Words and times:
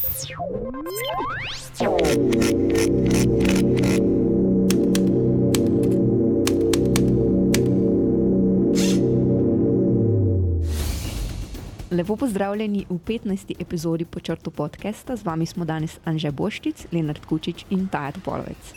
Lepo 0.00 0.08
pozdravljeni 12.16 12.86
v 12.88 12.98
15. 12.98 13.54
epizodi 13.58 14.04
počrtu 14.04 14.50
podcasta. 14.50 15.16
Z 15.16 15.24
vami 15.24 15.46
smo 15.46 15.64
danes 15.64 15.98
Anže 16.04 16.30
Boščic, 16.30 16.86
Lenard 16.92 17.26
Kučič 17.26 17.66
in 17.70 17.88
Tajat 17.88 18.24
Polovec. 18.24 18.72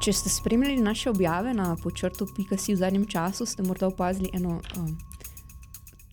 Če 0.00 0.12
ste 0.12 0.30
spremljali 0.30 0.78
naše 0.78 1.10
objave 1.10 1.54
na 1.54 1.76
počrtu.si 1.82 2.72
v 2.72 2.76
zadnjem 2.76 3.06
času, 3.06 3.46
ste 3.46 3.62
morda 3.62 3.90
opazili 3.90 4.30
eno. 4.32 4.60
Um, 4.78 5.09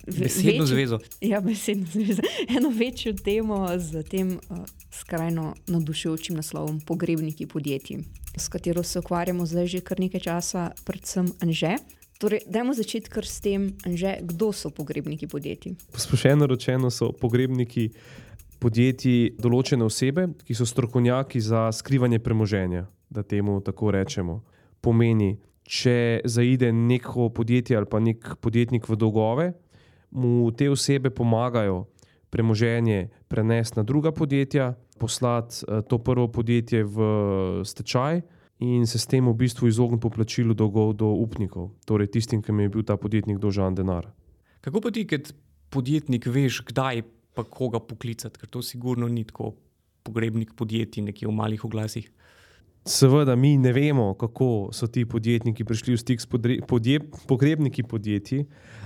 Besedno 0.08 0.66
zvezo. 0.66 1.00
Ja, 1.22 1.42
besedno 1.42 1.86
zvezo. 1.94 2.22
Eno 2.58 2.70
večjo 2.70 3.14
temo 3.14 3.68
z 3.78 4.04
tem 4.04 4.40
uh, 4.50 4.58
skrajno 4.92 5.54
navdušujočim 5.68 6.36
naslovom 6.36 6.80
Pogrebniki 6.80 7.46
podjetij, 7.46 7.98
s 8.38 8.48
katero 8.48 8.84
se 8.84 9.00
ukvarjamo 9.00 9.46
zdaj 9.46 9.68
že 9.68 9.82
kar 9.82 10.00
nekaj 10.00 10.20
časa, 10.20 10.72
predvsem 10.86 11.32
Anže. 11.42 11.76
Torej, 12.18 12.40
dajmo 12.50 12.74
začeti 12.74 13.10
kar 13.10 13.26
s 13.26 13.42
tem, 13.42 13.74
Anže, 13.86 14.18
kdo 14.22 14.52
so 14.54 14.70
pogrebniki 14.70 15.28
podjetij. 15.28 15.76
Posplošeno 15.94 16.48
rečeno 16.48 16.90
so 16.90 17.12
pogrebniki 17.12 17.92
podjetij 18.60 19.36
določene 19.38 19.86
osebe, 19.86 20.26
ki 20.46 20.56
so 20.58 20.66
strokovnjaki 20.66 21.42
za 21.42 21.68
skrivanje 21.72 22.20
premoženja, 22.20 22.88
da 23.10 23.24
temu 23.24 23.60
tako 23.62 23.92
rečemo. 23.94 24.42
Pomeni, 24.82 25.36
če 25.68 26.24
zaide 26.26 26.72
neko 26.72 27.30
podjetje 27.30 27.78
ali 27.78 27.86
pa 27.86 28.00
nek 28.00 28.38
podjetnik 28.42 28.90
v 28.90 28.98
dolgove, 28.98 29.52
mu 30.12 30.52
te 30.52 30.70
osebe 30.70 31.10
pomagajo 31.10 31.86
premoženje 32.30 33.10
prenesti 33.28 33.80
na 33.80 33.84
druga 33.84 34.12
podjetja, 34.12 34.74
poslati 35.00 35.56
eh, 35.68 35.82
to 35.82 35.98
prvo 35.98 36.28
podjetje 36.28 36.84
v 36.84 37.00
stečaj 37.66 38.22
in 38.60 38.88
se 38.88 39.00
s 39.00 39.06
tem 39.06 39.28
v 39.28 39.34
bistvu 39.34 39.68
izogniti 39.68 40.02
poplačilu 40.02 40.54
dolgov 40.54 40.94
do 40.98 41.12
upnikov, 41.14 41.70
torej 41.86 42.10
tistim, 42.12 42.42
ki 42.42 42.52
jim 42.52 42.60
je 42.66 42.70
bil 42.70 42.84
ta 42.84 42.98
podjetnik 42.98 43.38
dolžan 43.38 43.76
denar. 43.76 44.10
Kako 44.62 44.82
pa 44.82 44.92
ti, 44.92 45.06
kot 45.06 45.30
podjetnik, 45.70 46.26
veš, 46.26 46.64
kdaj 46.66 47.04
pa 47.38 47.46
koga 47.46 47.80
poklicati, 47.80 48.40
ker 48.40 48.50
to 48.50 48.64
sigurno 48.66 49.08
ni 49.08 49.24
tako 49.30 49.54
pogrebnik 50.04 50.56
podjetij, 50.58 51.06
nekje 51.06 51.28
v 51.30 51.36
malih 51.38 51.66
oglasih. 51.66 52.10
Seveda, 52.88 53.36
mi 53.36 53.58
ne 53.60 53.74
vemo, 53.76 54.14
kako 54.18 54.70
so 54.74 54.88
ti 54.88 55.04
podjetniki 55.06 55.66
prišli 55.68 55.94
v 55.94 56.02
stik 56.02 56.24
s 56.24 56.28
podje, 56.68 57.02
pogrebniki 57.28 57.84
podjetij, 57.84 58.46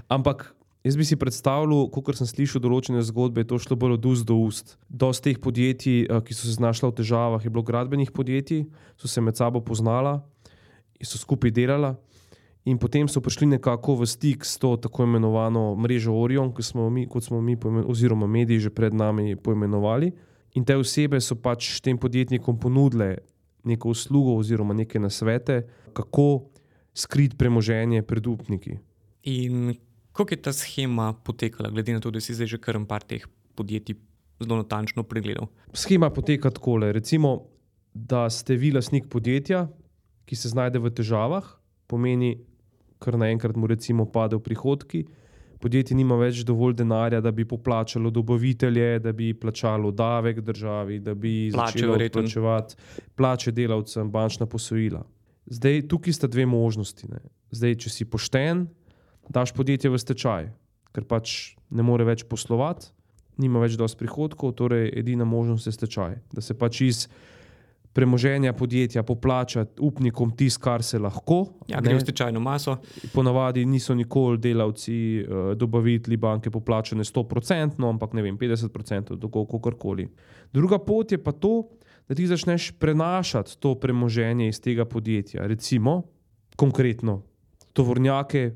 ampak 0.09 0.49
Jaz 0.83 0.97
bi 0.97 1.05
si 1.05 1.15
predstavljal, 1.15 1.91
kot 1.93 2.17
sem 2.17 2.25
slišal 2.25 2.61
določene 2.63 3.03
zgodbe, 3.05 3.43
to 3.45 3.59
šlo 3.61 3.75
bolj 3.77 3.99
od 3.99 4.05
ust 4.09 4.25
do 4.25 4.37
ust. 4.41 4.77
Dosti 4.89 5.29
teh 5.29 5.41
podjetij, 5.41 6.07
eh, 6.09 6.21
ki 6.25 6.33
so 6.33 6.47
se 6.47 6.57
znašla 6.57 6.89
v 6.89 6.95
težavah, 6.97 7.43
je 7.43 7.49
bilo 7.49 7.61
gradbenih 7.61 8.09
podjetij, 8.11 8.65
so 8.97 9.07
se 9.07 9.21
med 9.21 9.37
sabo 9.37 9.61
poznala 9.61 10.23
in 10.99 11.05
so 11.05 11.17
skupaj 11.17 11.51
delala. 11.51 11.97
In 12.65 12.77
potem 12.77 13.07
so 13.07 13.21
prišli 13.21 13.47
nekako 13.57 13.95
v 14.01 14.05
stik 14.05 14.45
s 14.45 14.57
to 14.57 14.77
tako 14.77 15.03
imenovano 15.03 15.75
mrežo 15.75 16.13
Orion, 16.13 16.51
kot 16.53 16.65
smo 16.65 16.89
mi, 16.89 17.07
kot 17.07 17.23
smo 17.23 17.41
mi 17.41 17.57
oziroma 17.85 18.27
mediji 18.27 18.59
že 18.59 18.69
pred 18.69 18.93
nami 18.93 19.35
poimenovali. 19.35 20.11
In 20.53 20.65
te 20.65 20.75
osebe 20.75 21.21
so 21.21 21.35
pač 21.35 21.79
tem 21.81 21.97
podjetnikom 21.97 22.59
ponudile 22.59 23.17
neko 23.63 23.89
uslugo 23.89 24.37
oziroma 24.37 24.73
neke 24.73 24.99
nasvete, 24.99 25.65
kako 25.93 26.49
skriti 26.93 27.37
premoženje 27.37 28.01
pred 28.03 28.27
upniki. 28.27 28.77
In 29.23 29.73
Kako 30.11 30.33
je 30.33 30.41
ta 30.41 30.53
schema 30.53 31.13
potekala, 31.13 31.69
glede 31.69 31.93
na 31.93 31.99
to, 31.99 32.11
da 32.11 32.19
si 32.19 32.35
zdaj 32.35 32.47
že 32.47 32.57
kar 32.57 32.79
nekaj 32.79 33.07
teh 33.07 33.27
podjetij 33.55 33.95
zelo 34.39 34.57
natančno 34.57 35.03
pregledal? 35.03 35.47
Schema 35.73 36.09
poteka 36.09 36.49
tako, 36.51 36.77
recimo, 36.91 37.47
da 37.93 38.29
ste 38.29 38.55
vi 38.55 38.71
lasnik 38.71 39.07
podjetja, 39.09 39.67
ki 40.25 40.35
se 40.35 40.49
znajde 40.49 40.79
v 40.79 40.91
težavah, 40.91 41.47
pomeni, 41.87 42.37
kar 42.99 43.17
naenkrat 43.17 43.55
mu 43.55 43.67
recimo 43.67 44.05
padejo 44.05 44.39
prihodki. 44.39 45.05
Podjetje 45.61 45.93
nima 45.97 46.15
več 46.17 46.41
dovolj 46.45 46.73
denarja, 46.79 47.19
da 47.21 47.31
bi 47.31 47.45
poplačalo 47.45 48.09
dobavitelje, 48.09 48.99
da 48.99 49.11
bi 49.13 49.33
plačalo 49.37 49.91
davek 49.91 50.39
državi, 50.41 50.99
da 50.99 51.13
bi 51.13 51.51
začelo 51.53 51.97
plačevati 52.13 52.75
plače 53.15 53.51
delavcem, 53.51 54.09
bančna 54.11 54.47
posojila. 54.49 55.03
Zdaj, 55.45 55.83
tukaj 55.91 56.13
sta 56.17 56.27
dve 56.27 56.47
možnosti. 56.49 57.09
Zdaj, 57.51 57.75
če 57.83 57.93
si 57.93 58.07
pošten, 58.09 58.65
daš 59.29 59.53
podjetje 59.53 59.91
v 59.91 59.99
stečaj, 59.99 60.49
ker 60.91 61.05
pač 61.07 61.55
ne 61.69 61.83
more 61.83 62.05
več 62.07 62.23
poslovati, 62.29 62.91
nima 63.41 63.61
več 63.63 63.77
dosti 63.79 63.99
prihodkov, 64.01 64.55
torej 64.59 64.91
edina 64.97 65.25
možnost 65.25 65.67
je 65.67 65.75
stečaj. 65.75 66.17
Da 66.33 66.41
se 66.41 66.57
pač 66.57 66.81
iz 66.85 67.05
premoženja 67.93 68.53
podjetja 68.53 69.03
poplača 69.03 69.65
upnikom 69.79 70.31
tisto, 70.37 70.61
kar 70.63 70.83
se 70.83 70.99
lahko. 70.99 71.41
Ja, 71.67 71.81
gre 71.83 71.97
v 71.97 72.03
stečajno 72.05 72.39
maso. 72.39 72.77
Ponavadi 73.13 73.65
niso 73.65 73.95
nikoli 73.95 74.39
delavci, 74.39 74.95
eh, 75.19 75.41
dobavitelji 75.55 76.17
banke 76.17 76.51
poplačane 76.51 77.03
100%, 77.03 77.89
ampak 77.89 78.13
ne 78.13 78.21
vem, 78.21 78.37
50%, 78.37 79.19
tako 79.19 79.45
kot 79.45 79.79
koli. 79.79 80.07
Druga 80.53 80.79
pot 80.79 81.11
je 81.11 81.17
pa 81.17 81.31
to, 81.31 81.67
da 82.07 82.15
ti 82.15 82.27
začneš 82.27 82.71
prenašati 82.79 83.57
to 83.59 83.75
premoženje 83.75 84.47
iz 84.47 84.59
tega 84.61 84.85
podjetja. 84.85 85.47
Recimo, 85.47 86.03
konkretno, 86.55 87.21
tovornjake 87.73 88.51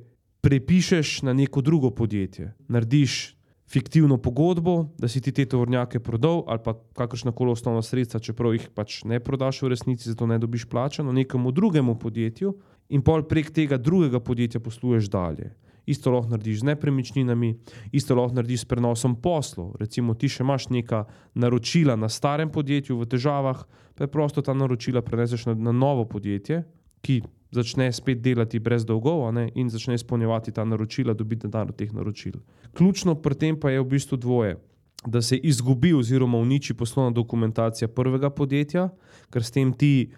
prepišeš 0.45 1.21
na 1.21 1.33
neko 1.33 1.61
drugo 1.61 1.89
podjetje, 1.89 2.53
narediš 2.67 3.35
fiktivno 3.67 4.17
pogodbo, 4.17 4.89
da 4.97 5.07
si 5.07 5.21
ti 5.21 5.31
te 5.31 5.45
tovornjake 5.45 5.99
prodal, 5.99 6.43
ali 6.47 6.59
pa 6.63 6.75
kakršna 6.93 7.31
koli 7.31 7.51
osnovna 7.51 7.81
sredstva, 7.81 8.19
čeprav 8.19 8.53
jih 8.53 8.67
pač 8.75 8.99
ne 9.09 9.17
prodaš 9.19 9.63
v 9.63 9.71
resnici, 9.73 10.09
zato 10.09 10.27
ne 10.29 10.37
dobiš 10.37 10.67
plačano 10.69 11.11
nekemu 11.11 11.51
drugemu 11.51 11.95
podjetju, 11.99 12.53
in 12.89 13.01
pol 13.01 13.25
prek 13.25 13.49
tega 13.49 13.81
drugega 13.81 14.19
podjetja 14.19 14.61
posluješ 14.61 15.09
dalje. 15.09 15.49
Isto 15.85 16.13
lahko 16.13 16.29
narediš 16.35 16.59
z 16.61 16.69
nepremičninami, 16.69 17.55
isto 17.91 18.13
lahko 18.15 18.37
narediš 18.37 18.61
s 18.61 18.69
prenosom 18.69 19.17
poslov. 19.21 19.73
Recimo, 19.81 20.13
ti 20.13 20.29
še 20.29 20.45
imaš 20.45 20.69
neka 20.69 21.07
naročila 21.33 21.97
na 21.97 22.09
starem 22.09 22.53
podjetju 22.53 23.01
v 23.01 23.09
težavah, 23.09 23.65
preprosto 23.97 24.45
ta 24.45 24.53
naročila 24.53 25.01
preneseš 25.01 25.49
na, 25.49 25.57
na 25.57 25.73
novo 25.73 26.05
podjetje, 26.05 26.61
ki 27.05 27.21
začne 27.53 27.91
spet 27.93 28.21
delati 28.21 28.59
brez 28.59 28.85
dolgov 28.85 29.27
ne, 29.33 29.49
in 29.55 29.69
začne 29.69 29.95
izpolnjevati 29.95 30.51
ta 30.51 30.65
naročila, 30.65 31.13
dobiti 31.13 31.47
denar 31.47 31.69
od 31.69 31.77
teh 31.77 31.91
naročil. 31.93 32.39
Ključno 32.73 33.15
pri 33.21 33.37
tem 33.39 33.59
pa 33.59 33.71
je 33.71 33.83
v 33.83 33.89
bistvu 33.95 34.17
dvoje. 34.17 34.57
Da 35.05 35.21
se 35.21 35.37
izgubi 35.37 35.93
oziroma 35.93 36.39
uniči 36.41 36.73
poslovna 36.73 37.13
dokumentacija 37.13 37.87
prvega 37.87 38.29
podjetja, 38.33 38.89
ker 39.29 39.43
s 39.43 39.53
tem 39.53 39.73
ti 39.73 40.09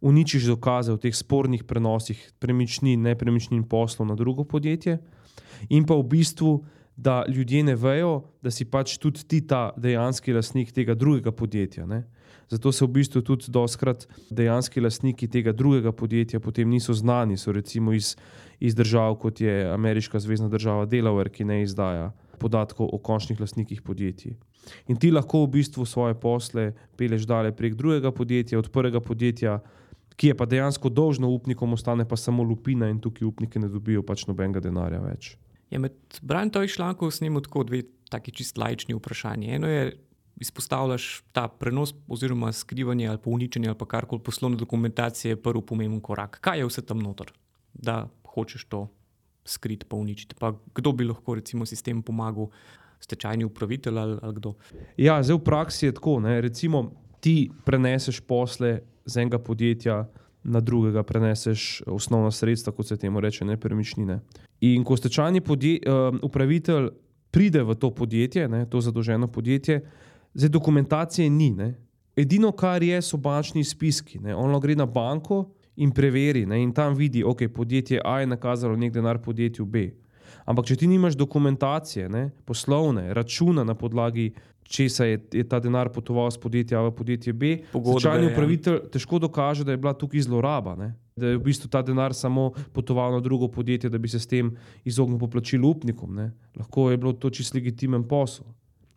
uničiš 0.00 0.46
dokaze 0.46 0.92
o 0.92 1.00
teh 1.00 1.14
spornih 1.14 1.64
prenosih 1.64 2.20
premičnin, 2.38 3.02
nepremičnin 3.02 3.64
poslov 3.66 4.08
na 4.08 4.14
drugo 4.14 4.44
podjetje, 4.44 5.00
in 5.68 5.86
pa 5.86 5.96
v 5.98 6.06
bistvu, 6.14 6.52
da 6.96 7.24
ljudje 7.28 7.62
ne 7.62 7.74
vejo, 7.76 8.22
da 8.42 8.50
si 8.50 8.64
pač 8.64 8.96
tudi 8.98 9.24
ti 9.28 9.40
ta 9.46 9.70
dejanski 9.76 10.32
lastnik 10.32 10.72
tega 10.72 10.94
drugega 10.94 11.32
podjetja. 11.32 11.86
Ne. 11.86 12.04
Zato 12.48 12.72
se 12.72 12.84
v 12.84 12.88
bistvu 12.88 13.22
tudi 13.22 13.50
doskrat 13.50 14.06
dejanski 14.30 14.80
lastniki 14.80 15.28
tega 15.28 15.52
drugega 15.52 15.92
podjetja 15.92 16.40
potem 16.40 16.70
niso 16.70 16.94
znani. 16.94 17.36
So 17.36 17.52
recimo 17.52 17.92
iz, 17.92 18.14
iz 18.60 18.74
držav, 18.74 19.18
kot 19.18 19.40
je 19.40 19.66
ameriška 19.72 20.20
zvezdna 20.20 20.48
država 20.48 20.86
Delaware, 20.86 21.30
ki 21.30 21.44
ne 21.44 21.62
izdaja 21.62 22.12
podatkov 22.38 22.88
o 22.92 22.98
končnih 22.98 23.40
lastnikih 23.40 23.82
podjetij. 23.82 24.36
In 24.88 24.96
ti 24.96 25.10
lahko 25.10 25.44
v 25.44 25.58
bistvu 25.58 25.84
svoje 25.86 26.14
posle 26.14 26.72
peleš 26.96 27.26
dalje 27.26 27.52
prek 27.56 27.74
drugega 27.74 28.12
podjetja, 28.12 28.58
od 28.58 28.70
prvega 28.70 29.00
podjetja, 29.00 29.60
ki 30.16 30.32
je 30.32 30.36
pa 30.36 30.46
dejansko 30.46 30.88
dolžno 30.88 31.28
upnikom, 31.28 31.72
ostane 31.72 32.08
pa 32.08 32.16
samo 32.16 32.42
lupina 32.42 32.88
in 32.88 33.00
tukaj 33.00 33.26
upniki 33.26 33.58
ne 33.58 33.68
dobijo 33.68 34.02
pač 34.02 34.26
nobenega 34.26 34.60
denarja 34.60 35.00
več. 35.02 35.36
Ja, 35.70 35.78
med 35.82 35.92
branjem 36.22 36.52
teh 36.54 36.70
člankov 36.70 37.10
snimam 37.10 37.42
tako 37.42 37.64
dve 37.66 37.82
taki 38.10 38.32
čist 38.32 38.58
lajčni 38.58 38.94
vprašanje. 38.94 39.54
Eno 39.54 39.68
je, 39.68 39.96
izpostavljaš 40.36 41.22
ta 41.32 41.48
prenos, 41.48 41.94
oziroma 42.08 42.52
skrivanje 42.52 43.08
ali 43.08 43.18
uničenje 43.24 43.68
ali 43.68 43.88
karkoli 43.88 44.22
poslovne 44.22 44.56
dokumentacije, 44.56 45.32
je 45.32 45.42
prvi 45.42 45.62
pomemben 45.66 46.00
korak. 46.00 46.38
Kaj 46.40 46.58
je 46.58 46.66
vse 46.66 46.86
tam 46.86 46.98
noter, 46.98 47.32
da 47.72 48.08
hočeš 48.24 48.64
to 48.64 48.86
skriti, 49.44 49.86
pa 49.88 49.96
uničiti? 49.96 50.36
Pa 50.38 50.52
kdo 50.74 50.92
bi 50.92 51.04
lahko, 51.04 51.34
recimo, 51.34 51.66
sistem 51.66 52.02
pomagal, 52.02 52.50
stečajni 53.00 53.44
upravitelj 53.44 53.98
ali, 53.98 54.18
ali 54.22 54.34
kdo? 54.34 54.54
Ja, 54.96 55.22
zdaj 55.22 55.36
v 55.36 55.44
praksi 55.44 55.86
je 55.86 55.94
tako. 55.94 56.20
Ne? 56.20 56.40
Recimo, 56.40 56.90
ti 57.20 57.50
preneseš 57.64 58.20
posle 58.20 58.80
z 59.04 59.16
enega 59.16 59.38
podjetja. 59.38 60.06
Na 60.46 60.60
drugega 60.62 61.02
preneseš 61.02 61.82
osnovna 61.90 62.30
sredstva, 62.30 62.70
kot 62.72 62.86
se 62.86 62.96
temu 62.96 63.20
reče, 63.20 63.44
nepremičnine. 63.44 64.20
In 64.60 64.84
ko 64.84 64.96
stečajni 64.96 65.40
uh, 65.40 66.16
upravitelj 66.22 66.88
pride 67.30 67.62
v 67.62 67.74
to 67.74 67.90
podjetje, 67.90 68.48
ne, 68.48 68.64
to 68.70 68.80
zadolženo 68.80 69.28
podjetje, 69.28 69.82
Zdaj, 70.36 70.48
dokumentacije 70.48 71.30
ni. 71.30 71.50
Ne? 71.50 71.74
Edino, 72.16 72.52
kar 72.52 72.82
je, 72.82 73.02
so 73.02 73.16
bančni 73.16 73.64
spiski. 73.64 74.18
Ne? 74.18 74.34
On 74.36 74.60
gre 74.60 74.74
na 74.76 74.86
banko 74.86 75.46
in 75.76 75.90
preveri, 75.90 76.44
ne? 76.46 76.60
in 76.62 76.72
tam 76.72 76.94
vidi, 76.94 77.22
da 77.22 77.28
okay, 77.28 77.48
je 77.48 77.52
podjetje 77.52 78.00
A 78.04 78.20
je 78.20 78.26
nakazalo 78.26 78.76
nek 78.76 78.92
denar 78.92 79.18
podjetju 79.18 79.64
B. 79.64 79.88
Ampak, 80.44 80.66
če 80.66 80.76
ti 80.76 80.86
nimaš 80.86 81.16
dokumentacije, 81.16 82.08
ne, 82.08 82.30
poslovne, 82.44 83.14
računa 83.14 83.64
na 83.64 83.74
podlagi 83.74 84.34
česa 84.62 85.04
je, 85.04 85.20
je 85.32 85.44
ta 85.48 85.60
denar 85.60 85.88
potoval 85.88 86.30
z 86.30 86.38
podjetja 86.38 86.80
A 86.80 86.88
v 86.88 86.92
podjetje 86.94 87.32
B, 87.32 87.56
Pogodbe, 87.72 88.00
stečajni 88.00 88.28
ja. 88.28 88.32
upravitelj 88.32 88.78
težko 88.92 89.18
dokaže, 89.18 89.64
da 89.64 89.72
je 89.72 89.80
bila 89.80 89.94
tukaj 89.96 90.20
zloraba. 90.28 90.76
Ne. 90.76 90.92
Da 91.16 91.26
je 91.26 91.38
v 91.38 91.42
bistvu 91.48 91.68
ta 91.72 91.80
denar 91.82 92.12
samo 92.14 92.50
potoval 92.72 93.12
na 93.12 93.20
drugo 93.24 93.48
podjetje, 93.48 93.88
da 93.90 93.98
bi 93.98 94.08
se 94.08 94.18
s 94.20 94.26
tem 94.26 94.50
izognil 94.84 95.18
poplačilu 95.18 95.70
upnikom. 95.70 96.14
Ne. 96.14 96.32
Lahko 96.56 96.90
je 96.90 96.96
bilo 96.96 97.12
to 97.12 97.30
čist 97.30 97.54
legitimen 97.54 98.04
posel. 98.08 98.44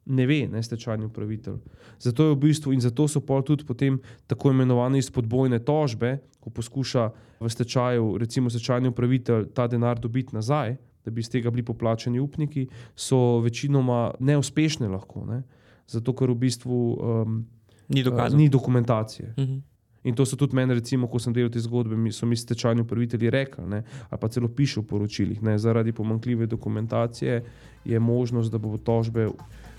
Ne 0.06 0.26
ve, 0.28 0.48
ne 0.52 0.64
stečajni 0.64 1.06
upravitelj. 1.06 1.62
Zato 2.00 2.26
je 2.26 2.34
v 2.34 2.40
bistvu 2.42 2.74
in 2.74 2.82
zato 2.82 3.08
so 3.08 3.22
pol 3.22 3.44
tudi 3.46 3.64
potem 3.64 4.02
tako 4.28 4.52
imenovane 4.52 5.00
izpodbojne 5.00 5.60
tožbe, 5.64 6.18
ko 6.40 6.50
poskuša 6.50 7.04
v 7.40 7.50
stečaju, 7.50 8.18
recimo 8.18 8.50
stečajni 8.50 8.90
upravitelj, 8.92 9.46
ta 9.54 9.68
denar 9.68 10.00
dobiti 10.00 10.36
nazaj, 10.36 10.76
da 11.06 11.12
bi 11.12 11.22
iz 11.22 11.30
tega 11.30 11.52
bili 11.52 11.64
poplačeni 11.64 12.20
upniki, 12.20 12.68
so 12.96 13.40
večinoma 13.40 14.12
neuspešne 14.20 14.90
lahko. 14.92 15.24
Ne. 15.30 15.44
Zato, 15.88 16.12
ker 16.14 16.34
v 16.34 16.36
bistvu 16.36 16.76
um, 17.00 17.46
Ni 17.88 18.04
dokazano. 18.04 18.38
ni 18.38 18.50
dokumentacije. 18.50 19.34
Mhm. 19.38 19.58
In 20.04 20.16
to 20.16 20.26
so 20.26 20.36
tudi 20.36 20.56
meni, 20.56 20.74
recimo, 20.74 21.08
ko 21.12 21.20
sem 21.20 21.34
delal 21.36 21.52
te 21.52 21.60
zgodbe, 21.60 21.98
mi 22.00 22.12
so 22.16 22.26
mi 22.26 22.38
stečajni 22.40 22.82
upravitelji 22.82 23.30
rekli, 23.30 23.66
ne, 23.68 23.84
ali 24.10 24.20
pa 24.20 24.28
celo 24.32 24.48
piše 24.48 24.80
v 24.80 24.88
poročilih, 24.88 25.42
ne, 25.44 25.58
zaradi 25.60 25.92
pomankljive 25.92 26.48
dokumentacije 26.48 27.44
je 27.86 28.00
možnost, 28.00 28.52
da 28.52 28.58
bo 28.58 28.78
tožbe 28.78 29.28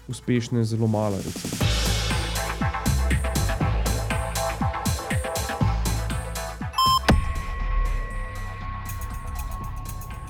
uspešne 0.08 0.64
zelo 0.64 0.87
mala. 0.87 1.17
Recimo. 1.17 1.56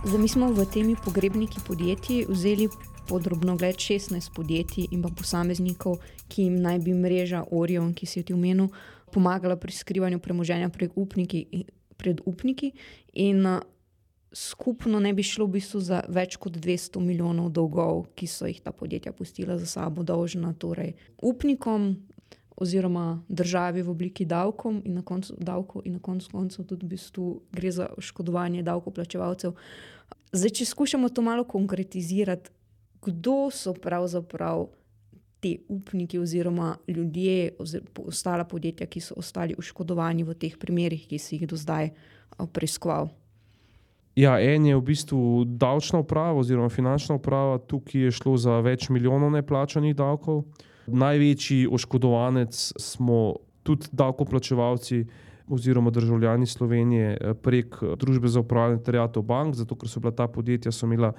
Zdaj, 0.05 0.21
mi 0.21 0.29
smo 0.29 0.53
v 0.53 0.67
temi 0.67 0.97
pogrebniki 1.05 1.61
podjetij 1.67 2.25
vzeli 2.29 2.69
podrobno 3.09 3.57
gled 3.57 3.75
16 3.75 4.31
podjetij 4.35 4.87
in 4.91 5.03
pa 5.03 5.09
posameznikov, 5.09 5.99
ki 6.29 6.43
jim 6.43 6.61
naj 6.63 6.79
bi 6.79 6.95
mreža 6.95 7.45
Orion, 7.51 7.91
ki 7.95 8.07
si 8.07 8.21
jo 8.21 8.25
ti 8.25 8.35
omenil, 8.35 8.69
pomagala 9.13 9.57
pri 9.57 9.73
skrivanju 9.73 10.23
premoženja 10.23 10.71
pred 10.71 10.95
upniki. 10.95 11.67
Pred 12.01 12.23
upniki 12.25 12.73
in 13.13 13.45
uh, 13.45 13.61
skupno 14.33 15.01
ne 15.01 15.13
bi 15.13 15.23
šlo 15.23 15.47
v 15.47 15.59
bistvu 15.59 15.81
za 15.83 16.03
več 16.09 16.37
kot 16.41 16.55
200 16.57 17.03
milijonov 17.03 17.51
dolgov, 17.53 18.07
ki 18.15 18.27
so 18.31 18.47
jih 18.47 18.61
ta 18.63 18.73
podjetja 18.73 19.13
pustila 19.13 19.59
za 19.59 19.67
sabo, 19.67 20.07
dolžna 20.07 20.55
torej 20.55 20.95
upnikom 21.23 21.97
oziroma 22.61 23.23
državi 23.29 23.83
v 23.83 23.91
obliki 23.91 24.25
davkom 24.29 24.83
in 24.85 25.01
na 25.01 25.03
koncu 25.03 25.35
davkov, 25.39 25.83
in 25.85 25.97
na 25.97 26.03
koncu 26.03 26.29
koncev 26.31 26.67
tudi 26.69 26.87
v 26.87 26.95
bistvu 26.95 27.29
gre 27.53 27.73
za 27.73 27.89
oškodovanje 27.97 28.63
davkoplačevalcev. 28.63 29.57
Zdaj, 30.33 30.51
če 30.61 30.65
skušamo 30.69 31.09
to 31.09 31.25
malo 31.25 31.45
konkretizirati, 31.45 32.53
kdo 33.01 33.49
so 33.51 33.73
pravzaprav 33.73 34.69
ti 35.41 35.59
upniki 35.69 36.19
oziroma 36.19 36.77
ljudje, 36.89 37.51
oziroma 37.59 38.07
ostala 38.07 38.45
podjetja, 38.45 38.87
ki 38.87 39.01
so 39.01 39.17
ostali 39.17 39.55
oškodovani 39.59 40.25
v 40.25 40.35
teh 40.35 40.57
primerih, 40.61 41.07
ki 41.09 41.19
si 41.19 41.37
jih 41.37 41.49
do 41.49 41.57
zdaj 41.57 41.91
preiskoval. 42.53 43.09
Ja, 44.19 44.37
en 44.43 44.67
je 44.67 44.77
v 44.77 44.83
bistvu 44.85 45.45
davčna 45.45 46.03
uprava 46.03 46.39
oziroma 46.41 46.69
finančna 46.69 47.17
uprava, 47.17 47.59
tukaj 47.59 48.09
je 48.09 48.11
šlo 48.13 48.37
za 48.37 48.59
več 48.61 48.89
milijonov 48.91 49.31
neplačanih 49.33 49.95
davkov. 49.97 50.45
Največji 50.91 51.69
oškodovanec 51.71 52.73
smo 52.77 53.37
tudi 53.63 53.89
davkoplačevalci 53.93 55.05
oziroma 55.51 55.91
državljani 55.91 56.47
Slovenije 56.47 57.19
eh, 57.21 57.35
prek 57.35 57.77
eh, 57.83 57.97
družbe 57.97 58.29
za 58.29 58.41
upravljanje 58.41 58.83
terjatov 58.83 59.23
bank, 59.23 59.55
zato 59.55 59.77
ker 59.77 59.89
so 59.89 60.01
bila 60.01 60.13
ta 60.17 60.29
podjetja 60.29 60.73
so 60.73 60.87
imela 60.87 61.13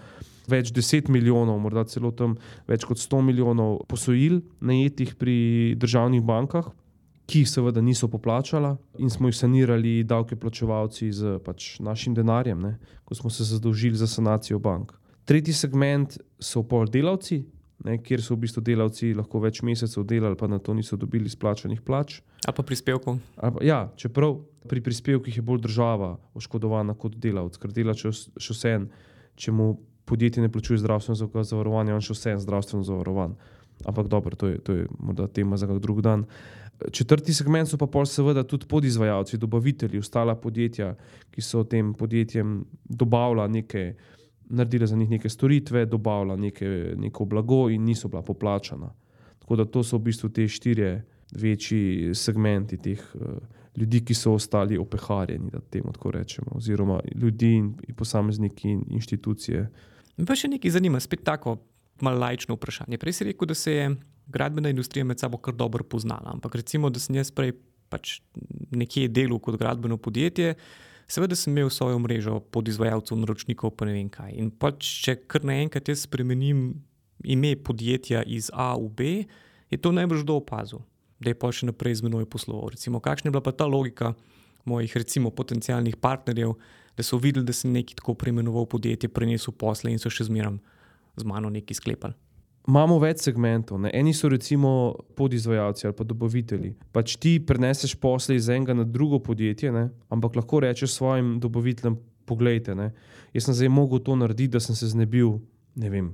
več 0.47 0.71
deset 0.71 1.07
milijonov, 1.07 1.59
morda 1.59 1.83
celo 1.83 2.11
tam 2.11 2.37
več 2.67 2.85
kot 2.87 2.99
sto 2.99 3.21
milijonov 3.21 3.83
posojil 3.87 4.41
najetih 4.59 5.15
pri 5.15 5.75
državnih 5.79 6.23
bankah. 6.23 6.71
Ki 7.31 7.45
jih 7.45 7.49
seveda 7.49 7.79
niso 7.81 8.09
poplačala, 8.11 8.73
in 8.99 9.09
smo 9.09 9.29
jih 9.29 9.35
sanirali, 9.37 10.01
davke 10.03 10.35
plačevalci, 10.35 11.11
z 11.15 11.37
pač 11.45 11.77
našim 11.79 12.15
denarjem, 12.17 12.59
ne, 12.59 12.71
ko 13.07 13.15
smo 13.15 13.29
se 13.31 13.45
zadolžili 13.47 13.95
za 13.95 14.07
sanacijo 14.09 14.59
bank. 14.59 14.91
Tretji 15.23 15.53
segment 15.55 16.17
so 16.41 16.65
pol 16.67 16.89
delavci, 16.91 17.43
ne, 17.85 17.97
kjer 17.97 18.21
so 18.21 18.35
v 18.35 18.45
bistvu 18.45 18.61
delavci 18.61 19.13
lahko 19.17 19.39
več 19.39 19.61
mesecev 19.61 20.05
delali, 20.07 20.35
pa 20.35 20.47
na 20.47 20.59
to 20.59 20.73
niso 20.73 20.97
dobili 20.97 21.25
izplačanih 21.25 21.81
plač. 21.81 22.21
Ali 22.45 22.55
pa 22.55 22.63
prispevkov. 22.63 23.19
Ali 23.37 23.53
pa- 23.53 23.63
Ja, 23.65 23.79
čeprav 23.95 24.39
pri 24.67 24.81
prispevkih 24.81 25.37
je 25.37 25.41
bolj 25.41 25.61
država 25.61 26.17
oškodovana 26.33 26.93
kot 26.93 27.15
delavec, 27.17 27.57
ker 27.57 27.71
dela 27.71 27.93
še 27.93 28.09
vse 28.37 28.75
če 29.35 29.51
mu 29.51 29.77
podjetje 30.05 30.43
ne 30.43 30.49
plačuje 30.51 30.81
zdravstveno 30.81 31.43
zavarovanje, 31.43 31.93
on 31.93 32.03
še 32.03 32.13
vse 32.13 32.35
en 32.35 32.41
zdravstveno 32.43 32.83
zavarovan. 32.83 33.35
Ampak 33.85 34.07
dobro, 34.07 34.35
to 34.35 34.47
je, 34.47 34.57
to 34.59 34.73
je 34.73 34.87
morda 34.99 35.27
tema 35.27 35.57
za 35.57 35.67
kak 35.67 35.79
drug 35.81 36.01
dan. 36.01 36.25
Četrti 36.91 37.33
segment 37.33 37.69
so 37.69 37.77
pa 37.77 37.87
pol 37.87 38.05
seveda 38.09 38.43
tudi 38.43 38.65
podizvajalci, 38.69 39.37
dobavitelji, 39.37 40.01
ostala 40.01 40.35
podjetja, 40.35 40.95
ki 41.31 41.41
so 41.41 41.63
tem 41.63 41.93
podjetjem 41.93 42.65
dobavila 42.85 43.47
neke, 43.47 43.93
naredila 44.51 44.87
za 44.87 44.95
njih 44.95 45.09
neke 45.09 45.29
storitve, 45.29 45.85
dobavila 45.85 46.35
neke, 46.35 46.93
neko 46.97 47.25
blago 47.25 47.69
in 47.69 47.83
niso 47.83 48.07
bila 48.07 48.21
poplačana. 48.21 48.93
Tako 49.39 49.55
da 49.55 49.65
to 49.65 49.83
so 49.83 49.97
v 49.97 50.11
bistvu 50.11 50.29
te 50.29 50.47
štirje 50.47 50.91
večji 51.31 52.11
segmenti 52.15 52.77
teh 52.77 53.01
uh, 53.15 53.21
ljudi, 53.77 54.03
ki 54.05 54.13
so 54.13 54.33
ostali 54.33 54.77
opeharjeni, 54.77 55.49
da 55.51 55.59
temu 55.59 55.91
tako 55.93 56.11
rečemo, 56.11 56.51
oziroma 56.55 56.99
ljudi 57.15 57.53
in, 57.55 57.73
in 57.87 57.95
posamezniki 57.95 58.69
in 58.69 58.83
inštitucije. 58.89 59.67
Pa 60.27 60.35
še 60.35 60.51
nekaj 60.51 60.75
zanima, 60.75 60.99
spet 60.99 61.23
tako 61.23 61.57
malo 62.01 62.19
lajčno 62.19 62.57
vprašanje. 62.57 62.99
Prej 62.99 63.13
si 63.13 63.27
rekel, 63.29 63.47
da 63.47 63.55
se 63.55 63.73
je 63.73 63.89
gradbena 64.27 64.69
industrija 64.69 65.05
med 65.05 65.19
sabo 65.19 65.37
kar 65.37 65.55
dobro 65.55 65.83
poznala, 65.83 66.33
ampak 66.33 66.55
recimo, 66.55 66.89
da 66.89 66.99
sem 66.99 67.15
jaz 67.15 67.31
prej 67.31 67.55
pač 67.91 68.19
nekje 68.71 69.09
delal 69.11 69.39
kot 69.43 69.59
gradbeno 69.59 69.97
podjetje. 69.97 70.55
Seveda 71.11 71.35
sem 71.35 71.51
imel 71.51 71.69
svojo 71.69 71.99
mrežo 71.99 72.37
podizvajalcev, 72.55 73.17
naročnikov, 73.19 73.73
pa 73.75 73.85
ne 73.85 73.97
vem 73.97 74.07
kaj. 74.07 74.31
In 74.39 74.47
pač, 74.47 74.87
če 75.03 75.17
kar 75.27 75.43
naenkrat 75.43 75.91
jaz 75.91 76.05
spremenim 76.05 76.69
ime 77.27 77.51
podjetja 77.59 78.23
iz 78.23 78.47
A 78.55 78.71
v 78.79 78.87
B, 78.87 79.09
je 79.67 79.79
to 79.79 79.91
najbrž 79.91 80.23
kdo 80.23 80.39
opazil, 80.39 80.85
da 81.19 81.33
je 81.33 81.35
pa 81.35 81.51
še 81.51 81.67
naprej 81.67 81.99
z 81.99 82.07
menoj 82.07 82.29
posloval. 82.31 82.71
Recimo, 82.77 83.03
kakšna 83.03 83.27
je 83.27 83.35
bila 83.35 83.43
pa 83.43 83.51
ta 83.51 83.67
logika 83.67 84.13
mojih, 84.63 84.95
recimo, 84.95 85.33
potencijalnih 85.35 85.99
partnerjev, 85.99 86.55
da 86.95 87.03
so 87.03 87.19
videli, 87.19 87.43
da 87.43 87.51
sem 87.51 87.75
nekaj 87.75 87.99
tako 87.99 88.15
preimenoval 88.15 88.69
podjetje, 88.71 89.11
prenesel 89.11 89.51
posle 89.51 89.91
in 89.91 89.99
so 89.99 90.07
še 90.07 90.29
zmeraj 90.31 90.61
z 91.19 91.27
mano 91.27 91.51
nekaj 91.51 91.75
sklepali. 91.75 92.15
Imamo 92.69 92.99
več 93.01 93.23
segmentov. 93.25 93.79
Ne. 93.81 93.89
Eni 93.93 94.13
so 94.13 94.29
recimo 94.29 94.93
podizvajalci 95.17 95.87
ali 95.87 95.95
pa 95.97 96.05
dobavitelji. 96.05 96.75
Pač 96.93 97.15
ti 97.17 97.39
preneseš 97.41 97.95
posle 97.97 98.37
iz 98.37 98.49
enega 98.53 98.75
na 98.77 98.85
drugo 98.85 99.19
podjetje, 99.19 99.71
ne, 99.73 99.87
ampak 100.13 100.37
lahko 100.37 100.61
rečeš 100.61 100.93
svojim 100.93 101.39
dobaviteljem: 101.41 101.97
Poglejte, 102.29 102.75
ne, 102.77 102.91
jaz 103.33 103.49
sem 103.49 103.57
zdaj 103.57 103.71
mogel 103.73 103.99
to 104.05 104.15
narediti, 104.15 104.53
da 104.53 104.61
sem 104.61 104.77
se 104.77 104.87
znebil 104.93 105.39
ne 105.75 105.89
vem, 105.89 106.11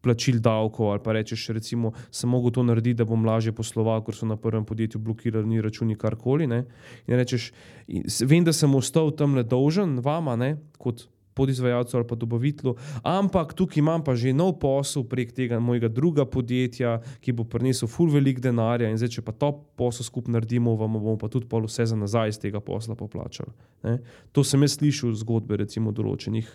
plačil 0.00 0.38
davkov, 0.40 0.92
ali 0.92 1.02
pa 1.04 1.12
rečeš, 1.16 1.48
recimo, 1.56 1.92
sem 2.10 2.30
mogel 2.30 2.54
to 2.54 2.62
narediti, 2.62 3.00
da 3.00 3.06
bom 3.08 3.24
lažje 3.26 3.52
posloval, 3.52 4.04
ker 4.06 4.14
so 4.14 4.28
na 4.28 4.38
prvem 4.38 4.64
podjetju 4.64 5.00
blokirali 5.02 5.60
računi 5.64 5.98
karkoli. 5.98 6.46
Ne. 6.46 6.64
In 7.06 7.18
rečeš, 7.18 7.50
in 7.88 8.06
vem, 8.28 8.46
da 8.46 8.54
sem 8.54 8.74
ostal 8.74 9.10
tam 9.16 9.34
le 9.38 9.44
dolžen 9.44 9.98
vama, 10.04 10.36
ne, 10.38 10.54
kot 10.78 11.08
podizvajalcu 11.38 11.96
ali 11.96 12.06
pa 12.08 12.18
dobavitelju, 12.18 12.74
ampak 13.06 13.54
tukaj 13.54 13.80
imam 13.82 14.04
pa 14.04 14.16
že 14.18 14.34
nov 14.34 14.56
posel 14.58 15.06
prek 15.08 15.32
tega 15.36 15.60
mojega 15.62 15.88
druga 15.88 16.26
podjetja, 16.26 16.98
ki 17.22 17.32
bo 17.38 17.46
prinesel 17.46 17.88
ful 17.88 18.10
velik 18.12 18.42
denarja 18.42 18.90
in 18.90 18.98
zdaj, 18.98 19.14
če 19.18 19.26
pa 19.26 19.32
to 19.32 19.52
posel 19.78 20.06
skupaj 20.06 20.34
naredimo, 20.34 20.74
vam 20.76 20.98
bomo 20.98 21.16
pa 21.20 21.30
tudi 21.32 21.46
pol 21.46 21.68
vse 21.68 21.86
za 21.92 21.98
nazaj 21.98 22.34
iz 22.34 22.40
tega 22.42 22.60
posla 22.64 22.98
poplačali. 22.98 23.54
Ne. 23.86 23.98
To 24.34 24.44
sem 24.44 24.66
jaz 24.66 24.78
slišal 24.80 25.14
zgodbe 25.22 25.60
recimo 25.62 25.94
določenih 25.94 26.48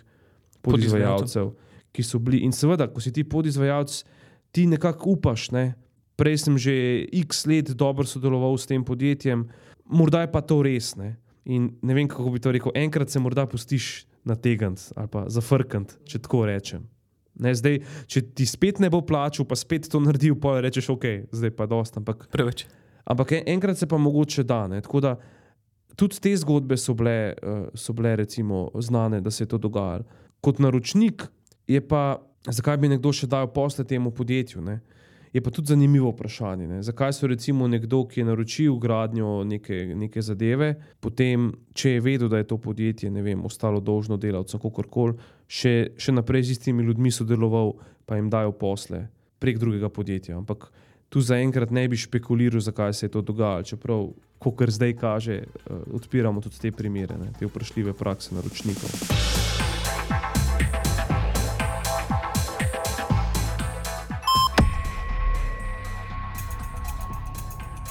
podizvajalcev, 0.64 1.54
ki 1.94 2.02
so 2.02 2.20
bili 2.22 2.42
in 2.44 2.52
seveda, 2.52 2.88
ko 2.90 3.00
si 3.00 3.12
ti 3.14 3.24
podizvajalec, 3.24 4.02
ti 4.54 4.66
nekako 4.70 5.18
upaš, 5.18 5.50
ne. 5.54 5.74
Prej 6.14 6.46
sem 6.46 6.58
že 6.58 6.74
x 7.10 7.46
let 7.50 7.74
dobro 7.74 8.06
sodeloval 8.06 8.54
s 8.58 8.70
tem 8.70 8.84
podjetjem, 8.86 9.48
morda 9.90 10.22
je 10.24 10.30
pa 10.30 10.42
to 10.46 10.62
res. 10.62 10.94
Ne. 10.98 11.16
In 11.44 11.74
ne 11.82 11.94
vem, 11.94 12.08
kako 12.08 12.30
bi 12.30 12.40
to 12.40 12.54
rekel. 12.54 12.72
Enkrat 12.74 13.10
se 13.10 13.20
morda 13.20 13.46
pustiš 13.50 14.06
nategant 14.24 14.80
ali 14.96 15.10
pa 15.12 15.26
zafrkant, 15.28 15.98
če 16.08 16.20
tako 16.24 16.44
rečem. 16.48 16.84
Ne, 17.34 17.50
zdaj, 17.54 17.80
če 18.06 18.22
ti 18.38 18.46
spet 18.46 18.78
ne 18.78 18.88
bo 18.92 19.00
plačal, 19.02 19.46
pa 19.50 19.58
spet 19.58 19.88
to 19.90 19.98
naredil, 20.02 20.36
pa 20.38 20.60
rečeš, 20.62 20.92
ok, 20.94 21.06
zdaj 21.34 21.52
pa 21.58 21.66
dosta. 21.66 21.98
Ampak, 21.98 22.28
Preveč. 22.30 22.66
ampak 23.04 23.34
en, 23.34 23.48
enkrat 23.56 23.78
se 23.78 23.88
pa 23.90 23.98
mogoče 23.98 24.44
da. 24.46 24.64
Ne, 24.70 24.78
tako 24.84 25.02
da 25.02 25.16
tudi 25.98 26.20
te 26.22 26.34
zgodbe 26.38 26.78
so 26.78 26.94
bile, 26.94 27.34
uh, 27.42 27.64
so 27.74 27.92
bile 27.92 28.14
recimo, 28.22 28.68
znane, 28.78 29.20
da 29.20 29.34
se 29.34 29.42
je 29.44 29.50
to 29.50 29.58
dogajalo. 29.58 30.06
Kot 30.40 30.62
naročnik 30.62 31.26
je 31.66 31.80
pa, 31.82 32.22
zakaj 32.46 32.78
bi 32.78 32.92
nekdo 32.92 33.12
še 33.12 33.26
dal 33.26 33.50
posle 33.50 33.84
temu 33.88 34.14
podjetju? 34.14 34.62
Ne? 34.62 34.78
Je 35.34 35.40
pa 35.42 35.50
tudi 35.50 35.66
zanimivo 35.66 36.12
vprašanje, 36.12 36.66
ne? 36.68 36.82
zakaj 36.82 37.12
so 37.12 37.26
recimo 37.26 37.66
nekdo, 37.68 38.04
ki 38.06 38.20
je 38.20 38.24
naročil 38.24 38.76
gradnjo 38.78 39.44
neke, 39.44 39.80
neke 39.98 40.22
zadeve, 40.22 40.76
potem, 41.02 41.48
če 41.74 41.96
je 41.96 42.04
vedel, 42.04 42.30
da 42.30 42.38
je 42.38 42.46
to 42.52 42.58
podjetje, 42.62 43.10
ne 43.10 43.22
vem, 43.22 43.42
ostalo 43.44 43.80
dolžno 43.82 44.16
delavcem, 44.16 44.62
kako 44.62 44.86
koli, 44.86 45.16
še, 45.50 45.74
še 45.98 46.14
naprej 46.14 46.46
z 46.46 46.54
istimi 46.54 46.86
ljudmi 46.86 47.10
sodeloval, 47.10 47.74
pa 48.06 48.20
jim 48.20 48.30
dajo 48.30 48.54
posle 48.54 49.08
prek 49.42 49.58
drugega 49.58 49.90
podjetja. 49.90 50.38
Ampak 50.38 50.70
tu 51.10 51.18
zaenkrat 51.18 51.74
ne 51.74 51.88
bi 51.90 51.98
špekuliral, 51.98 52.62
zakaj 52.62 52.94
se 52.94 53.06
je 53.06 53.16
to 53.18 53.26
dogajalo, 53.26 53.66
čeprav, 53.66 54.08
kot 54.38 54.64
zdaj 54.70 54.94
kaže, 55.02 55.42
uh, 55.42 55.82
odpiramo 55.98 56.46
tudi 56.46 56.62
te 56.62 56.70
primere, 56.70 57.18
ne? 57.18 57.34
te 57.38 57.50
vprašljive 57.50 57.98
prakse 57.98 58.38
naročnikov. 58.38 59.63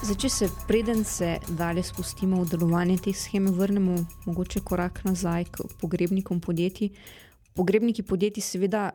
Zdaj, 0.03 0.17
če 0.19 0.29
se 0.29 0.47
preden 0.67 1.05
se 1.07 1.37
dalje 1.55 1.79
spustimo 1.87 2.41
v 2.41 2.49
delovanje 2.51 2.97
te 3.05 3.13
scheme, 3.15 3.51
vrnemo 3.55 3.93
mogoče 4.25 4.59
korak 4.59 4.97
nazaj 5.07 5.45
k 5.47 5.63
pogrebnikom 5.79 6.41
podjetij. 6.43 6.89
Pogrebniki 7.55 8.03
podjetij 8.03 8.43
seveda 8.43 8.89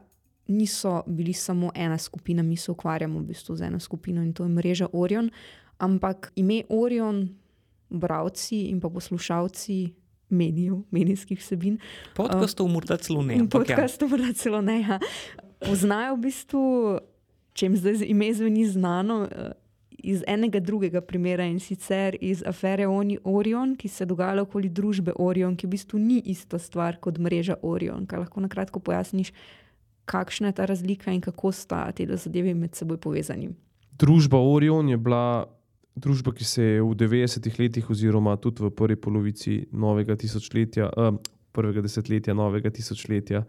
niso 0.53 0.99
bili 1.07 1.33
samo 1.33 1.71
ena 1.75 1.97
skupina, 1.99 2.43
mi 2.43 2.57
se 2.57 2.71
ukvarjamo 2.71 3.23
v 3.23 3.25
bistvu 3.31 3.57
z 3.57 3.71
eno 3.71 3.81
skupino 3.81 4.23
in 4.23 4.35
to 4.37 4.45
je 4.45 4.53
mreža 4.53 4.89
Orion, 4.93 5.31
ampak 5.79 6.33
ime 6.37 6.63
Orion, 6.69 7.23
bravci 7.89 8.67
in 8.69 8.81
pa 8.81 8.91
poslušalci 8.91 9.95
medijev, 10.29 10.83
medijskih 10.91 11.41
vsebin. 11.41 11.79
Podkastov 12.21 12.69
morda 12.69 12.97
celo 12.97 13.23
ne. 13.23 13.39
In 13.41 13.49
podkastov 13.49 14.13
morda 14.13 14.35
celo 14.37 14.61
ne. 14.61 14.81
Ja. 14.81 15.01
Poznajo 15.65 16.19
v 16.19 16.21
bistvu, 16.27 16.65
če 17.57 17.67
jim 17.67 17.81
zdaj 17.81 18.05
ime 18.05 18.29
zveni 18.35 18.67
znano, 18.69 19.23
iz 19.99 20.23
enega 20.27 20.61
drugega 20.61 21.01
primera 21.01 21.45
in 21.45 21.59
sicer 21.61 22.17
iz 22.21 22.43
afere 22.47 22.87
Orion, 23.25 23.75
ki 23.77 23.89
se 23.89 24.05
je 24.05 24.07
dogajala 24.07 24.43
okoli 24.43 24.69
družbe 24.69 25.13
Orion, 25.19 25.57
ki 25.57 25.67
v 25.67 25.71
bistvu 25.71 25.99
ni 25.99 26.21
ista 26.25 26.59
stvar 26.59 27.01
kot 27.01 27.19
mreža 27.19 27.59
Orion. 27.63 28.07
Kaj 28.07 28.25
lahko 28.25 28.41
na 28.41 28.49
kratko 28.49 28.81
pojasniš, 28.81 29.33
kakšna 30.05 30.49
je 30.49 30.59
ta 30.61 30.67
razlika 30.67 31.13
in 31.13 31.21
kako 31.21 31.53
sta 31.53 31.91
te 31.93 32.07
zadeve 32.17 32.55
med 32.55 32.75
seboj 32.75 32.97
povezani? 32.97 33.51
Družba 33.99 34.39
Orion 34.39 34.89
je 34.89 34.97
bila 34.97 35.47
družba, 35.99 36.33
ki 36.33 36.45
se 36.45 36.63
je 36.63 36.83
v 36.83 36.95
90-ih 36.95 37.59
letih, 37.59 37.91
oziroma 37.91 38.37
tudi 38.37 38.63
v 38.63 38.71
prvi 38.71 38.97
polovici 38.97 39.65
novega 39.73 40.17
tisočletja, 40.17 40.91
eh, 40.95 41.19
prvega 41.53 41.83
desetletja 41.83 42.35
novega 42.35 42.71
tisočletja, 42.71 43.43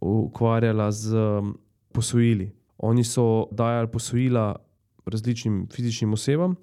ukvarjala 0.00 0.92
z 0.92 1.16
um, 1.16 1.54
posojili. 1.92 2.52
Oni 2.78 3.04
so 3.04 3.48
dajali 3.52 3.88
posojila 3.90 4.54
različnim 5.06 5.66
fizičnim 5.72 6.12
osebam. 6.12 6.56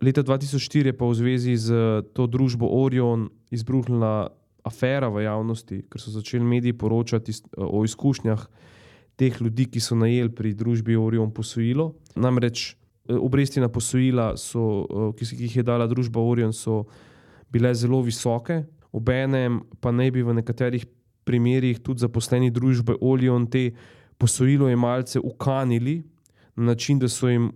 Leta 0.00 0.22
2004 0.22 0.86
je 0.86 0.96
pa 0.96 1.04
v 1.04 1.14
zvezi 1.14 1.56
z 1.56 1.68
to 2.16 2.26
družbo 2.26 2.68
Orion 2.68 3.28
izbruhnila 3.50 4.32
afera 4.64 5.08
v 5.08 5.24
javnosti, 5.24 5.82
ker 5.88 6.00
so 6.00 6.12
začeli 6.12 6.44
mediji 6.44 6.72
poročati 6.72 7.32
o 7.56 7.84
izkušnjah 7.84 8.46
teh 9.20 9.40
ljudi, 9.40 9.66
ki 9.68 9.80
so 9.80 9.96
najeli 9.96 10.32
pri 10.32 10.54
družbi 10.56 10.96
Orion 10.96 11.32
posojilo. 11.32 11.92
Namreč 12.16 12.72
e, 12.72 13.16
obresti 13.16 13.60
na 13.60 13.68
posojila, 13.68 14.32
so, 14.40 14.86
e, 14.88 15.10
ki 15.16 15.44
jih 15.44 15.60
je 15.60 15.64
dala 15.66 15.88
družba 15.88 16.20
Orion, 16.20 16.52
so 16.56 16.86
bile 17.52 17.74
zelo 17.74 18.00
visoke, 18.04 18.62
obenem 18.96 19.60
pa 19.80 19.92
naj 19.92 20.12
bi 20.16 20.24
v 20.24 20.36
nekaterih 20.40 20.86
primerjih 21.28 21.82
tudi 21.84 22.00
zaposleni 22.00 22.48
družbe 22.50 22.96
Orion 23.04 23.44
te 23.46 23.70
posojilo 24.20 24.68
jemalce 24.68 25.20
ukanili 25.20 26.00
na 26.56 26.72
način, 26.72 26.98
da 26.98 27.08
so 27.08 27.28
jim 27.28 27.52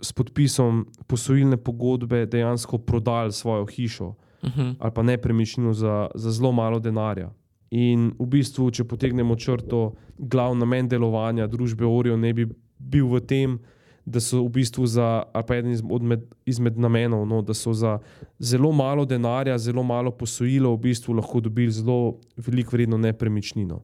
s 0.00 0.12
podpisom 0.12 0.86
posojilne 1.06 1.56
pogodbe 1.56 2.26
dejansko 2.26 2.78
prodali 2.78 3.32
svojo 3.32 3.66
hišo 3.66 4.06
uh 4.06 4.48
mhm. 4.48 4.60
-huh. 4.60 4.74
ali 4.78 4.92
pa 4.94 5.02
nepremičnino 5.02 5.72
za, 5.72 6.08
za 6.14 6.30
zelo 6.30 6.52
malo 6.52 6.78
denarja. 6.78 7.30
In 7.70 8.12
v 8.18 8.26
bistvu, 8.26 8.70
če 8.70 8.84
potegnemo 8.84 9.36
črto, 9.36 9.94
glavni 10.18 10.60
namen 10.60 10.88
delovanja 10.88 11.46
družbe 11.46 11.84
Orion 11.84 12.20
ne 12.20 12.32
bi 12.32 12.46
bil 12.78 13.08
v 13.10 13.20
tem, 13.20 13.58
da 14.06 14.20
so 14.22 14.44
v 14.44 14.48
bistvu 14.48 14.86
za, 14.86 15.26
ali 15.34 15.44
pa 15.46 15.56
eden 15.56 15.72
izmed, 15.74 16.22
izmed 16.46 16.78
namenov, 16.78 17.26
no, 17.26 17.42
da 17.42 17.54
so 17.54 17.72
za 17.74 17.98
zelo 18.38 18.70
malo 18.72 19.04
denarja, 19.04 19.58
zelo 19.58 19.82
malo 19.82 20.10
posojilo, 20.14 20.76
v 20.76 20.80
bistvu 20.80 21.16
lahko 21.18 21.40
dobili 21.40 21.74
zelo 21.74 22.20
veliko 22.36 22.76
vredno 22.76 22.98
nepremičnino. 22.98 23.82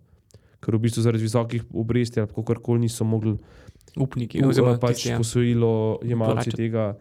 Ker 0.62 0.76
v 0.78 0.85
bistvu 0.87 1.02
zaradi 1.02 1.26
visokih 1.26 1.64
obresti 1.75 2.21
ali 2.21 2.31
kako 2.31 2.54
koli 2.62 2.87
niso 2.87 3.04
mogli 3.04 3.35
upniki, 3.96 4.42
oziroma 4.44 4.78
pač 4.80 5.06
ja. 5.06 5.18
posojilo 5.20 6.00
jemalci 6.06 6.52
tega 6.56 6.92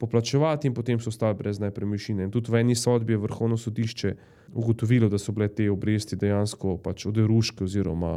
poplačevati, 0.00 0.68
in 0.68 0.74
potem 0.74 1.00
so 1.00 1.12
ostali 1.12 1.36
brez 1.36 1.60
nepremičnine. 1.60 2.24
In 2.24 2.32
tudi 2.32 2.50
v 2.52 2.62
eni 2.62 2.74
sodbi 2.74 3.12
je 3.12 3.20
vrhovno 3.20 3.56
sodišče 3.60 4.14
ugotovilo, 4.56 5.08
da 5.12 5.18
so 5.20 5.32
bile 5.36 5.50
te 5.52 5.68
obresti 5.70 6.16
dejansko 6.16 6.78
pač 6.82 7.04
oderuške 7.10 7.64
oziroma 7.68 8.14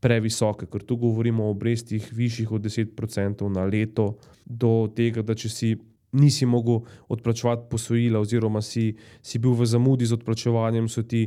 previsoke, 0.00 0.68
ker 0.68 0.84
tu 0.84 0.96
govorimo 1.00 1.46
o 1.46 1.54
obrestih 1.54 2.08
višjih 2.12 2.52
od 2.52 2.68
10% 2.68 3.48
na 3.48 3.64
leto, 3.64 4.14
do 4.44 4.90
tega, 4.96 5.22
da 5.22 5.34
če 5.34 5.48
si. 5.48 5.78
Nisi 6.10 6.42
mogel 6.42 6.80
odplačevati 7.06 7.68
posojila, 7.70 8.18
oziroma 8.18 8.58
si, 8.66 8.96
si 9.22 9.38
bil 9.38 9.52
v 9.54 9.62
zamudi 9.62 10.08
z 10.10 10.16
odplačevanjem, 10.16 10.88
so 10.90 11.04
ti 11.06 11.20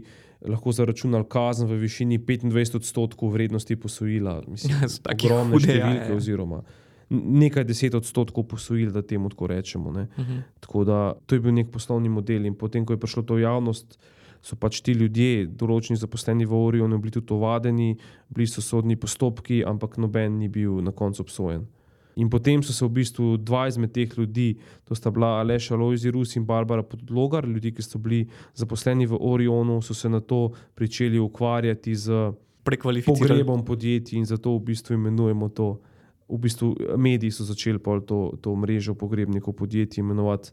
lahko 0.49 0.71
zaračunali 0.71 1.25
kazen 1.29 1.67
v 1.67 1.77
višini 1.81 2.19
25 2.19 2.75
odstotkov 2.81 3.33
vrednosti 3.33 3.75
posojila. 3.75 4.41
Mislim, 4.47 4.75
ja, 4.75 4.89
ogromne 5.13 5.55
hude, 5.55 5.67
številke, 5.67 5.99
ja, 5.99 6.09
ja. 6.09 6.15
oziroma 6.15 6.63
nekaj 7.13 7.63
deset 7.63 7.95
odstotkov 7.95 8.47
posojil, 8.49 8.91
da 8.91 9.01
temu 9.01 9.29
tako 9.29 9.47
rečemo. 9.47 9.89
Uh 9.89 9.95
mhm. 9.95 10.07
-huh. 10.17 10.41
tako 10.59 10.83
da, 10.83 11.13
to 11.25 11.35
je 11.35 11.41
bil 11.41 11.53
nek 11.53 11.71
poslovni 11.71 12.09
model. 12.09 12.45
In 12.45 12.55
potem, 12.55 12.85
ko 12.85 12.93
je 12.93 12.99
prišlo 12.99 13.23
to 13.23 13.33
v 13.33 13.41
javnost, 13.41 13.99
so 14.41 14.55
pač 14.55 14.81
ti 14.81 14.91
ljudje, 14.91 15.47
določeni 15.47 15.97
zaposleni 15.97 16.45
v 16.45 16.53
Orionu, 16.53 16.97
bili 16.97 17.11
tudi 17.11 17.33
ovadeni, 17.33 17.97
bili 18.29 18.47
so 18.47 18.61
sodni 18.61 18.95
postopki, 18.95 19.63
ampak 19.65 19.97
noben 19.97 20.37
ni 20.39 20.47
bil 20.47 20.81
na 20.81 20.91
koncu 20.91 21.21
obsojen. 21.21 21.67
In 22.15 22.29
potem 22.29 22.63
so 22.63 22.73
se 22.73 22.85
v 22.85 22.89
bistvu 22.89 23.37
dva 23.37 23.67
izmed 23.67 23.91
teh 23.91 24.17
ljudi, 24.17 24.57
to 24.85 24.95
sta 24.95 25.11
bila 25.11 25.39
Aleša 25.41 25.75
Lojzi 25.75 26.11
Rus 26.11 26.35
in 26.35 26.45
Barbara 26.45 26.83
Podlogar, 26.83 27.47
ljudi, 27.47 27.71
ki 27.73 27.81
so 27.81 27.99
bili 27.99 28.27
zaposleni 28.55 29.07
v 29.09 29.17
Orionu, 29.19 29.81
so 29.81 29.93
se 29.93 30.09
na 30.09 30.19
to 30.19 30.51
začeli 30.79 31.19
ukvarjati 31.19 31.95
z 31.95 32.33
pogrebom 33.05 33.65
podjetij 33.65 34.17
in 34.17 34.25
zato 34.25 34.55
v 34.57 34.59
bistvu 34.59 34.93
imenujemo 34.93 35.49
to. 35.49 35.79
V 36.29 36.37
bistvu 36.39 36.75
mediji 36.97 37.31
so 37.31 37.43
začeli 37.43 37.79
to, 38.07 38.33
to 38.41 38.55
mrežo 38.55 38.95
pogrebnikov 38.95 39.53
podjetij 39.53 40.01
imenovati 40.01 40.51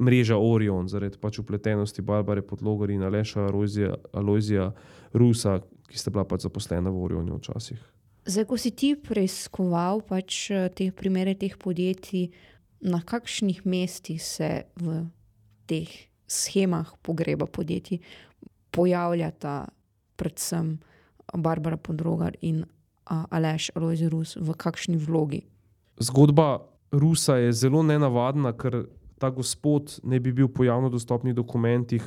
mreža 0.00 0.36
Orion, 0.36 0.88
zaradi 0.88 1.18
pač 1.20 1.38
upletenosti 1.38 2.02
Barbare 2.02 2.42
Podlogar 2.42 2.90
in 2.90 3.02
Aleša 3.02 3.48
Lojzija 4.14 4.72
Rusa, 5.12 5.60
ki 5.88 5.98
sta 5.98 6.10
bila 6.10 6.24
pač 6.24 6.44
zaposlena 6.48 6.90
v 6.90 7.04
Orionu 7.04 7.38
včasih. 7.38 7.93
Zdaj, 8.24 8.44
ko 8.48 8.56
si 8.56 8.72
ti 8.72 8.94
preiskoval 8.96 10.00
pač 10.08 10.48
eh, 10.48 10.68
te 10.72 10.88
primere 10.96 11.36
teh 11.36 11.56
podjetij, 11.60 12.32
na 12.84 13.00
kakšnih 13.00 13.64
mestih 13.64 14.20
se 14.20 14.68
v 14.76 15.08
teh 15.68 15.88
schemah 16.28 16.92
pogreba 17.00 17.48
podjetij 17.48 18.00
pojavljata 18.74 19.68
predvsem 20.16 20.78
Barbara 21.32 21.76
Podrogar 21.76 22.36
in 22.40 22.64
Aleš 23.04 23.70
Alojzi 23.76 24.08
Rus, 24.08 24.36
v 24.36 24.52
kakšni 24.56 24.96
vlogi? 24.96 25.44
Zgodba 26.00 26.64
Rusa 26.92 27.36
je 27.36 27.52
zelo 27.52 27.82
nenavadna, 27.82 28.52
ker 28.52 28.84
ta 29.20 29.30
gospod 29.30 30.00
ne 30.02 30.20
bi 30.20 30.32
bil 30.32 30.48
po 30.48 30.64
javno 30.64 30.88
dostopnih 30.88 31.34
dokumentih 31.34 32.04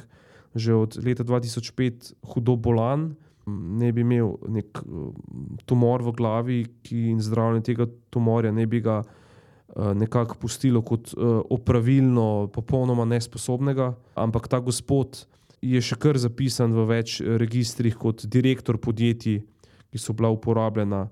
že 0.58 0.74
od 0.74 0.98
leta 0.98 1.24
2005 1.24 2.14
hudo 2.34 2.56
bolan 2.56 3.14
ne 3.48 3.92
bi 3.96 4.04
imel 4.04 4.34
nek 4.52 4.82
uh, 4.84 5.12
tumor 5.66 6.04
v 6.04 6.14
glavi, 6.18 6.60
ki 6.84 7.08
in 7.14 7.22
zdravljenje 7.24 7.70
tega 7.72 7.88
tumorja 8.14 8.52
ne 8.52 8.66
bi 8.68 8.82
ga 8.84 9.00
uh, 9.04 9.94
nekako 9.96 10.38
pustilo 10.42 10.84
kot 10.86 11.14
uh, 11.16 11.40
opravilno, 11.54 12.50
popolnoma 12.54 13.08
nesposobnega. 13.08 13.94
Ampak 14.20 14.50
ta 14.52 14.60
gospod 14.60 15.24
je 15.62 15.82
še 15.82 15.98
kar 16.00 16.20
zapisan 16.22 16.76
v 16.76 16.86
več 16.92 17.18
registrih 17.22 17.96
kot 17.98 18.26
direktor 18.28 18.78
podjetij, 18.82 19.42
ki 19.88 20.02
so 20.02 20.14
bila 20.14 20.30
uporabljena 20.36 21.08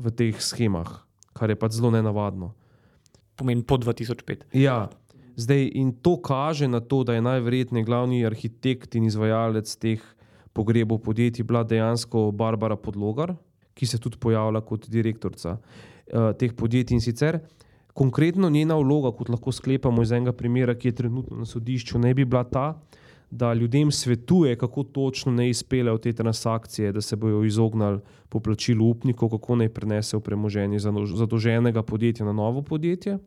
v 0.00 0.14
teh 0.16 0.38
schemah, 0.40 1.02
kar 1.36 1.50
je 1.50 1.58
pač 1.58 1.76
zelo 1.76 1.90
nenavadno. 1.92 2.54
Pomeni 3.36 3.64
po 3.66 3.76
2005. 3.80 4.48
Ja. 4.56 4.88
Zdaj, 5.40 5.70
in 5.78 5.92
to 6.04 6.18
kaže 6.20 6.68
na 6.68 6.80
to, 6.84 7.02
da 7.04 7.16
je 7.16 7.24
najverjetneje 7.24 7.86
glavni 7.88 8.24
arhitekt 8.28 8.96
in 8.98 9.06
izvajalec 9.08 9.70
teh 9.80 10.02
pogrebu 10.52 10.98
podjetij 10.98 11.44
bila 11.44 11.62
dejansko 11.64 12.30
Barbara 12.32 12.76
Podlogar, 12.76 13.34
ki 13.74 13.86
se 13.86 13.98
tudi 13.98 14.18
pojavlja 14.20 14.60
kot 14.60 14.88
direktorica 14.90 15.56
uh, 15.56 16.32
teh 16.38 16.52
podjetij. 16.56 16.94
In 16.94 17.00
sicer 17.00 17.40
konkretno 17.94 18.50
njena 18.50 18.76
vloga, 18.76 19.12
kot 19.16 19.28
lahko 19.28 19.52
sklepamo 19.52 20.02
iz 20.02 20.12
enega 20.12 20.32
primera, 20.32 20.74
ki 20.74 20.88
je 20.88 20.98
trenutno 21.02 21.36
na 21.36 21.46
sodišču, 21.46 21.98
ne 21.98 22.14
bi 22.14 22.24
bila 22.24 22.44
ta, 22.44 22.66
da 23.30 23.52
ljudem 23.54 23.90
svetuje, 23.90 24.56
kako 24.58 24.82
točno 24.82 25.32
ne 25.32 25.50
izpeljejo 25.50 25.98
te 25.98 26.12
transakcije, 26.12 26.92
da 26.92 27.00
se 27.00 27.16
bodo 27.16 27.44
izognili 27.44 28.00
poplačilu 28.28 28.88
upnikov, 28.90 29.30
kako 29.30 29.56
naj 29.56 29.68
prenesejo 29.68 30.20
premoženje 30.20 30.78
zadolženega 31.14 31.82
podjetja 31.82 32.26
na 32.26 32.32
novo 32.32 32.62
podjetje. 32.62 33.18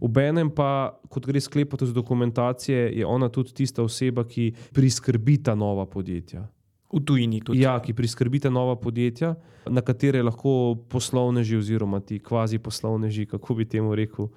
Obenem 0.00 0.50
pa, 0.50 0.98
kot 1.08 1.26
gre 1.26 1.40
sklepati 1.40 1.84
iz 1.84 1.92
dokumentacije, 1.92 2.90
je 2.98 3.06
ona 3.06 3.28
tudi 3.28 3.54
tista 3.54 3.82
oseba, 3.82 4.24
ki 4.24 4.52
priskrbi 4.72 5.42
ta 5.42 5.54
nova 5.54 5.86
podjetja. 5.86 6.48
V 6.92 7.00
tujini 7.00 7.40
tudi. 7.40 7.62
Ja, 7.62 7.78
ki 7.80 7.94
priskrbite 7.96 8.50
nova 8.50 8.76
podjetja, 8.76 9.34
na 9.66 9.80
katere 9.80 10.22
lahko 10.22 10.76
poslovneži, 10.92 11.56
oziroma 11.56 12.00
ti 12.00 12.18
kvazi 12.20 12.58
poslovneži, 12.58 13.26
kako 13.26 13.54
bi 13.54 13.64
temu 13.64 13.94
rekel, 13.96 14.28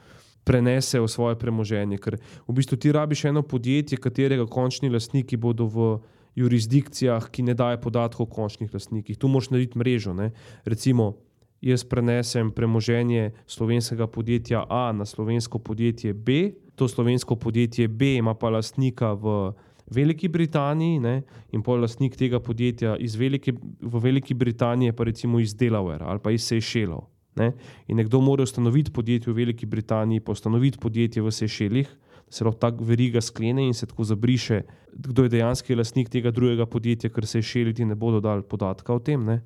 prenesejo 0.46 1.08
svoje 1.08 1.36
premoženje. 1.36 1.98
Ker 1.98 2.18
v 2.48 2.56
bistvu 2.56 2.78
ti 2.78 2.94
rabiš 2.96 3.26
eno 3.26 3.42
podjetje, 3.42 4.00
katerega 4.00 4.46
končni 4.48 4.90
lastniki 4.90 5.38
bodo 5.38 5.68
v 5.68 5.90
jurisdikcijah, 6.36 7.30
ki 7.32 7.44
ne 7.44 7.56
dajo 7.58 7.82
podatkov 7.82 8.28
o 8.28 8.32
končnih 8.32 8.74
lastnikih. 8.74 9.18
Tu 9.18 9.28
moš 9.28 9.50
narediti 9.50 9.80
mrežo. 9.80 10.14
Ne? 10.14 10.32
Recimo, 10.66 11.16
jaz 11.64 11.84
prenesem 11.84 12.52
premoženje 12.52 13.32
slovenskega 13.48 14.08
podjetja 14.08 14.66
A 14.70 14.92
na 14.92 15.06
slovensko 15.06 15.60
podjetje 15.60 16.14
B, 16.14 16.52
to 16.76 16.88
slovensko 16.88 17.36
podjetje 17.36 17.88
B 17.88 18.16
ima 18.16 18.36
pa 18.36 18.50
lastnika 18.50 19.14
v. 19.14 19.54
Veliki 19.92 20.28
Britaniji 20.28 21.00
ne, 21.00 21.22
in 21.54 21.62
pol 21.62 21.82
lastnik 21.82 22.16
tega 22.18 22.40
podjetja 22.40 22.96
Velike, 23.18 23.54
v 23.82 24.00
Veliki 24.02 24.34
Britaniji, 24.34 24.92
pa 24.92 25.04
recimo 25.04 25.40
iz 25.40 25.56
Delaware 25.56 26.06
ali 26.06 26.20
pa 26.20 26.32
iz 26.32 26.42
Seychellov. 26.42 27.06
Ne? 27.36 27.52
In 27.88 27.98
nekdo 28.00 28.22
mora 28.22 28.44
ustanoviti 28.44 28.92
podjetje 28.92 29.34
v 29.34 29.36
Veliki 29.36 29.66
Britaniji, 29.66 30.20
pa 30.20 30.32
ustanoviti 30.32 30.80
podjetje 30.80 31.22
v 31.22 31.32
Sešelih, 31.32 31.90
da 32.26 32.32
se 32.32 32.46
lahko 32.46 32.60
ta 32.60 32.70
veriga 32.80 33.22
sklene 33.22 33.68
in 33.68 33.74
se 33.74 33.86
tako 33.86 34.04
zabriše, 34.04 34.62
kdo 34.94 35.24
je 35.24 35.30
dejanski 35.30 35.76
lastnik 35.76 36.10
tega 36.10 36.32
drugega 36.32 36.66
podjetja, 36.66 37.10
ker 37.10 37.28
se 37.28 37.42
Sešeliti 37.42 37.86
ne 37.86 37.96
bodo 37.96 38.22
dali 38.24 38.44
podatka 38.44 38.94
o 38.94 39.00
tem. 39.00 39.26
Ne? 39.26 39.42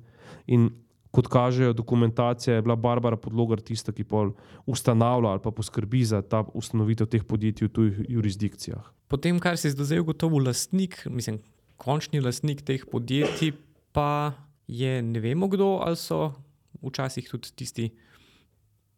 In 0.46 0.70
kot 1.10 1.26
kažejo 1.26 1.72
dokumentacije, 1.72 2.54
je 2.54 2.62
bila 2.62 2.76
Barbara 2.76 3.16
Podlogar 3.16 3.60
tista, 3.60 3.92
ki 3.92 4.04
pol 4.04 4.30
ustanavlja 4.66 5.34
ali 5.34 5.42
pa 5.42 5.50
poskrbi 5.50 6.04
za 6.04 6.22
ta 6.22 6.44
ustanovitev 6.54 7.10
teh 7.10 7.26
podjetij 7.26 7.66
v 7.66 7.72
tujih 7.74 8.02
jurisdikcijah. 8.08 8.99
Potem, 9.10 9.40
kar 9.42 9.58
se 9.58 9.68
je 9.68 9.74
zdaj 9.74 10.04
ugotovil, 10.04 10.44
lastnik, 10.46 11.00
mislim, 11.10 11.40
končni 11.80 12.20
lastnik 12.22 12.62
teh 12.62 12.84
podjetij, 12.86 13.56
pa 13.92 14.38
je 14.70 15.00
ne 15.02 15.20
vemo 15.20 15.48
kdo 15.50 15.80
ali 15.82 15.98
so 15.98 16.30
včasih 16.78 17.26
tudi 17.28 17.50
tisti, 17.58 17.88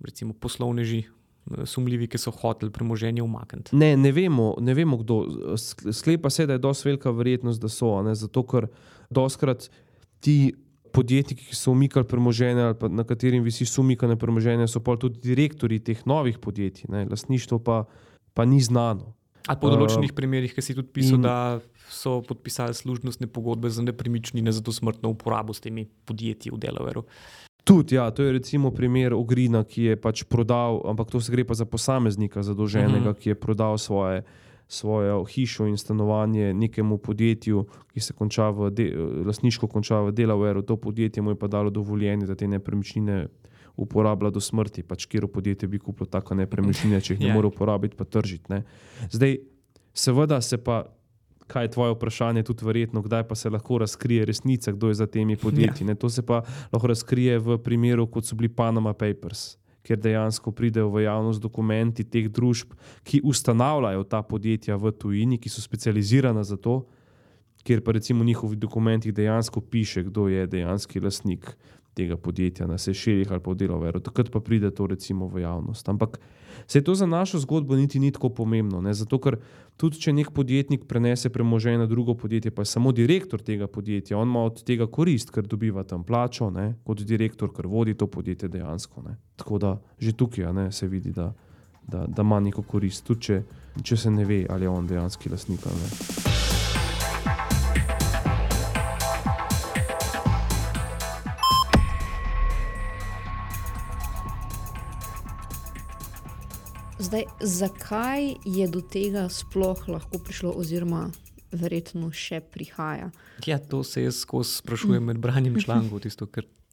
recimo, 0.04 0.34
poslovneži, 0.36 0.98
eh, 1.06 1.64
sumljivi, 1.66 2.10
ki 2.12 2.20
so 2.20 2.30
hoteli 2.30 2.70
premoženje 2.70 3.22
umakniti. 3.22 3.76
Ne, 3.76 3.96
ne 3.96 4.12
vemo, 4.12 4.52
ne 4.60 4.74
vemo, 4.74 4.98
kdo. 5.00 5.22
Sklepa 5.92 6.30
se, 6.30 6.46
da 6.46 6.58
je 6.58 6.62
dosti 6.62 6.88
velika 6.90 7.10
verjetnost, 7.10 7.62
da 7.62 7.72
so. 7.72 7.94
Ne? 8.02 8.14
Zato, 8.14 8.44
ker 8.46 8.68
doskrat 9.10 9.70
ti 10.20 10.52
podjetniki, 10.92 11.48
ki 11.48 11.56
so 11.56 11.72
umikali 11.72 12.04
premoženje 12.04 12.68
ali 12.68 12.92
na 12.92 13.04
katerem 13.08 13.42
visi 13.42 13.64
sumikane 13.64 14.18
premoženje, 14.20 14.68
so 14.68 14.84
pa 14.84 14.98
tudi 15.00 15.24
direktori 15.24 15.80
teh 15.80 16.04
novih 16.06 16.38
podjetij, 16.38 16.92
ne? 16.92 17.06
lastništvo 17.08 17.58
pa, 17.64 17.84
pa 18.34 18.44
ni 18.44 18.60
znano. 18.60 19.14
Ali 19.48 19.58
po 19.58 19.70
določenih 19.72 20.12
uh, 20.12 20.16
primerih, 20.16 20.54
ki 20.54 20.62
si 20.62 20.74
tudi 20.76 20.90
pisal, 20.94 21.18
in, 21.18 21.26
da 21.26 21.60
so 21.92 22.20
podpisali 22.26 22.74
služnostne 22.74 23.26
pogodbe 23.26 23.70
za 23.70 23.82
nepremičnine, 23.82 24.52
za 24.52 24.62
to 24.62 24.72
smrtno 24.72 25.12
uporabo 25.12 25.54
s 25.54 25.60
temi 25.60 25.86
podjetji 26.06 26.52
v 26.54 26.60
Delaveru. 26.62 27.04
Tudi, 27.64 27.94
ja, 27.94 28.10
to 28.10 28.26
je 28.26 28.32
recimo 28.32 28.72
primer 28.74 29.14
Ogrina, 29.14 29.62
ki 29.64 29.92
je 29.92 29.96
pač 29.96 30.24
prodal, 30.26 30.80
ampak 30.86 31.10
to 31.14 31.20
se 31.22 31.30
gre 31.30 31.44
pa 31.46 31.54
za 31.54 31.64
posameznika, 31.64 32.42
zadolženega, 32.42 32.96
uh 32.96 33.00
mhm. 33.00 33.10
-huh. 33.10 33.18
ki 33.18 33.28
je 33.30 33.34
prodal 33.34 33.78
svoje, 33.78 34.22
svojo 34.68 35.24
hišo 35.24 35.66
in 35.66 35.76
stanovanje 35.76 36.54
nekemu 36.54 36.98
podjetju, 36.98 37.66
ki 37.94 38.00
se 38.00 38.12
konča 38.12 38.50
v 38.50 38.70
de, 38.70 38.90
lasniško 39.26 39.66
konča 39.66 40.00
v 40.00 40.12
Delawareu. 40.12 40.62
To 40.62 40.76
podjetje 40.76 41.22
mu 41.22 41.30
je 41.30 41.38
pa 41.38 41.46
dalo 41.46 41.70
dovoljenje, 41.70 42.26
da 42.26 42.34
te 42.34 42.48
nepremičnine 42.48 43.26
uporablja 43.76 44.30
do 44.30 44.40
smrti. 44.40 44.82
Pač 44.82 45.06
kjer 45.06 45.26
podjetje 45.26 45.68
bi 45.68 45.78
kupilo 45.78 46.06
tako 46.10 46.36
nepremičnine, 46.38 47.00
če 47.00 47.14
jih 47.14 47.20
ne 47.20 47.26
yeah. 47.26 47.30
Ja. 47.32 47.36
more 47.36 47.48
uporabiti, 47.48 47.96
pa 47.96 48.04
tržiti. 48.04 48.52
Ne. 48.52 48.62
Zdaj, 49.10 49.38
seveda 49.94 50.40
se 50.40 50.58
pa 50.58 50.84
kaj 51.52 51.64
je 51.64 51.70
tvoje 51.70 51.92
vprašanje, 51.92 52.42
tudi 52.42 52.64
verjetno, 52.64 53.02
kdaj 53.02 53.26
pa 53.28 53.34
se 53.34 53.50
lahko 53.50 53.78
razkrije 53.78 54.24
resnica, 54.24 54.72
kdo 54.72 54.88
je 54.88 54.94
za 54.94 55.06
temi 55.06 55.36
podjetji. 55.36 55.86
Ja. 55.86 55.94
To 55.94 56.08
se 56.08 56.22
pa 56.26 56.42
lahko 56.72 56.86
razkrije 56.86 57.38
v 57.38 57.58
primeru, 57.58 58.06
kot 58.06 58.24
so 58.24 58.36
bili 58.36 58.48
Panama 58.48 58.92
Papers, 58.92 59.56
kjer 59.82 59.98
dejansko 59.98 60.52
pridejo 60.52 60.88
v 60.88 61.02
javnost 61.04 61.42
dokumenti 61.42 62.04
teh 62.04 62.28
družb, 62.30 62.72
ki 63.04 63.20
ustanavljajo 63.24 64.04
ta 64.04 64.22
podjetja 64.22 64.76
v 64.76 64.92
tujini, 64.92 65.38
ki 65.38 65.50
so 65.50 65.60
specializirana 65.60 66.44
za 66.44 66.56
to, 66.56 66.84
kjer 67.66 67.82
pa 67.84 67.92
recimo 67.92 68.22
v 68.22 68.26
njihovih 68.32 68.58
dokumentih 68.58 69.14
dejansko 69.14 69.60
piše, 69.60 70.02
kdo 70.02 70.28
je 70.28 70.46
dejanski 70.46 71.00
lastnik 71.00 71.56
tega 71.94 72.16
podjetja 72.16 72.66
na 72.66 72.78
Sešeljih 72.78 73.32
ali 73.32 73.40
pa 73.40 73.50
v 73.50 73.54
Deloveru. 73.54 74.00
Takrat 74.00 74.30
pa 74.30 74.40
pride 74.40 74.70
to 74.70 74.86
recimo 74.86 75.28
v 75.28 75.42
javnost. 75.42 75.88
Ampak 75.88 76.18
se 76.66 76.80
to 76.84 76.94
za 76.94 77.06
našo 77.06 77.38
zgodbo 77.38 77.76
niti 77.76 77.98
ni 77.98 78.10
tako 78.10 78.28
pomembno. 78.28 78.80
Ne? 78.80 78.94
Zato, 78.94 79.18
ker 79.18 79.36
tudi 79.76 80.00
če 80.00 80.12
nek 80.12 80.30
podjetnik 80.32 80.86
prenese 80.88 81.30
premoženje 81.32 81.78
na 81.78 81.86
drugo 81.86 82.14
podjetje, 82.14 82.50
pa 82.50 82.62
je 82.62 82.72
samo 82.72 82.92
direktor 82.92 83.42
tega 83.42 83.66
podjetja, 83.66 84.18
on 84.18 84.28
ima 84.28 84.44
od 84.44 84.62
tega 84.64 84.86
korist, 84.86 85.30
ker 85.30 85.46
dobiva 85.46 85.84
tam 85.84 86.04
plačo, 86.04 86.50
ne? 86.50 86.74
kot 86.84 87.02
direktor, 87.04 87.52
ker 87.52 87.66
vodi 87.66 87.94
to 87.94 88.06
podjetje 88.06 88.48
dejansko. 88.48 89.02
Ne? 89.02 89.16
Tako 89.36 89.58
da 89.58 89.78
že 89.98 90.12
tukaj 90.12 90.52
ne, 90.52 90.72
se 90.72 90.88
vidi, 90.88 91.12
da, 91.12 91.32
da, 91.88 92.06
da 92.06 92.22
ima 92.22 92.40
neko 92.40 92.62
korist, 92.62 93.06
tudi 93.06 93.20
če, 93.20 93.42
če 93.82 93.96
se 93.96 94.10
ne 94.10 94.24
ve, 94.24 94.46
ali 94.50 94.64
je 94.64 94.68
on 94.68 94.86
dejanski 94.86 95.32
lastnik. 95.32 95.60
Zdaj, 107.02 107.24
zakaj 107.40 108.34
je 108.44 108.68
do 108.68 108.80
tega 108.80 109.26
sploh 109.28 109.88
lahko 109.88 110.20
prišlo, 110.22 110.52
oziroma 110.54 111.08
verjetno 111.50 112.12
še 112.14 112.38
prihaja? 112.46 113.08
Ja, 113.42 113.58
to 113.58 113.80
se 113.82 114.04
jaz 114.04 114.20
skozi 114.22 114.60
sprašujem 114.60 115.10
med 115.10 115.18
branjem 115.18 115.56
člankov. 115.58 115.98
Tisto, 116.04 116.28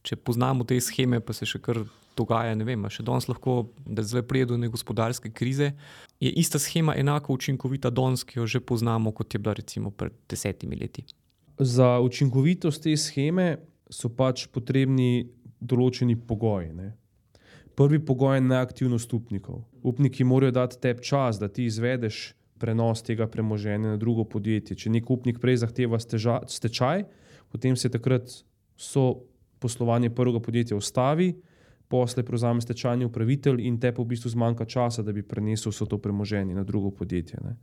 če 0.05 0.19
poznamo 0.21 0.67
te 0.69 0.77
scheme, 0.85 1.17
pa 1.17 1.33
se 1.33 1.49
še 1.49 1.57
kar 1.65 1.81
dogaja. 2.19 2.53
Ne 2.53 2.67
vem, 2.67 2.85
še 2.93 3.07
danes 3.07 3.25
lahko, 3.31 3.71
da 3.89 4.05
zdaj 4.05 4.27
pride 4.29 4.51
do 4.53 4.59
neke 4.61 4.75
gospodarske 4.77 5.33
krize. 5.33 5.71
Je 6.21 6.29
ista 6.29 6.61
schema 6.61 6.93
enako 6.93 7.33
učinkovita 7.39 7.89
danes, 7.89 8.21
ki 8.21 8.37
jo 8.37 8.45
že 8.45 8.61
poznamo, 8.61 9.09
kot 9.17 9.33
je 9.33 9.41
bila 9.41 9.57
recimo 9.57 9.89
pred 9.89 10.13
desetimi 10.29 10.77
leti? 10.77 11.07
Za 11.57 11.95
učinkovitost 12.05 12.85
te 12.85 12.93
scheme 13.01 13.55
so 13.89 14.13
pač 14.13 14.45
potrebni 14.53 15.25
določeni 15.57 16.13
pogoji. 16.15 16.69
Ne? 16.77 16.93
Prvi 17.79 17.99
pogoj 18.05 18.37
je 18.37 18.41
neaktivnost 18.41 19.13
upnikov. 19.13 19.61
Upniki 19.83 20.23
morajo 20.23 20.51
dati 20.51 20.79
tebi 20.81 21.03
čas, 21.03 21.37
da 21.39 21.47
ti 21.47 21.63
izvedeš 21.65 22.33
prenos 22.59 23.03
tega 23.03 23.27
premoženja 23.27 23.93
na 23.93 23.97
drugo 23.97 24.25
podjetje. 24.27 24.75
Če 24.75 24.89
nek 24.91 25.07
upnik 25.07 25.39
prej 25.39 25.61
zahteva 25.61 25.99
steža, 25.99 26.41
stečaj, 26.47 27.05
potem 27.47 27.77
se 27.79 27.87
takrat 27.89 28.27
so 28.75 29.05
poslovanje 29.63 30.09
prvega 30.11 30.41
podjetja 30.43 30.75
ustavi, 30.75 31.29
posle 31.87 32.25
prevzame 32.27 32.61
stečajni 32.61 33.07
upravitelj 33.07 33.63
in 33.63 33.79
te 33.79 33.93
pa 33.95 34.03
v 34.03 34.11
bistvu 34.11 34.33
zmanjka 34.35 34.67
časa, 34.67 35.03
da 35.03 35.15
bi 35.15 35.23
prenesel 35.23 35.71
vso 35.71 35.87
to 35.87 35.97
premoženje 36.03 36.59
na 36.59 36.67
drugo 36.67 36.91
podjetje. 36.91 37.39
Ne. 37.47 37.55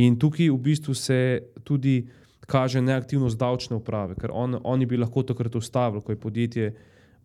In 0.00 0.16
tukaj 0.16 0.48
v 0.48 0.58
bistvu 0.64 0.96
se 0.96 1.20
tudi 1.64 2.06
kaže 2.48 2.80
neaktivnost 2.80 3.36
davčne 3.36 3.76
uprave, 3.76 4.16
ker 4.16 4.32
on, 4.32 4.56
oni 4.64 4.88
bi 4.88 4.96
lahko 4.96 5.28
takrat 5.28 5.60
ustavili, 5.60 6.00
ko 6.02 6.16
je 6.16 6.24
podjetje 6.24 6.74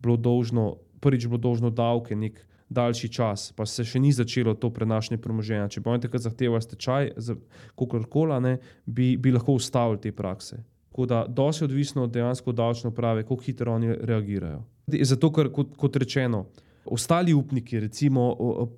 bilo 0.02 0.20
dolžno 0.20 0.74
prvič 1.02 1.26
bilo 1.26 1.40
dolžno 1.42 1.70
davke 1.70 2.16
nek 2.16 2.40
daljši 2.72 3.08
čas, 3.12 3.50
pa 3.56 3.66
se 3.68 3.84
še 3.84 4.00
ni 4.00 4.12
začelo 4.16 4.54
to 4.56 4.70
prenašanje 4.72 5.20
premoženja. 5.20 5.68
Če 5.68 5.82
oni 5.84 6.02
takrat 6.02 6.24
zahtevali 6.24 6.64
stečaj, 6.64 7.12
za 7.16 7.36
kogarkoli, 7.76 8.56
bi, 8.86 9.14
bi 9.20 9.34
lahko 9.34 9.58
ustavili 9.60 10.00
te 10.00 10.12
prakse. 10.16 10.62
Tako 10.92 11.06
da, 11.08 11.22
dosti 11.28 11.64
odvisno 11.64 12.04
od 12.04 12.12
dejansko 12.12 12.52
davčne 12.52 12.90
uprave, 12.92 13.24
kako 13.24 13.40
hitro 13.44 13.74
oni 13.74 13.94
reagirajo. 14.00 14.60
Zato, 14.92 15.30
ker, 15.32 15.48
kot, 15.52 15.72
kot 15.80 15.96
rečeno, 15.96 16.46
ostali 16.84 17.32
upniki, 17.32 17.80
recimo 17.80 18.26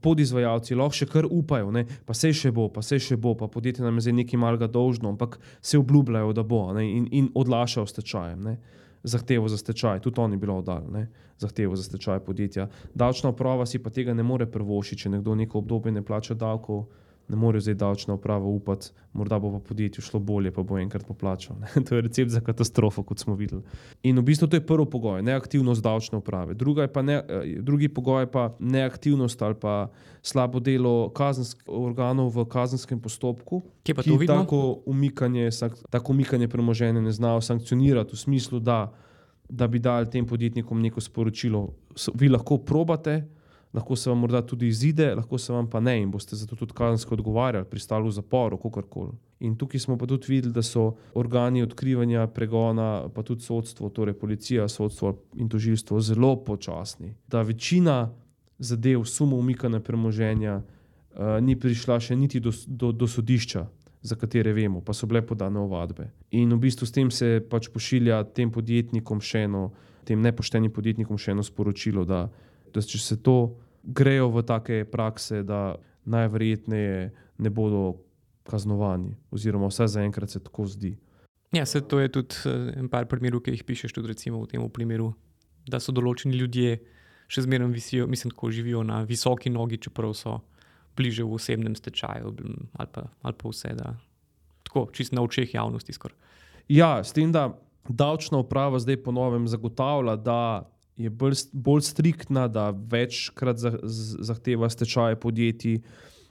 podizvajalci, 0.02 0.76
lahko 0.78 0.98
še 1.00 1.08
kar 1.10 1.26
upajo, 1.30 1.72
ne? 1.74 1.86
pa 2.06 2.14
se 2.14 2.30
še 2.36 2.52
bo, 2.54 2.68
pa 2.70 2.84
se 2.86 3.00
še 3.02 3.16
bo, 3.16 3.34
pa 3.38 3.48
podjetje 3.50 3.84
nam 3.84 3.98
je 3.98 4.06
zdaj 4.06 4.16
nekaj 4.20 4.40
malega 4.40 4.68
dolžno, 4.70 5.14
ampak 5.14 5.40
se 5.64 5.80
obljubljajo, 5.80 6.34
da 6.36 6.44
bo 6.46 6.66
ne? 6.76 6.86
in, 6.86 7.08
in 7.10 7.30
odlašajo 7.34 7.86
stečajem. 7.90 8.46
Ne? 8.46 8.56
Zahtevo 9.04 9.48
za 9.48 9.56
stečaj, 9.56 10.00
tudi 10.00 10.20
oni 10.20 10.36
bilo 10.36 10.58
oddali, 10.58 11.06
zahtevo 11.38 11.76
za 11.76 11.82
stečaj 11.82 12.20
podjetja. 12.20 12.68
Davčna 12.94 13.30
uprava 13.30 13.66
si 13.66 13.78
pa 13.78 13.90
tega 13.90 14.14
ne 14.14 14.22
more 14.22 14.46
prvošiti, 14.46 15.02
če 15.02 15.10
nekdo 15.10 15.34
neko 15.34 15.58
obdobje 15.58 15.92
ne 15.92 16.02
plača 16.02 16.34
davkov, 16.34 16.86
ne 17.28 17.36
more 17.36 17.60
zdaj 17.60 17.74
davčna 17.74 18.14
uprava 18.14 18.44
upati, 18.44 18.90
morda 19.12 19.38
bo 19.38 19.50
pa 19.52 19.58
podjetju 19.68 20.02
šlo 20.02 20.20
bolje, 20.20 20.50
pa 20.52 20.62
bo 20.62 20.78
enkrat 20.78 21.06
poplačal. 21.06 21.56
Ne? 21.60 21.68
To 21.88 21.94
je 21.94 22.02
recept 22.02 22.30
za 22.30 22.40
katastrofo, 22.40 23.02
kot 23.02 23.18
smo 23.18 23.34
videli. 23.34 23.62
In 24.02 24.18
v 24.18 24.22
bistvu 24.22 24.48
to 24.48 24.56
je 24.56 24.66
prvi 24.66 24.86
pogoj, 24.90 25.22
neaktivnost 25.22 25.82
davčne 25.82 26.18
uprave. 26.18 26.56
Ne, 27.02 27.14
eh, 27.14 27.56
drugi 27.60 27.88
pogoj 27.88 28.22
je 28.22 28.30
pa 28.30 28.56
neaktivnost 28.58 29.42
ali 29.42 29.54
pa 29.54 29.90
slabo 30.22 30.60
delo 30.60 31.12
organov 31.66 32.32
v 32.34 32.44
kazenskem 32.44 33.00
postopku, 33.00 33.62
ki 33.82 33.94
tako 34.26 34.82
umikanje, 34.86 35.50
tako 35.90 36.12
umikanje 36.12 36.48
premoženja 36.48 37.00
ne 37.00 37.12
znajo 37.12 37.40
sankcionirati 37.40 38.12
v 38.12 38.18
smislu, 38.18 38.60
da, 38.60 38.92
da 39.48 39.66
bi 39.66 39.78
dali 39.78 40.10
tem 40.10 40.26
podjetnikom 40.26 40.80
neko 40.80 41.00
sporočilo. 41.00 41.68
Vi 42.14 42.28
lahko 42.28 42.58
probate, 42.58 43.24
lahko 43.74 43.96
se 43.96 44.10
vam 44.10 44.18
morda 44.18 44.42
tudi 44.46 44.68
izide, 44.68 45.14
lahko 45.14 45.38
se 45.38 45.52
vam 45.52 45.70
pa 45.70 45.80
ne 45.80 45.96
in 46.02 46.10
boste 46.10 46.36
zato 46.36 46.56
tudi 46.56 46.72
kazensko 46.72 47.14
odgovarjali, 47.14 47.66
pristali 47.70 48.08
v 48.08 48.12
zaporu, 48.12 48.58
kakorkoli. 48.62 49.16
In 49.40 49.56
tukaj 49.58 49.80
smo 49.80 49.96
pa 49.98 50.06
tudi 50.06 50.30
videli, 50.30 50.54
da 50.54 50.62
so 50.62 50.92
organi 51.14 51.62
odkrivanja, 51.62 52.26
pregona, 52.26 53.08
pa 53.14 53.22
tudi 53.22 53.42
sodstvo, 53.42 53.90
torej 53.90 54.14
policija, 54.14 54.68
sodstvo 54.68 55.16
in 55.36 55.48
tožilstvo 55.48 56.00
zelo 56.00 56.36
počasni. 56.44 57.16
Da 57.28 57.42
večina 57.42 58.12
zadev, 58.58 59.04
sumov 59.04 59.38
umikanja 59.38 59.80
premoženja, 59.80 60.60
uh, 60.62 61.40
ni 61.42 61.58
prišla 61.58 61.98
še 62.00 62.16
niti 62.16 62.40
do, 62.40 62.52
do, 62.66 62.92
do 62.92 63.10
sodišča. 63.10 63.66
Za 64.04 64.18
katere 64.20 64.52
vemo, 64.52 64.82
pa 64.84 64.92
so 64.92 65.06
bile 65.08 65.22
podane 65.24 65.56
ovadbe. 65.56 66.10
In 66.36 66.50
v 66.52 66.58
bistvu 66.66 66.84
s 66.84 66.92
tem 66.92 67.08
se 67.10 67.40
pač 67.40 67.70
pošilja 67.72 68.18
tem 68.36 68.50
podjetnikom 68.52 69.22
še 69.24 69.46
eno, 69.46 69.70
tem 70.04 70.20
nepoštenim 70.20 70.68
podjetnikom 70.68 71.16
še 71.16 71.32
eno 71.32 71.40
sporočilo, 71.40 72.04
da, 72.04 72.26
da 72.68 72.82
če 72.84 73.00
se 73.00 73.16
to 73.24 73.63
grejo 73.84 74.28
v 74.32 74.42
take 74.42 74.84
prakse, 74.84 75.42
da 75.42 75.76
najverjetneje 76.04 77.12
ne 77.38 77.50
bodo 77.50 78.00
kaznovani, 78.44 79.16
oziroma 79.30 79.68
vse 79.72 79.86
zaenkrat 79.88 80.30
se 80.30 80.42
tako 80.44 80.66
zdi. 80.66 80.96
Ja, 81.52 81.66
se 81.66 81.80
to 81.80 82.00
je 82.00 82.08
tudi 82.12 82.34
eh, 82.46 82.78
en 82.78 82.88
par 82.88 83.06
primerov, 83.06 83.44
ki 83.44 83.54
jih 83.54 83.64
pišeš, 83.64 83.94
tudi 83.94 84.12
recimo 84.12 84.42
v 84.42 84.50
tem 84.50 84.64
primeru, 84.70 85.12
da 85.68 85.80
so 85.80 85.94
določeni 85.94 86.36
ljudje 86.36 86.80
še 87.30 87.46
zmeraj 87.46 87.70
visijo, 87.72 88.08
mislim, 88.10 88.34
ko 88.36 88.50
živijo 88.52 88.82
na 88.84 89.02
visoki 89.08 89.52
nogi, 89.52 89.78
čeprav 89.80 90.12
so 90.18 90.40
bliže 90.96 91.24
v 91.24 91.38
osebnem 91.38 91.74
stečaju 91.74 92.34
ali 92.78 92.88
pa, 92.92 93.06
ali 93.22 93.34
pa 93.38 93.48
vse, 93.48 93.72
da 93.74 93.94
tako 94.66 94.88
čist 94.92 95.14
na 95.14 95.22
očeh 95.22 95.54
javnosti 95.54 95.92
skoraj. 95.92 96.16
Ja, 96.68 96.98
s 97.04 97.12
tem, 97.12 97.32
da 97.32 97.52
davčna 97.88 98.38
uprava 98.40 98.78
zdaj 98.78 99.02
ponovem 99.04 99.48
zagotavlja, 99.48 100.16
da 100.16 100.70
je 100.96 101.10
bolj, 101.10 101.34
bolj 101.52 101.80
striktna, 101.80 102.48
da 102.48 102.70
večkrat 102.70 103.58
zahteva 104.20 104.70
stečaje 104.70 105.16
podjetij, 105.20 105.80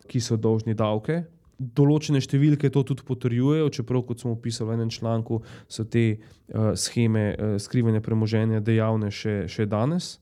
ki 0.08 0.20
so 0.22 0.38
dolžni 0.38 0.76
davke. 0.76 1.24
Določene 1.60 2.20
številke 2.24 2.72
to 2.74 2.84
tudi 2.88 3.06
potrjujejo, 3.08 3.70
čeprav, 3.72 4.04
kot 4.08 4.24
smo 4.24 4.34
opisali 4.36 4.72
v 4.72 4.78
enem 4.80 4.92
članku, 4.92 5.42
so 5.72 5.86
te 5.86 6.06
uh, 6.16 6.74
scheme 6.80 7.30
uh, 7.32 7.56
skrivanja 7.62 8.02
premoženja 8.04 8.64
dejavne 8.64 9.12
še, 9.14 9.44
še 9.52 9.68
danes. 9.70 10.18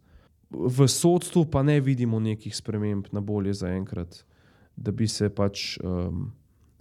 V 0.52 0.86
sodstvu 0.92 1.46
pa 1.50 1.64
ne 1.64 1.80
vidimo 1.82 2.20
nekih 2.20 2.54
sprememb 2.54 3.08
na 3.16 3.24
bolje 3.24 3.56
zaenkrat, 3.62 4.24
da 4.76 4.92
bi 4.92 5.08
se 5.08 5.32
pač 5.32 5.78
um, 5.80 6.28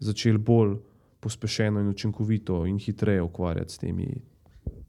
začeli 0.03 0.40
bolj 0.42 0.81
pospešeno 1.20 1.85
in 1.85 1.92
učinkovito 1.92 2.64
in 2.66 2.81
hitreje 2.83 3.23
ukvarjati 3.23 3.73
s 3.73 3.79
temi 3.79 4.09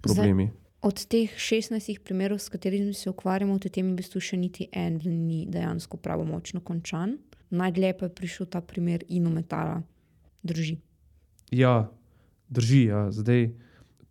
problemi. 0.02 0.50
Zdaj. 0.50 0.61
Od 0.82 0.98
teh 1.06 1.30
16 1.38 2.02
primerov, 2.02 2.40
s 2.42 2.50
katerimi 2.50 2.94
se 2.94 3.10
ukvarjamo, 3.10 3.60
v 3.62 3.70
tem 3.70 3.92
v 3.94 4.02
bistvu 4.02 4.18
še 4.18 4.38
niti 4.38 4.66
en 4.74 4.98
ni 5.06 5.46
dejansko 5.46 5.98
pravomočno 6.02 6.62
končan. 6.66 7.20
Najdlje 7.54 7.94
pa 8.00 8.08
je 8.10 8.16
prišel 8.18 8.50
ta 8.50 8.62
primer 8.66 9.06
inometala. 9.06 9.84
Drži. 10.42 10.80
Ja, 11.54 11.92
drži. 12.50 12.90
Ja. 12.90 13.12
Zdaj, 13.14 13.52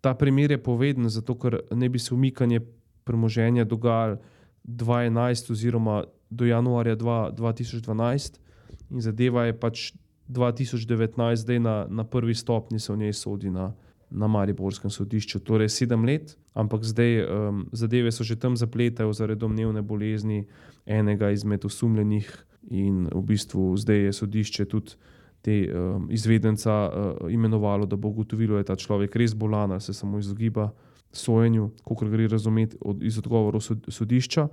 ta 0.00 0.14
primer 0.14 0.54
je 0.54 0.62
poveden, 0.62 1.11
zato 1.11 1.35
ker 1.35 1.59
ne 1.74 1.88
bi 1.88 1.98
se 1.98 2.14
umikanje 2.14 2.61
premoženja 3.04 3.64
dogajalo 3.64 4.20
2011 4.64 5.50
oziroma 5.50 6.04
do 6.30 6.46
januarja 6.46 6.94
2012 6.96 8.38
in 8.90 9.00
zadeva 9.00 9.44
je 9.44 9.59
pač 9.59 9.92
2019, 10.28 11.37
zdaj 11.37 11.59
na, 11.59 11.87
na 11.90 12.04
prvi 12.04 12.35
stopni 12.35 12.78
se 12.78 12.92
v 12.92 12.96
njej 12.96 13.12
sodi 13.12 13.50
na 13.50 13.72
na 14.11 14.27
Mariborskem 14.27 14.90
sodišču, 14.90 15.40
torej 15.46 15.68
sedem 15.70 16.05
let, 16.05 16.37
ampak 16.55 16.85
zdaj 16.85 17.23
um, 17.23 17.64
zadeve 17.73 18.12
so 18.12 18.25
že 18.25 18.37
tam 18.37 18.57
zapletajo 18.57 19.12
zaradi 19.12 19.40
domnevne 19.40 19.83
bolezni 19.83 20.46
enega 20.87 21.31
izmed 21.31 21.64
osumljenih, 21.64 22.31
in 22.70 23.09
v 23.09 23.23
bistvu 23.25 23.77
zdaj 23.77 24.05
je 24.05 24.12
sodišče 24.12 24.64
tudi 24.64 24.99
te 25.42 25.64
um, 25.73 26.09
izvedenca 26.11 26.73
uh, 26.73 27.33
imenovalo, 27.33 27.87
da 27.87 27.96
bo 27.96 28.09
ugotovilo, 28.09 28.55
da 28.55 28.61
je 28.61 28.64
ta 28.64 28.77
človek 28.77 29.16
res 29.16 29.35
bolan, 29.35 29.81
se 29.81 29.94
samo 29.94 30.18
izogiba. 30.18 30.70
Sojenju, 31.12 31.73
kot 31.83 32.07
gre 32.07 32.29
razumeti 32.31 32.77
od, 32.87 33.01
iz 33.03 33.16
odgovorov 33.18 33.64
sodišča, 33.90 34.44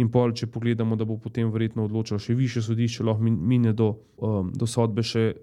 in 0.00 0.08
pol, 0.08 0.32
če 0.32 0.46
pogledamo, 0.48 0.96
da 0.96 1.04
bo 1.04 1.18
potem 1.20 1.50
verjetno 1.52 1.84
odločilo 1.84 2.16
še 2.16 2.32
više 2.34 2.62
sodišče, 2.64 3.04
lahko 3.04 3.20
mine 3.20 3.74
do, 3.76 3.90
um, 4.16 4.48
do 4.48 4.64
sodbe 4.64 5.04
še 5.04 5.34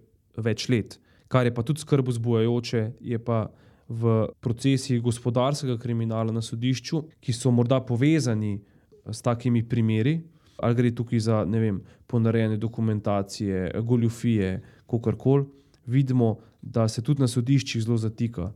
več 0.42 0.66
let. 0.74 0.98
Kar 1.30 1.46
je 1.46 1.54
pa 1.54 1.62
tudi 1.62 1.84
skrb 1.84 2.10
vzbujajoče, 2.10 2.82
je 3.06 3.20
pa 3.22 3.52
v 3.94 4.28
procesih 4.42 5.02
gospodarskega 5.02 5.78
kriminala 5.78 6.34
na 6.34 6.42
sodišču, 6.42 7.04
ki 7.22 7.34
so 7.34 7.52
morda 7.52 7.80
povezani 7.86 8.58
s 9.06 9.22
takimi 9.22 9.64
primeri, 9.64 10.18
ali 10.58 10.76
gre 10.76 10.92
tukaj 10.96 11.20
za 11.20 11.44
vem, 11.44 11.82
ponarejene 12.08 12.58
dokumentacije, 12.58 13.72
goljufije, 13.82 14.62
kako 14.88 15.16
koli, 15.18 15.46
vidimo, 15.86 16.38
da 16.62 16.88
se 16.88 17.02
tudi 17.02 17.22
na 17.22 17.28
sodiščih 17.28 17.84
zelo 17.84 17.98
zatika. 17.98 18.52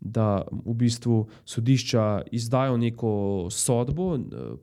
Da 0.00 0.42
v 0.50 0.74
bistvu 0.74 1.28
sodišča 1.46 2.22
izdajo 2.34 2.76
neko 2.76 3.12
sodbo, 3.54 4.16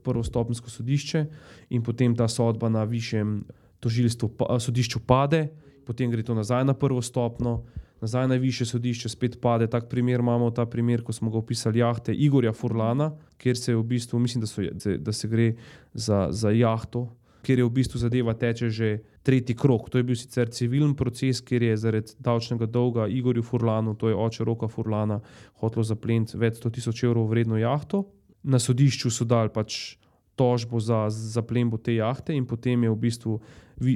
prvostopensko 0.04 0.70
sodišče, 0.70 1.26
in 1.70 1.84
potem 1.84 2.16
ta 2.16 2.28
sodba 2.28 2.70
na 2.70 2.84
višjem 2.84 3.46
tožilstvu, 3.80 4.34
sodišču 4.60 5.00
pade, 5.08 5.48
potem 5.88 6.12
gre 6.12 6.24
to 6.28 6.36
nazaj 6.36 6.66
na 6.68 6.76
prvo 6.76 7.02
stopno, 7.02 7.64
nazaj 8.02 8.28
na 8.28 8.36
najvišje 8.36 8.66
sodišče, 8.66 9.10
spet 9.10 9.38
pade. 9.42 9.68
Tak 9.68 9.90
primer 9.90 10.20
imamo, 10.20 10.52
ta 10.52 10.66
primer, 10.66 11.04
ko 11.04 11.14
smo 11.14 11.32
ga 11.32 11.38
opisali, 11.38 11.80
jahte 11.80 12.14
Igorja 12.14 12.54
Furlana, 12.54 13.12
kjer 13.38 13.58
se 13.58 13.76
v 13.76 13.84
bistvu, 13.84 14.20
mislim, 14.20 14.42
da, 14.42 14.48
so, 14.48 14.64
da 14.98 15.14
se 15.14 15.28
gre 15.28 15.54
za, 15.94 16.28
za 16.32 16.52
jahto, 16.52 17.08
kjer 17.44 17.60
je 17.60 17.66
v 17.66 17.74
bistvu 17.74 18.00
zadeva 18.00 18.34
teče 18.34 18.70
že 18.70 18.90
tretji 19.24 19.56
krok. 19.56 19.90
To 19.90 19.98
je 19.98 20.04
bil 20.04 20.16
sicer 20.16 20.50
civilen 20.50 20.96
proces, 20.96 21.42
kjer 21.42 21.64
je 21.64 21.78
zaradi 21.78 22.16
davčnega 22.20 22.66
dolga 22.66 23.08
Igorju 23.08 23.44
Furlanu, 23.44 23.96
to 23.96 24.10
je 24.10 24.16
oče 24.16 24.44
roka 24.44 24.68
Furlana, 24.68 25.20
hotelo 25.62 25.84
zapleniti 25.84 26.38
več 26.38 26.60
sto 26.60 26.70
tisoč 26.70 27.04
evrov 27.04 27.30
vredno 27.30 27.58
jahto. 27.58 28.06
Na 28.44 28.60
sodišču 28.60 29.12
so 29.12 29.26
dali 29.28 29.52
pač 29.52 30.00
tožbo 30.40 30.80
za 30.80 31.10
zaplembo 31.12 31.76
te 31.76 32.00
jahte, 32.00 32.32
in 32.32 32.48
potem 32.48 32.88
je 32.88 32.94
v 32.94 33.00
bistvu 33.04 33.34
vi, 33.80 33.96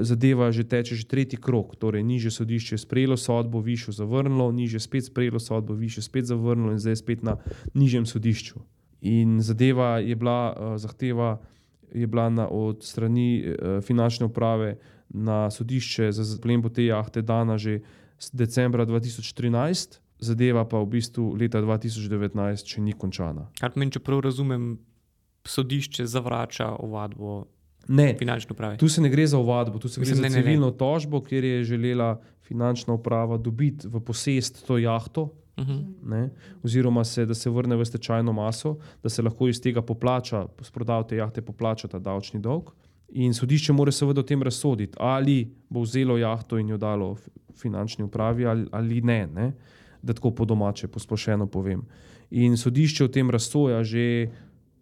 zadeva 0.00 0.48
že 0.52 0.64
teče 0.64 0.96
že 0.96 1.04
tretji 1.04 1.36
krok. 1.36 1.76
Torej, 1.76 2.04
niže 2.04 2.32
sodišče 2.32 2.76
je 2.76 2.84
sprejelo 2.84 3.16
sodbo, 3.20 3.60
višjo 3.60 3.92
zavrnilo, 3.92 4.48
niže 4.52 4.80
spet 4.80 5.12
sprejelo 5.12 5.40
sodbo, 5.40 5.76
višjo 5.76 6.04
spet 6.04 6.28
zavrnilo, 6.28 6.72
in 6.72 6.80
zdaj 6.80 6.96
je 6.96 7.02
spet 7.04 7.20
na 7.22 7.36
nižjem 7.76 8.08
sodišču. 8.08 8.64
In 9.04 9.40
zadeva 9.44 9.98
je 10.00 10.16
bila, 10.16 10.40
uh, 10.52 10.76
zahteva 10.80 11.38
je 11.92 12.06
bila 12.06 12.28
na, 12.28 12.48
od 12.48 12.84
strani 12.84 13.44
uh, 13.44 13.80
finančne 13.84 14.26
uprave 14.26 14.78
na 15.08 15.50
sodišče 15.50 16.12
za 16.12 16.24
zaplembo 16.24 16.68
te 16.68 16.84
jahte 16.84 17.22
dana 17.22 17.56
že 17.58 17.80
decembra 18.32 18.84
2013. 18.84 20.00
Zadeva 20.18 20.66
pa 20.66 20.82
v 20.82 20.98
bistvu 20.98 21.38
leta 21.38 21.62
2019 21.62 22.66
še 22.66 22.82
ni 22.82 22.92
končana. 22.92 23.46
Kar 23.62 23.70
meni, 23.78 23.94
če 23.94 24.02
prav 24.02 24.26
razumem, 24.26 24.74
sodišče 25.48 26.06
zavrača 26.06 26.68
ovadbo 26.78 27.44
finančne 28.18 28.52
uprave. 28.52 28.76
Tu 28.76 28.88
se 28.88 29.00
ne 29.00 29.08
gre 29.08 29.26
za 29.26 29.38
ovadbo, 29.38 29.78
tu 29.78 29.88
se 29.88 30.00
Mislim, 30.00 30.20
gre 30.20 30.30
za 30.30 30.36
civilno 30.36 30.70
tožbo, 30.70 31.20
kjer 31.24 31.44
je 31.44 31.64
želela 31.64 32.20
finančna 32.42 32.94
uprava 32.94 33.36
dobiti 33.36 33.88
v 33.88 34.00
posest 34.00 34.66
to 34.66 34.78
jahto. 34.78 35.22
Uh 35.56 35.64
mhm. 35.64 35.72
-huh. 35.72 35.94
ne, 36.04 36.30
oziroma, 36.62 37.04
se, 37.04 37.26
da 37.26 37.34
se 37.34 37.50
vrne 37.50 37.76
v 37.76 37.84
stečajno 37.84 38.32
maso, 38.32 38.76
da 39.02 39.08
se 39.08 39.22
lahko 39.22 39.48
iz 39.48 39.60
tega 39.60 39.82
poplača, 39.82 40.46
s 40.62 40.70
prodajo 40.70 41.02
te 41.02 41.16
jahte, 41.16 41.42
poplača 41.42 41.88
ta 41.88 41.98
davčni 41.98 42.40
dolg. 42.40 42.70
In 43.08 43.34
sodišče 43.34 43.72
mora 43.72 43.92
seveda 43.92 44.20
o 44.20 44.22
tem 44.22 44.42
razsoditi, 44.42 44.96
ali 45.00 45.54
bo 45.68 45.80
vzelo 45.80 46.18
jahto 46.18 46.58
in 46.58 46.68
jo 46.68 46.76
dalo 46.76 47.16
finančni 47.56 48.04
upravi, 48.04 48.46
ali, 48.46 48.66
ali 48.72 49.00
ne, 49.00 49.26
ne, 49.26 49.52
da 50.02 50.12
tako 50.12 50.30
po 50.30 50.44
domače, 50.44 50.88
posplošeno 50.88 51.46
povem. 51.46 51.82
In 52.30 52.56
sodišče 52.56 53.04
o 53.04 53.08
tem 53.08 53.30
razsoja 53.30 53.84
že 53.84 54.28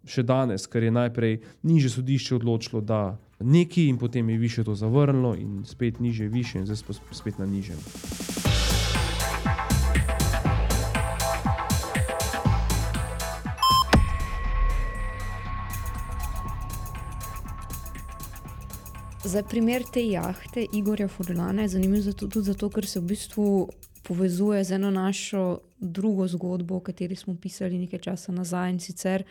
še 0.07 0.23
danes, 0.23 0.67
ker 0.67 0.83
je 0.83 0.91
najprej 0.91 1.39
niže 1.63 1.89
sodišče 1.89 2.35
odločilo, 2.35 2.81
da 2.81 3.17
neki 3.39 3.87
in 3.87 3.97
potem 3.97 4.29
je 4.29 4.37
više 4.37 4.63
to 4.63 4.75
zavrnilo, 4.75 5.35
in 5.35 5.63
spet 5.65 5.99
niže, 5.99 6.27
više, 6.27 6.59
in 6.59 6.65
zdaj 6.65 6.97
spet 7.11 7.39
na 7.39 7.45
nižjem. 7.45 7.77
Za 19.27 19.43
primer 19.43 19.83
te 19.93 20.07
jahte 20.07 20.65
Igorja 20.73 21.07
Furlana 21.07 21.61
je 21.61 21.67
zanimiv 21.67 22.01
zato, 22.01 22.27
tudi 22.27 22.45
zato, 22.45 22.69
ker 22.69 22.85
se 22.87 22.99
v 22.99 23.03
bistvu 23.03 23.69
povezuje 24.07 24.63
z 24.63 24.71
eno 24.71 24.91
našo 24.91 25.59
drugo 25.79 26.27
zgodbo, 26.27 26.75
o 26.75 26.79
kateri 26.79 27.15
smo 27.15 27.35
pisali 27.35 27.77
nekaj 27.77 27.99
časa 27.99 28.31
nazaj. 28.31 28.71
In 28.71 28.79
sicer 28.79 29.23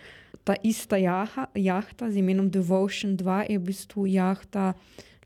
ta 0.46 0.54
ista 0.62 0.96
jaha, 0.96 1.48
jahta 1.58 2.10
z 2.10 2.22
imenom 2.22 2.50
Devotion 2.50 3.16
2 3.18 3.50
je 3.50 3.58
v 3.58 3.66
bistvu 3.66 4.06
jahta, 4.06 4.74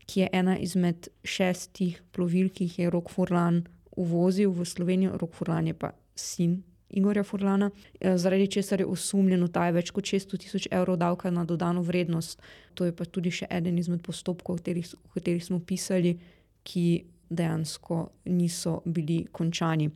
ki 0.09 0.25
je 0.25 0.29
ena 0.33 0.57
izmed 0.57 1.07
šestih 1.23 2.01
plovil, 2.11 2.49
ki 2.49 2.65
jih 2.65 2.79
je 2.79 2.89
Rok 2.89 3.13
Furlan 3.13 3.61
uvozil 3.93 4.49
v 4.51 4.65
Slovenijo. 4.65 5.13
Rok 5.21 5.37
Furlan 5.37 5.69
je 5.69 5.77
pa 5.77 5.93
sin 6.17 6.63
Igorja 6.91 7.23
Furlana, 7.23 7.69
zaradi 8.01 8.47
česar 8.47 8.81
je 8.81 8.85
osumljen 8.85 9.43
utaje 9.43 9.71
več 9.71 9.93
kot 9.95 10.03
600 10.03 10.41
tisoč 10.43 10.67
evrov 10.71 10.97
davka 10.99 11.31
na 11.31 11.45
dodano 11.45 11.81
vrednost. 11.81 12.41
To 12.75 12.85
je 12.85 12.91
pa 12.91 13.05
tudi 13.05 13.31
še 13.31 13.47
eden 13.49 13.77
izmed 13.79 14.01
postopkov, 14.03 14.57
o 14.57 14.59
katerih, 14.59 14.89
o 15.05 15.13
katerih 15.15 15.45
smo 15.45 15.61
pisali, 15.63 16.17
ki 16.67 16.85
dejansko 17.29 18.03
niso 18.25 18.81
bili 18.85 19.23
končani. 19.31 19.87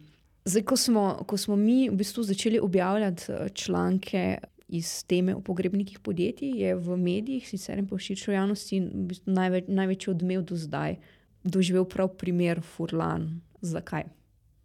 Zdaj, 0.46 0.64
ko 0.64 0.78
smo, 0.78 1.06
ko 1.28 1.38
smo 1.38 1.58
mi 1.60 1.90
v 1.90 1.98
bistvu 2.00 2.24
začeli 2.24 2.62
objavljati 2.62 3.52
članke 3.54 4.38
iz 4.67 5.04
teme 5.06 5.36
o 5.36 5.41
pogrebnikih 5.41 5.99
podjetij, 5.99 6.56
je 6.62 6.75
v 6.75 6.97
medijih, 6.97 7.47
sicer 7.47 7.78
in 7.78 7.88
pa 7.88 7.95
v 7.95 8.01
širši 8.01 8.32
javnosti, 8.34 8.82
največ, 9.25 9.69
največji 9.69 10.12
odmev 10.13 10.45
do 10.49 10.58
zdaj 10.58 10.97
doživel 11.45 11.86
prav 11.86 12.10
primer 12.17 12.62
Furlan. 12.62 13.41
Zakaj? 13.62 14.04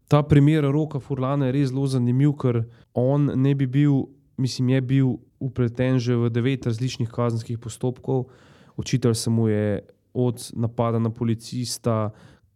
Ta 0.09 0.23
primer 0.23 0.65
Roka 0.65 0.99
Furlana 1.01 1.47
je 1.47 1.53
res 1.55 1.71
zelo 1.71 1.87
zanimiv, 1.87 2.35
ker 2.41 2.65
on 2.95 3.31
ne 3.37 3.55
bi 3.55 3.67
bil, 3.67 4.09
mislim, 4.41 4.75
je 4.75 4.81
bil 4.81 5.11
upleten 5.41 6.01
že 6.01 6.17
v 6.17 6.31
devet 6.33 6.67
različnih 6.67 7.09
kazenskih 7.09 7.59
postopkov. 7.59 8.27
Očitalo 8.77 9.15
se 9.15 9.31
mu 9.31 9.49
je 9.49 9.81
od 10.15 10.51
napada 10.57 10.99
na 10.99 11.11
policista, 11.11 12.11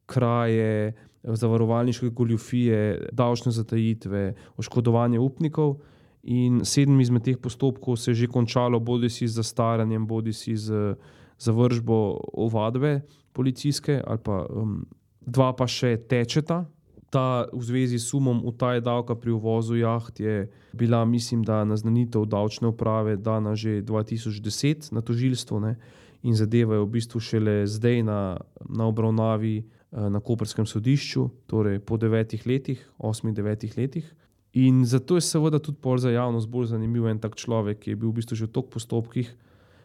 kraje, 0.07 0.95
zavarovalniške 1.23 2.11
goljufije, 2.11 3.09
davčne 3.13 3.53
zatajitve, 3.53 4.35
oškodovanje 4.57 5.19
upnikov. 5.19 5.79
In 6.25 6.63
sedem 6.65 7.01
izmed 7.01 7.25
teh 7.25 7.37
postopkov 7.37 7.99
se 8.01 8.11
je 8.11 8.25
že 8.25 8.27
končalo, 8.33 8.81
bodi 8.81 9.11
si 9.11 9.29
z 9.29 9.43
zastaranjem, 9.43 10.07
bodi 10.07 10.33
si 10.33 10.57
z 10.57 10.97
zavržbo 11.39 12.21
ovadbe 12.33 13.03
policijske, 13.33 14.01
ali 14.07 14.19
pa 14.25 14.47
um, 14.49 14.87
dva 15.21 15.53
pa 15.53 15.67
še 15.67 15.99
tečeta. 16.09 16.65
Ta 17.11 17.47
v 17.53 17.63
zvezi 17.63 17.99
s 17.99 18.11
sumom 18.11 18.41
utaje 18.43 18.81
davka 18.81 19.15
pri 19.15 19.31
uvozu 19.31 19.77
jaht 19.79 20.19
je 20.19 20.49
bila, 20.73 21.05
mislim, 21.05 21.45
da 21.45 21.65
naznanitev 21.65 22.27
davčne 22.27 22.73
uprave 22.73 23.17
dana 23.17 23.55
že 23.55 23.83
2010 23.83 24.93
na 24.93 25.01
tožilstvo 25.01 25.61
ne? 25.61 25.77
in 26.25 26.33
zadeva 26.35 26.75
je 26.75 26.81
v 26.81 26.89
bistvu 26.89 27.21
šele 27.21 27.67
zdaj 27.69 28.03
na, 28.03 28.41
na 28.65 28.89
obravnavi 28.89 29.61
na 29.95 30.21
Koperskem 30.21 30.67
sodišču, 30.67 31.29
torej 31.47 31.79
po 31.85 32.01
devetih 32.01 32.43
letih, 32.47 32.81
osmih, 32.99 33.35
devetih 33.35 33.77
letih. 33.79 34.09
In 34.55 34.85
zato 34.87 35.19
je 35.19 35.21
seveda 35.21 35.59
tudi 35.59 35.79
za 35.99 36.11
javnost 36.11 36.49
bolj 36.49 36.67
zanimiv 36.67 37.07
en 37.07 37.19
tak 37.19 37.35
človek, 37.35 37.79
ki 37.79 37.91
je 37.91 37.97
bil 37.97 38.11
v 38.11 38.21
bistvu 38.23 38.37
že 38.37 38.47
v 38.47 38.55
toliko 38.55 38.71
postopkih, 38.79 39.35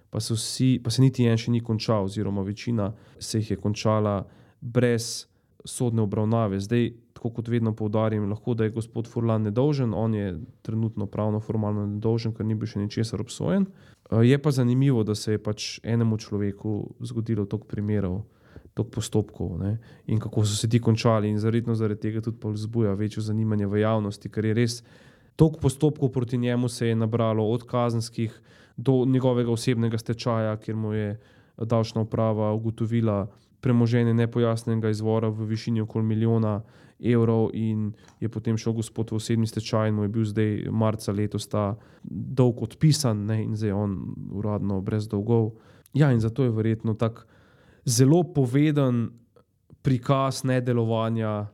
pa 0.09 0.19
se, 0.19 0.33
vsi, 0.33 0.79
pa 0.83 0.89
se 0.89 1.01
niti 1.01 1.25
en 1.25 1.37
še 1.37 1.51
ni 1.51 1.61
končal, 1.61 2.05
oziroma 2.05 2.41
večina 2.45 2.93
se 3.19 3.41
jih 3.41 3.51
je 3.51 3.57
končala 3.57 4.27
brez 4.61 5.25
sodne 5.65 6.01
obravnave. 6.01 6.59
Zdaj, 6.59 6.93
tako 7.13 7.29
kot 7.29 7.47
vedno 7.47 7.73
poudarjam, 7.75 8.29
lahko 8.29 8.53
da 8.53 8.63
je 8.63 8.75
gospod 8.77 9.07
Furlan 9.07 9.43
nedolžen, 9.43 9.93
on 9.93 10.13
je 10.13 10.39
trenutno 10.61 11.05
pravno 11.05 11.39
formalno 11.39 11.85
nedolžen, 11.85 12.33
ker 12.33 12.45
ni 12.45 12.55
bil 12.55 12.69
še 12.69 12.79
ničesar 12.79 13.21
obsojen. 13.21 13.67
Je 14.23 14.37
pa 14.41 14.51
zanimivo, 14.51 15.03
da 15.03 15.15
se 15.15 15.35
je 15.35 15.41
pač 15.41 15.79
enemu 15.83 16.17
človeku 16.17 16.95
zgodilo 17.09 17.45
toliko 17.45 17.67
primerov, 17.67 18.21
toliko 18.79 18.95
postopkov 18.95 19.57
ne? 19.59 19.77
in 20.07 20.19
kako 20.19 20.45
so 20.45 20.55
se 20.55 20.69
ti 20.69 20.79
končali, 20.79 21.29
in 21.29 21.39
zaradi, 21.39 21.75
zaradi 21.75 21.99
tega 21.99 22.21
tudi 22.21 22.37
vzbuja 22.43 22.93
večjo 22.93 23.21
zanimanje 23.21 23.67
v 23.67 23.81
javnosti, 23.83 24.29
ker 24.29 24.45
je 24.45 24.53
res 24.53 24.83
toliko 25.35 25.59
postopkov 25.59 26.11
proti 26.11 26.37
njemu 26.37 26.69
se 26.69 26.87
je 26.87 26.95
nabralo, 26.95 27.43
od 27.43 27.63
kazenskih 27.63 28.41
do 28.77 29.05
njegovega 29.05 29.51
osebnega 29.51 29.97
stečaja, 29.97 30.57
kjer 30.57 30.75
mu 30.75 30.93
je 30.93 31.19
davčna 31.57 32.01
uprava 32.01 32.53
ugotovila 32.53 33.27
premoženje 33.61 34.13
nepojasnenega 34.13 34.89
izvora 34.89 35.29
v 35.29 35.45
višini 35.45 35.81
okoli 35.81 36.05
milijona 36.05 36.61
evrov, 36.99 37.49
in 37.53 37.93
je 38.19 38.29
potem 38.29 38.57
šel 38.57 38.73
gospod 38.73 39.11
v 39.11 39.15
osebni 39.15 39.47
stečaj, 39.47 39.89
in 39.89 39.95
mu 39.95 40.03
je 40.03 40.07
bil 40.07 40.25
zdaj 40.25 40.71
marca 40.71 41.11
letos 41.11 41.47
ta 41.47 41.75
dolg 42.03 42.63
odpisan, 42.63 43.25
ne, 43.25 43.43
in 43.43 43.55
zdaj 43.55 43.69
je 43.69 43.73
on 43.73 43.97
uradno 44.31 44.81
brez 44.81 45.07
dolgov. 45.07 45.51
Ja, 45.93 46.11
in 46.11 46.19
zato 46.19 46.43
je 46.43 46.51
verjetno 46.51 46.93
tako 46.93 47.23
zelo 47.85 48.23
poveden 48.33 49.09
prikaz 49.81 50.43
nedelovanja 50.43 51.47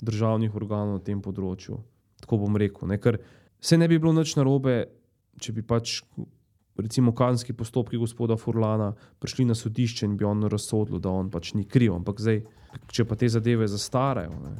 državnih 0.00 0.54
organov 0.54 0.98
na 0.98 1.04
tem 1.04 1.20
področju. 1.22 1.78
Tako 2.22 2.40
bom 2.44 2.56
rekel. 2.60 2.88
Ne, 2.88 2.98
ker 3.00 3.18
se 3.60 3.78
ne 3.78 3.88
bi 3.88 3.98
bilo 4.00 4.14
nič 4.16 4.36
narobe, 4.38 4.84
če 5.40 5.56
bi 5.56 5.66
pač. 5.66 6.00
Recimo, 6.76 7.14
kazenski 7.16 7.54
postopki 7.56 7.96
gospoda 7.96 8.36
Furlana 8.36 8.90
prišli 9.16 9.46
na 9.48 9.54
sodišče 9.56 10.04
in 10.04 10.18
bi 10.20 10.28
on 10.28 10.44
razsodil, 10.44 11.00
da 11.00 11.08
on 11.08 11.30
pač 11.32 11.54
ni 11.56 11.64
kriv. 11.64 11.94
Ampak 11.96 12.20
zdaj, 12.20 12.42
če 12.92 13.08
pa 13.08 13.16
te 13.16 13.32
zadeve 13.32 13.64
zastarajo, 13.64 14.36
ne, 14.44 14.58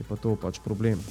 je 0.00 0.08
pa 0.08 0.16
to 0.16 0.38
pač 0.40 0.64
problem. 0.64 1.04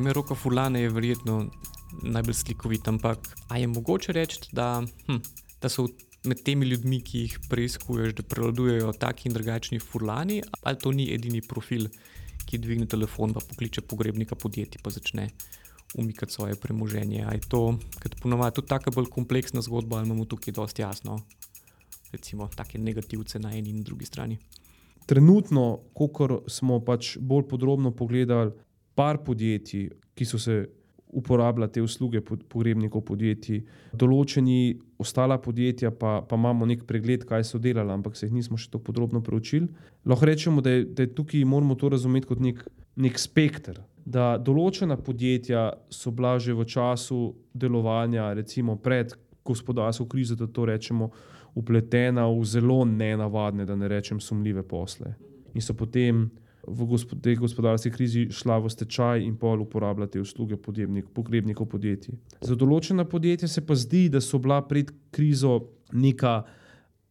Primer 0.00 0.16
Roka 0.16 0.34
Furlana 0.34 0.78
je 0.78 0.88
verjetno 0.88 1.34
najbolj 2.02 2.34
slikovit, 2.34 2.86
ampak 2.88 3.26
ali 3.48 3.60
je 3.60 3.66
mogoče 3.66 4.12
reči, 4.12 4.38
da, 4.52 4.82
hm, 5.06 5.18
da 5.60 5.68
so 5.68 5.84
med 6.24 6.40
temi 6.40 6.64
ljudmi, 6.66 7.02
ki 7.04 7.18
jih 7.26 7.34
preiskuješ, 7.50 8.14
da 8.16 8.24
prevladujejo 8.24 8.94
taki 8.96 9.28
in 9.28 9.34
drugačni 9.36 9.78
furlani, 9.78 10.38
ali 10.62 10.78
to 10.80 10.92
ni 10.96 11.10
edini 11.12 11.42
profil, 11.42 11.84
ki 12.46 12.58
dvigne 12.58 12.88
telefon, 12.88 13.34
pa 13.36 13.42
pokliče 13.44 13.84
pogrebnika 13.92 14.40
podjetja, 14.40 14.80
pa 14.82 14.90
začne 14.90 15.26
umikati 16.00 16.32
svoje 16.32 16.56
premoženje. 16.56 17.20
Ali 17.26 17.36
je 17.36 17.50
to, 17.52 17.62
kot 18.02 18.16
ponovadi, 18.22 18.54
tudi 18.56 18.72
tako 18.72 18.96
bolj 18.96 19.12
kompleksna 19.12 19.60
zgodba, 19.60 19.98
ali 19.98 20.08
imamo 20.08 20.24
tukaj 20.24 20.56
dosti 20.56 20.82
jasno, 20.82 21.18
recimo, 22.12 22.48
take 22.56 22.80
negativce 22.80 23.38
na 23.38 23.52
eni 23.52 23.76
in 23.76 23.84
drugi 23.84 24.08
strani. 24.08 24.40
Trenutno, 25.06 25.68
ko 25.92 26.40
smo 26.48 26.80
pač 26.80 27.18
bolj 27.20 27.48
podrobno 27.52 27.92
pogledali 27.92 28.56
par 28.94 29.20
podjetij, 29.24 29.88
ki 30.14 30.26
so 30.28 30.38
se 30.38 30.66
uporabljala 31.12 31.68
te 31.72 31.82
usluge 31.82 32.20
pogrebnikov 32.22 33.02
podjetij, 33.08 33.64
določeni 33.98 34.78
ostala 35.02 35.40
podjetja 35.42 35.90
pa, 35.90 36.20
pa 36.22 36.38
imamo 36.38 36.68
nek 36.70 36.84
pregled, 36.86 37.24
kaj 37.26 37.44
so 37.48 37.58
delali, 37.62 37.90
ampak 37.94 38.16
se 38.16 38.28
jih 38.28 38.36
nismo 38.36 38.58
še 38.60 38.70
tako 38.70 38.90
podrobno 38.90 39.22
preučili. 39.24 39.68
Lahko 40.06 40.28
rečemo, 40.30 40.62
da 40.62 40.76
je, 40.76 40.84
da 40.84 41.06
je 41.06 41.14
tukaj 41.16 41.42
moramo 41.48 41.74
to 41.74 41.90
razumeti 41.90 42.30
kot 42.30 42.42
nek, 42.44 42.62
nek 43.00 43.18
spekter. 43.18 43.80
Da 44.06 44.36
določena 44.38 44.96
podjetja 45.00 45.66
so 45.92 46.12
bila 46.14 46.36
že 46.38 46.54
v 46.56 46.66
času 46.68 47.20
delovanja, 47.54 48.30
recimo 48.38 48.78
pred 48.78 49.16
gospodarsko 49.46 50.06
krizo, 50.06 50.36
da 50.38 50.46
to 50.46 50.68
rečemo, 50.68 51.10
upletena 51.58 52.28
v 52.30 52.44
zelo 52.46 52.84
nenavadne, 52.86 53.66
da 53.66 53.74
ne 53.76 53.88
rečem, 53.90 54.20
sumljive 54.22 54.62
posle. 54.62 55.16
In 55.54 55.64
so 55.64 55.74
potem 55.74 56.28
v 56.66 57.20
tej 57.22 57.36
gospodarski 57.40 57.90
krizi 57.90 58.26
šla 58.30 58.58
v 58.58 58.70
stečaj 58.70 59.24
in 59.24 59.36
pol 59.36 59.62
uporabljati 59.62 60.20
usluge 60.20 60.56
pogrebnikov 61.14 61.66
podjetij. 61.66 62.14
Za 62.40 62.54
določena 62.54 63.04
podjetja 63.04 63.48
se 63.48 63.64
pa 63.66 63.74
zdi, 63.74 64.08
da 64.08 64.20
so 64.20 64.38
bila 64.38 64.60
pred 64.62 64.92
krizo 65.10 65.60
neka 65.92 66.42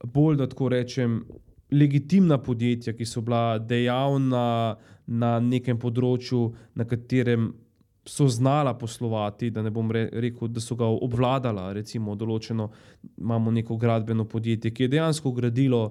bolj, 0.05 0.37
da 0.37 0.47
tako 0.47 0.69
rečem, 0.69 1.23
legitimna 1.71 2.37
podjetja, 2.41 2.93
ki 2.93 3.05
so 3.05 3.21
bila 3.21 3.59
dejavna 3.59 4.77
na 5.07 5.39
nekem 5.41 5.79
področju, 5.81 6.53
na 6.77 6.85
katerem 6.85 7.51
so 8.09 8.25
znala 8.31 8.73
poslovati, 8.77 9.51
da 9.53 9.61
ne 9.61 9.69
bom 9.73 9.91
rekel, 9.91 10.49
da 10.49 10.61
so 10.63 10.77
ga 10.77 10.87
obvladala. 10.89 11.69
Recimo, 11.77 12.15
določeno 12.17 12.69
imamo 13.19 13.51
neko 13.53 13.77
gradbeno 13.77 14.25
podjetje, 14.25 14.71
ki 14.73 14.85
je 14.85 14.93
dejansko 14.95 15.33
gradilo 15.35 15.83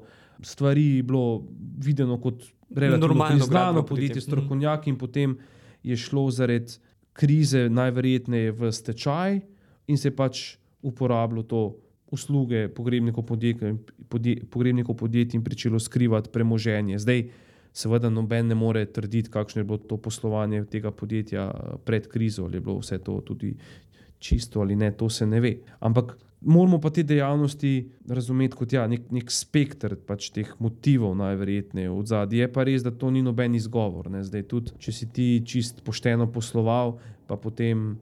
stvari, 0.42 1.02
bilo 1.02 1.44
videno 1.84 2.18
kot 2.22 2.42
relativno 2.74 3.38
znano 3.38 3.82
podjetje, 3.86 4.20
strokovnjak, 4.20 4.86
in 4.86 4.98
potem 4.98 5.38
je 5.82 5.96
šlo 5.96 6.30
zaradi 6.30 6.78
krize 7.12 7.68
najverjetneje 7.68 8.52
v 8.52 8.72
stečaj 8.72 9.40
in 9.86 9.98
se 9.98 10.10
pač 10.14 10.56
uporabljalo 10.82 11.42
to 11.42 11.62
usluge 12.10 12.68
pogrebnikov 12.68 13.24
podjetij, 13.26 13.74
podje, 14.08 14.36
pogrebnikov 14.50 14.96
podjetij 14.96 15.38
in 15.38 15.44
pričelo 15.44 15.78
skrivati 15.78 16.30
premoženje. 16.32 16.98
Zdaj, 16.98 17.24
seveda, 17.72 18.10
noben 18.10 18.48
ne 18.48 18.54
more 18.54 18.84
trditi, 18.86 19.30
kakšno 19.30 19.60
je 19.60 19.64
bilo 19.64 19.78
to 19.78 19.96
poslovanje 19.96 20.64
tega 20.64 20.90
podjetja 20.90 21.50
pred 21.84 22.08
krizo, 22.08 22.44
ali 22.44 22.56
je 22.56 22.60
bilo 22.60 22.78
vse 22.78 22.98
to 22.98 23.20
tudi 23.20 23.54
čisto 24.18 24.60
ali 24.60 24.76
ne, 24.76 24.90
to 24.92 25.08
se 25.08 25.26
ne 25.26 25.40
ve. 25.40 25.58
Ampak 25.80 26.16
moramo 26.40 26.80
pa 26.80 26.90
te 26.90 27.02
dejavnosti 27.02 27.90
razumeti 28.08 28.56
kot 28.56 28.72
ja, 28.72 28.86
nek, 28.86 29.08
nek 29.10 29.30
spektr 29.32 29.96
pač 30.06 30.30
teh 30.34 30.50
motivov, 30.62 31.16
najverjetneje 31.18 31.90
od 31.90 32.06
zadaj. 32.10 32.38
Je 32.38 32.52
pa 32.52 32.64
res, 32.68 32.84
da 32.86 32.92
to 32.94 33.10
ni 33.10 33.22
noben 33.22 33.54
izgovor. 33.58 34.10
Ne. 34.12 34.22
Zdaj, 34.26 34.46
tudi 34.50 34.76
če 34.78 34.94
si 34.94 35.10
ti 35.12 35.28
čist 35.46 35.82
pošteno 35.86 36.28
posloval, 36.32 36.98
pa 37.26 37.36
potem 37.36 37.96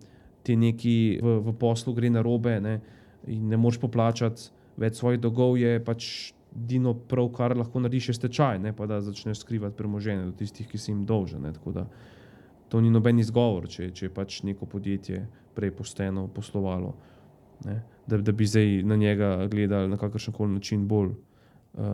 ti 0.47 0.57
neki 0.57 0.97
v, 1.23 1.39
v 1.43 1.57
poslu 1.59 1.97
gre 1.97 2.11
na 2.13 2.23
robe 2.23 2.61
ne, 2.63 2.79
in 3.27 3.49
ne 3.51 3.59
moreš 3.59 3.81
poplačati 3.83 4.53
več 4.79 5.01
svojih 5.01 5.21
dolgov, 5.21 5.61
je 5.61 5.79
pač. 5.85 6.33
Dino 6.57 6.95
prav, 6.97 7.27
kar 7.37 7.53
lahko 7.53 7.83
narediš, 7.85 8.07
je 8.09 8.15
stečaj, 8.17 8.57
ne 8.65 8.71
pa 8.73 8.87
da 8.89 8.97
začneš 9.05 9.43
skrivati 9.43 9.77
premoženje 9.77 10.23
do 10.25 10.33
tistih, 10.39 10.65
ki 10.65 10.79
si 10.81 10.89
jim 10.89 11.03
dolžen. 11.05 11.45
To 12.73 12.81
ni 12.81 12.89
noben 12.89 13.21
izgovor, 13.21 13.67
če, 13.69 13.91
če 13.93 14.07
je 14.07 14.13
pač 14.15 14.39
neko 14.49 14.65
podjetje 14.65 15.19
prej 15.57 15.73
pošteno 15.73 16.29
poslovalo 16.29 16.95
ne, 17.65 17.83
da, 18.07 18.19
da 18.19 18.33
bi 18.33 18.47
zdaj 18.47 18.83
na 18.83 18.97
njega 18.97 19.47
gledali 19.51 19.89
na 19.89 19.97
kakršen 19.97 20.35
koli 20.35 20.53
način 20.53 20.89
bolj 20.89 21.09
uh, 21.09 21.17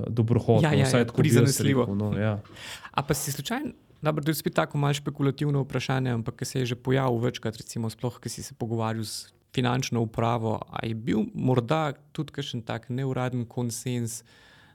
dobrohotno. 0.09 0.68
Ja, 0.68 0.75
ja, 0.75 0.98
ja, 0.98 1.05
prizanesljivo. 1.16 1.94
No, 1.94 2.18
ja. 2.18 2.40
A 2.90 3.03
pa 3.03 3.14
si 3.14 3.33
slučajno, 3.33 3.72
da 4.03 4.14
je 4.27 4.35
spet 4.35 4.55
tako 4.55 4.79
malce 4.79 5.01
špekulativno 5.01 5.62
vprašanje, 5.62 6.11
ampak 6.11 6.37
ki 6.37 6.44
se 6.44 6.59
je 6.59 6.66
že 6.66 6.75
pojavil 6.75 7.18
večkrat, 7.18 7.57
recimo, 7.57 7.90
sploh, 7.90 8.18
ki 8.20 8.29
si 8.29 8.42
se 8.42 8.55
pogovarjal 8.55 9.05
s 9.05 9.33
finančno 9.55 10.01
upravo. 10.01 10.61
A 10.70 10.87
je 10.87 10.94
bil 10.94 11.25
morda 11.35 11.92
tudi 12.12 12.33
kakšen 12.33 12.62
tak 12.62 12.88
neuraden 12.88 13.46
konsens? 13.46 14.22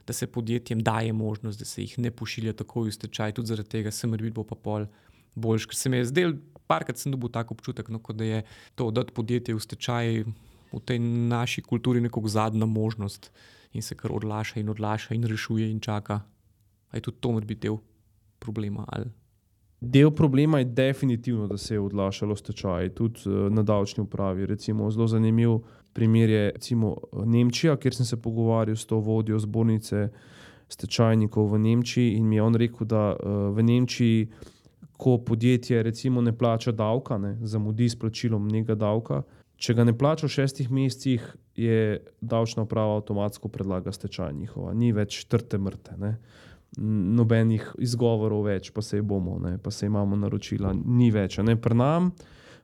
Da 0.08 0.14
se 0.16 0.26
podjetjem 0.26 0.80
daje 0.80 1.12
možnost, 1.12 1.58
da 1.60 1.66
se 1.68 1.82
jih 1.82 1.98
ne 1.98 2.10
pošilja 2.10 2.54
tako 2.56 2.86
v 2.86 2.92
stečaj, 2.96 3.34
tudi 3.36 3.50
zaradi 3.50 3.68
tega 3.68 3.90
se 3.90 4.06
da 4.08 4.30
bo 4.32 4.44
pa 4.44 4.56
pol 4.56 4.86
boljš. 5.34 5.66
Ker 5.66 5.76
se 5.76 5.88
mi 5.88 5.96
je 5.96 6.04
zdel, 6.04 6.32
parkrat 6.68 7.00
sem 7.00 7.12
dobil 7.12 7.32
tako 7.32 7.56
občutek, 7.56 7.88
no, 7.88 8.00
da 8.14 8.24
je 8.24 8.42
to, 8.74 8.90
da 8.90 9.04
podjetje 9.04 9.56
v 9.56 9.60
stečaj 9.60 10.24
v 10.72 10.80
tej 10.84 10.98
naši 11.00 11.62
kulturi 11.62 12.00
nekako 12.00 12.28
zadnja 12.28 12.66
možnost 12.66 13.32
in 13.72 13.82
se 13.82 13.96
kar 13.96 14.12
odlaša 14.12 14.60
in 14.60 14.68
odlaša 14.68 15.14
in 15.14 15.24
rešuje 15.24 15.70
in 15.70 15.80
čaka. 15.80 16.20
Je 16.92 17.00
tudi 17.00 17.16
to 17.20 17.32
morda 17.32 17.54
del 17.54 17.76
problema? 18.38 18.84
Ali? 18.88 19.10
Del 19.80 20.10
problema 20.10 20.58
je 20.58 20.64
definitivno, 20.64 21.46
da 21.46 21.56
se 21.56 21.74
je 21.74 21.80
odlašalo 21.80 22.36
stečaj, 22.36 22.88
tudi 22.94 23.20
uh, 23.26 23.52
na 23.52 23.62
davčni 23.62 24.02
upravi. 24.02 24.46
Recimo, 24.46 24.90
zelo 24.90 25.06
zanimiv 25.06 25.58
primer 25.92 26.30
je 26.30 26.50
recimo, 26.50 26.96
Nemčija, 27.24 27.76
kjer 27.76 27.94
sem 27.94 28.06
se 28.06 28.16
pogovarjal 28.22 28.76
s 28.76 28.86
to 28.86 28.98
vodjo 28.98 29.38
zbornice 29.38 30.08
stečajnikov 30.68 31.52
v 31.52 31.58
Nemčiji 31.58 32.16
in 32.16 32.28
mi 32.28 32.36
je 32.36 32.42
on 32.42 32.54
rekel, 32.54 32.86
da 32.86 33.16
uh, 33.16 33.56
v 33.56 33.62
Nemčiji, 33.62 34.28
ko 34.98 35.18
podjetje 35.22 35.82
recimo, 35.82 36.20
ne 36.20 36.34
plača 36.34 36.72
davka, 36.74 37.18
ne, 37.18 37.36
zamudi 37.46 37.88
s 37.88 37.96
plačilom 37.98 38.48
nekega 38.50 38.74
davka, 38.74 39.22
Če 39.58 39.74
ga 39.74 39.82
ne 39.88 39.92
plača 39.98 40.28
v 40.28 40.30
šestih 40.30 40.68
mesecih, 40.70 41.22
je 41.58 41.78
davčna 42.22 42.62
uprava 42.62 43.00
avtomatsko 43.00 43.50
predlaga 43.50 43.90
stečaj 43.90 44.30
njihova, 44.38 44.70
ni 44.78 44.92
več 44.94 45.24
trte 45.26 45.58
mrte. 45.58 45.96
Ne? 45.98 46.12
Nobenih 47.18 47.72
izgovorov 47.82 48.44
več, 48.46 48.70
pa 48.74 48.84
se 48.86 49.00
bomo, 49.02 49.34
ne? 49.42 49.56
pa 49.58 49.72
se 49.74 49.88
imamo 49.90 50.18
naročila, 50.20 50.70
ni 50.78 51.10
več. 51.10 51.40
Ne 51.42 51.56
pri 51.58 51.74
nam, 51.74 52.12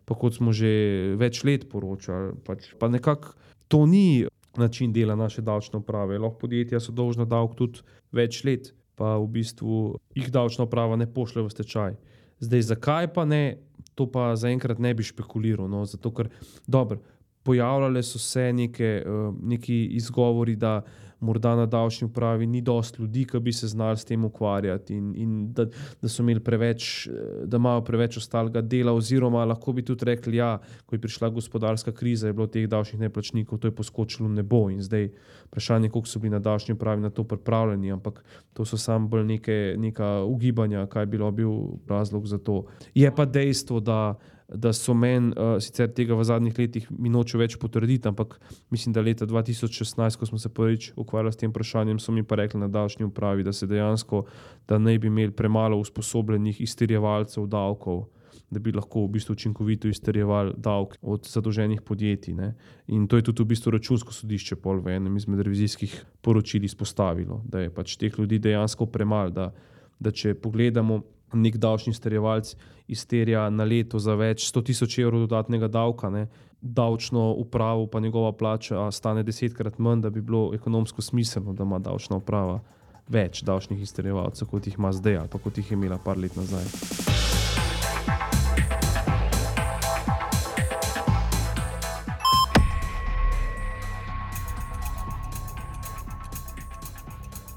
pa 0.07 0.14
kot 0.14 0.38
smo 0.38 0.55
že 0.55 0.70
več 1.18 1.42
let 1.49 1.66
poročali, 1.73 2.37
pač, 2.47 2.70
pa 2.79 2.87
nekako 2.92 3.35
to 3.66 3.83
ni 3.90 4.23
način 4.55 4.94
dela 4.94 5.18
naše 5.18 5.42
davčne 5.42 5.81
uprave. 5.83 6.20
Lahko 6.23 6.44
podjetja 6.44 6.79
so 6.79 6.94
dolžna 6.94 7.27
davek 7.27 7.59
tudi 7.59 7.83
več 8.14 8.44
let, 8.47 8.70
pa 8.94 9.16
v 9.18 9.27
bistvu 9.35 9.97
jih 10.14 10.31
davčna 10.31 10.68
uprava 10.70 10.94
ne 10.94 11.11
pošle 11.11 11.42
v 11.42 11.51
stečaj. 11.51 11.99
Zdaj, 12.44 12.68
zakaj 12.72 13.12
pa 13.14 13.24
ne? 13.28 13.44
to 13.94 14.09
pa 14.11 14.33
zaenkrat 14.37 14.80
ne 14.83 14.90
bi 14.94 15.07
špekuliral. 15.07 15.68
No, 15.70 15.85
zato, 15.87 16.11
ker 16.11 16.28
dobro, 16.66 16.98
pojavljale 17.46 18.02
so 18.02 18.18
se 18.18 18.48
neke, 18.52 19.04
uh, 19.07 19.35
neki 19.42 19.85
izgovori, 19.94 20.57
da 20.57 20.80
morda 21.24 21.54
na 21.56 21.66
davčni 21.66 22.06
upravi 22.06 22.46
ni 22.46 22.60
dosti 22.60 23.02
ljudi, 23.02 23.24
ki 23.24 23.40
bi 23.40 23.52
se 23.52 23.68
znali 23.68 23.96
s 23.96 24.04
tem 24.04 24.24
ukvarjati, 24.24 24.94
in, 24.94 25.12
in 25.16 25.32
da, 25.52 25.66
da 26.02 26.08
so 26.08 26.22
imeli 26.22 26.40
preveč, 26.44 27.06
eh, 27.06 27.44
da 27.44 27.56
imajo 27.56 27.84
preveč 27.84 28.18
ostalega 28.20 28.60
dela, 28.60 28.92
oziroma 28.92 29.44
lahko 29.44 29.72
bi 29.72 29.84
tudi 29.84 30.04
rekli, 30.04 30.37
da 30.37 30.38
ja, 30.38 30.50
ko 30.87 30.96
je 30.96 31.00
prišla 31.00 31.28
gospodarska 31.34 31.92
kriza, 31.92 32.26
je 32.26 32.37
bilo 32.37 32.46
teh 32.46 32.68
davčnih 32.68 33.06
neplačnikov, 33.06 33.58
to 33.58 33.70
je 33.70 33.76
poskočilo 33.76 34.28
nebo 34.28 34.68
in 34.70 34.82
zdaj 34.82 35.08
vprašanje, 35.48 35.90
koliko 35.90 36.08
so 36.08 36.20
bili 36.20 36.34
na 36.37 36.42
davčni 36.44 36.74
upravi 36.74 37.02
na 37.02 37.10
to 37.10 37.24
pripravljeni, 37.24 37.92
ampak 37.92 38.24
to 38.52 38.64
so 38.64 38.76
samo 38.76 39.08
bolj 39.08 39.24
neke, 39.24 39.74
neka 39.78 40.24
ugibanja, 40.24 40.87
kaj 40.87 41.06
bi 41.06 41.18
bil 41.32 41.54
razlog 41.88 42.26
za 42.26 42.38
to. 42.38 42.64
Je 42.94 43.10
pa 43.14 43.24
dejstvo, 43.24 43.80
da 43.80 44.14
da 44.56 44.72
so 44.72 44.94
meni, 44.94 45.32
uh, 45.36 45.56
sicer 45.62 45.90
tega 45.92 46.14
v 46.14 46.24
zadnjih 46.24 46.58
letih 46.58 46.86
mi 46.90 47.10
noče 47.12 47.38
več 47.38 47.56
potrditi, 47.60 48.08
ampak 48.08 48.36
mislim, 48.70 48.94
da 48.94 49.02
leta 49.04 49.26
2016, 49.26 50.18
ko 50.20 50.28
smo 50.28 50.38
se 50.38 50.48
prvič 50.48 50.92
ukvarjali 50.96 51.32
s 51.32 51.40
tem 51.40 51.52
vprašanjem, 51.52 51.98
so 51.98 52.12
mi 52.12 52.22
pa 52.22 52.38
rekli 52.38 52.60
na 52.60 52.68
davčni 52.68 53.06
upravi, 53.08 53.44
da 53.44 53.52
se 53.52 53.66
dejansko, 53.66 54.24
da 54.68 54.78
ne 54.78 54.98
bi 54.98 55.10
imeli 55.10 55.34
premalo 55.34 55.78
usposobljenih 55.82 56.60
izterjevalcev 56.60 57.46
davkov. 57.50 58.06
Da 58.50 58.60
bi 58.60 58.70
lahko 58.74 59.06
v 59.06 59.14
bistvu 59.14 59.32
učinkovito 59.34 59.88
izterjevali 59.88 60.52
davek 60.56 60.98
od 61.02 61.26
zadolženih 61.26 61.80
podjetij. 61.82 62.34
Ne? 62.34 62.52
In 62.92 63.06
to 63.08 63.16
je 63.16 63.24
tudi 63.26 63.42
v 63.42 63.50
bistvu 63.50 63.72
računsko 63.74 64.12
sodišče, 64.14 64.58
pol 64.62 64.82
v 64.84 64.94
enem 64.94 65.16
izmed 65.16 65.40
revizijskih 65.42 65.94
poročil 66.22 66.66
izpostavilo, 66.66 67.40
da 67.50 67.64
je 67.64 67.72
pač 67.74 67.96
teh 67.98 68.18
ljudi 68.18 68.38
dejansko 68.38 68.86
premalo. 68.86 69.32
Da, 69.34 69.48
da 69.98 70.10
če 70.10 70.34
pogledamo, 70.38 71.00
nek 71.35 71.57
davčni 71.57 71.90
izterjevalec 71.90 72.55
izterja 72.88 73.51
na 73.51 73.64
leto 73.64 73.99
za 73.99 74.14
več 74.14 74.47
100 74.53 74.64
tisoč 74.70 74.99
evrov 74.99 75.27
dodatnega 75.27 75.68
davka, 75.68 76.11
ne, 76.11 76.27
davčno 76.61 77.33
upravo 77.33 77.87
pa 77.87 78.01
njegova 78.01 78.33
plača 78.33 78.90
stane 78.90 79.23
desetkrat 79.23 79.79
manj, 79.79 80.01
da 80.01 80.11
bi 80.11 80.20
bilo 80.20 80.51
ekonomsko 80.55 81.03
smiselno, 81.03 81.53
da 81.53 81.64
ima 81.64 81.79
davčna 81.79 82.16
uprava 82.16 82.61
več 83.09 83.42
davčnih 83.44 83.83
izterjevalcev, 83.83 84.49
kot 84.49 84.66
jih 84.66 84.79
ima 84.79 84.92
zdaj 84.92 85.16
ali 85.25 85.42
kot 85.42 85.59
jih 85.59 85.70
je 85.70 85.81
imela 85.81 85.99
par 85.99 86.18
let 86.18 86.37
nazaj. 86.37 87.13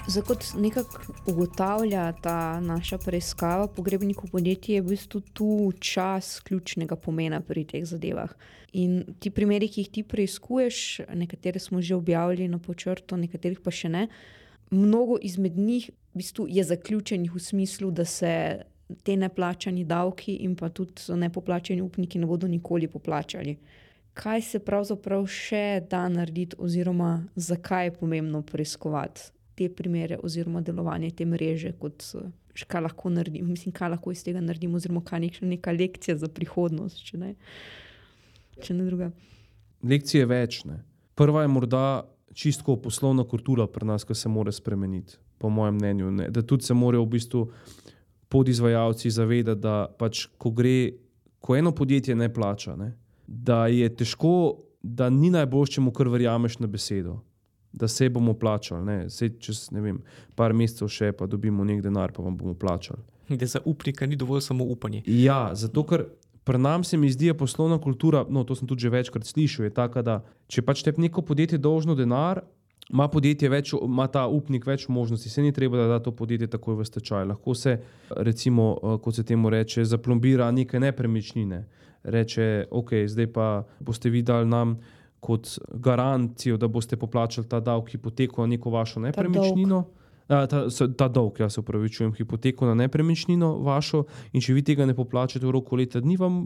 Zdaj, 0.07 0.23
kot 0.23 0.45
nekako 0.55 1.13
ugotavlja 1.27 2.13
ta 2.23 2.59
naša 2.59 2.97
preiskava 2.97 3.67
pogrebnikov 3.67 4.29
podjetij, 4.31 4.75
je 4.75 4.81
v 4.81 4.93
bistvu 4.93 5.19
tu 5.19 5.71
čas 5.79 6.39
ključnega 6.39 6.95
pomena 6.95 7.41
pri 7.43 7.65
teh 7.67 7.83
zadevah. 7.83 8.31
In 8.71 9.03
ti 9.19 9.29
primeri, 9.35 9.67
ki 9.67 9.83
jih 9.83 9.91
ti 9.91 10.05
preiskuješ, 10.07 11.01
nekatere 11.11 11.59
smo 11.59 11.81
že 11.81 11.95
objavili 11.95 12.47
na 12.47 12.59
počrto, 12.59 13.19
nekaterih 13.19 13.59
pa 13.59 13.71
še 13.71 13.89
ne. 13.89 14.07
Mnogo 14.71 15.19
izmed 15.21 15.59
njih 15.59 15.91
v 15.91 16.23
bistvu 16.23 16.47
je 16.47 16.63
zaključenih 16.63 17.35
v 17.35 17.43
smislu, 17.43 17.91
da 17.91 18.05
se 18.05 18.63
te 19.03 19.15
neplačani 19.15 19.83
davki 19.83 20.39
in 20.47 20.55
pa 20.55 20.69
tudi 20.69 21.03
nepoplačeni 21.19 21.81
upniki 21.81 22.19
ne 22.19 22.25
bodo 22.25 22.47
nikoli 22.47 22.87
poplačali. 22.87 23.57
Kaj 24.13 24.41
se 24.41 24.59
pravzaprav 24.59 25.27
še 25.27 25.81
da 25.89 26.07
narediti, 26.07 26.55
oziroma 26.59 27.25
zakaj 27.35 27.91
je 27.91 27.99
pomembno 27.99 28.41
preiskovati 28.41 29.35
te 29.57 29.69
primere 29.73 30.19
oziroma 30.23 30.61
delovanje 30.61 31.09
te 31.17 31.25
mreže, 31.25 31.71
kot 31.81 32.03
kaj 32.67 32.83
lahko 32.85 33.09
naredimo, 33.13 33.49
mislim, 33.49 33.73
kaj 33.73 33.95
lahko 33.95 34.13
iz 34.13 34.21
tega 34.25 34.41
naredimo, 34.41 34.77
oziroma 34.77 35.01
kaj 35.05 35.25
je 35.25 35.49
neka 35.49 35.73
lekcija 35.73 36.17
za 36.17 36.29
prihodnost, 36.29 37.01
če 37.05 37.17
ne, 37.17 37.33
če 38.61 38.77
ne 38.77 38.85
druga. 38.85 39.09
Lekcije 39.83 40.23
je 40.23 40.29
več. 40.29 40.61
Ne. 40.65 40.81
Prva 41.17 41.43
je 41.43 41.51
morda 41.53 41.83
čisto 42.37 42.75
poslovna 42.81 43.25
kultura 43.25 43.67
pri 43.67 43.89
nas, 43.89 44.05
ki 44.05 44.15
se 44.15 44.29
mora 44.29 44.53
spremeniti, 44.53 45.17
po 45.41 45.49
mojem 45.49 45.77
mnenju. 45.77 46.11
Ne. 46.21 46.29
Da 46.33 46.41
tudi 46.45 46.65
se 46.65 46.77
morajo 46.77 47.05
v 47.05 47.13
bistvu 47.17 47.43
podizvajalci 48.29 49.09
zavedati, 49.13 49.61
da 49.61 49.87
pač, 49.99 50.27
ko 50.37 50.51
gre, 50.53 50.77
ko 51.41 51.55
eno 51.57 51.71
podjetje 51.73 52.15
ne 52.15 52.29
plača, 52.33 52.75
ne, 52.77 52.91
da 53.27 53.65
je 53.71 53.89
težko, 53.89 54.33
da 54.81 55.09
ni 55.09 55.31
najboljše, 55.33 55.77
če 55.77 55.85
mu 55.85 55.93
kar 55.95 56.09
verjameš 56.13 56.59
na 56.61 56.69
besedo 56.69 57.21
da 57.73 57.87
se 57.87 58.09
bomo 58.09 58.33
plačali. 58.33 58.85
Ne, 58.85 59.09
se 59.09 59.29
čez 59.39 59.71
ne 59.71 59.81
vem, 59.81 59.99
par 60.35 60.53
mesecev 60.53 60.89
še, 60.89 61.11
pa 61.11 61.27
dobimo 61.27 61.63
nekaj 61.63 61.85
denar, 61.89 62.13
pa 62.15 62.23
vam 62.23 62.37
bomo 62.37 62.53
plačali. 62.53 63.01
Da 63.29 63.45
za 63.45 63.59
upnika 63.65 64.05
ni 64.05 64.15
dovolj 64.15 64.41
samo 64.41 64.63
upanje. 64.63 65.03
Ja, 65.05 65.49
zato 65.53 65.83
ker 65.83 66.05
pri 66.47 66.57
nas 66.57 66.87
se 66.87 66.97
mi 66.97 67.09
zdi, 67.11 67.25
da 67.25 67.35
je 67.35 67.37
poslovna 67.37 67.77
kultura, 67.81 68.25
no, 68.29 68.43
to 68.43 68.55
sem 68.55 68.67
tudi 68.67 68.81
že 68.81 68.89
večkrat 68.89 69.25
slišal, 69.25 69.65
je 69.65 69.73
taka, 69.73 70.01
da 70.01 70.21
če 70.47 70.61
pač 70.63 70.83
te 70.83 70.93
neko 70.97 71.21
podjetje 71.21 71.59
dolžno 71.59 71.95
denar. 71.95 72.43
Ma 72.87 73.09
podjetje 73.11 73.49
več, 73.51 73.73
ima 73.75 74.05
ta 74.07 74.21
upnik 74.31 74.63
več 74.63 74.85
možnosti, 74.87 75.27
se 75.29 75.41
ni 75.43 75.51
treba, 75.51 75.75
da 75.75 75.87
da 75.91 75.97
to 75.99 76.13
podjetje 76.15 76.47
takoj 76.47 76.77
v 76.79 76.85
stečaj. 76.87 77.25
Lahko 77.27 77.51
se, 77.51 77.73
recimo, 78.15 78.77
eh, 78.79 78.95
kot 79.03 79.15
se 79.15 79.25
temu 79.27 79.49
reče, 79.51 79.83
zaplombira 79.83 80.47
neke 80.51 80.79
nepremičnine. 80.79 81.65
Reče, 82.03 82.67
ok, 82.71 82.93
zdaj 83.11 83.27
pa 83.35 83.65
boste 83.83 84.09
videli 84.09 84.47
nam 84.47 84.77
kot 85.19 85.59
garancijo, 85.73 86.57
da 86.57 86.67
boste 86.67 86.97
poplačali 86.97 87.47
ta 87.47 87.59
davek, 87.59 87.89
ki 87.89 87.97
poteka 87.97 88.41
na 88.41 88.47
neko 88.47 88.69
vašo 88.69 88.99
nepremičnino. 88.99 89.83
Ta, 90.27 90.69
se- 90.69 90.93
ta 90.97 91.07
dolg, 91.07 91.39
jaz 91.39 91.53
se 91.53 91.59
upravičujem, 91.59 92.13
hipoteko 92.13 92.65
na 92.65 92.73
nepremičnino 92.75 93.53
vašo, 93.63 94.03
in 94.33 94.41
če 94.41 94.53
vi 94.53 94.61
tega 94.61 94.85
ne 94.85 94.93
poplačate 94.95 95.45
v 95.45 95.51
roku 95.55 95.75
leta 95.79 95.99
dni, 96.03 96.17
vam, 96.17 96.41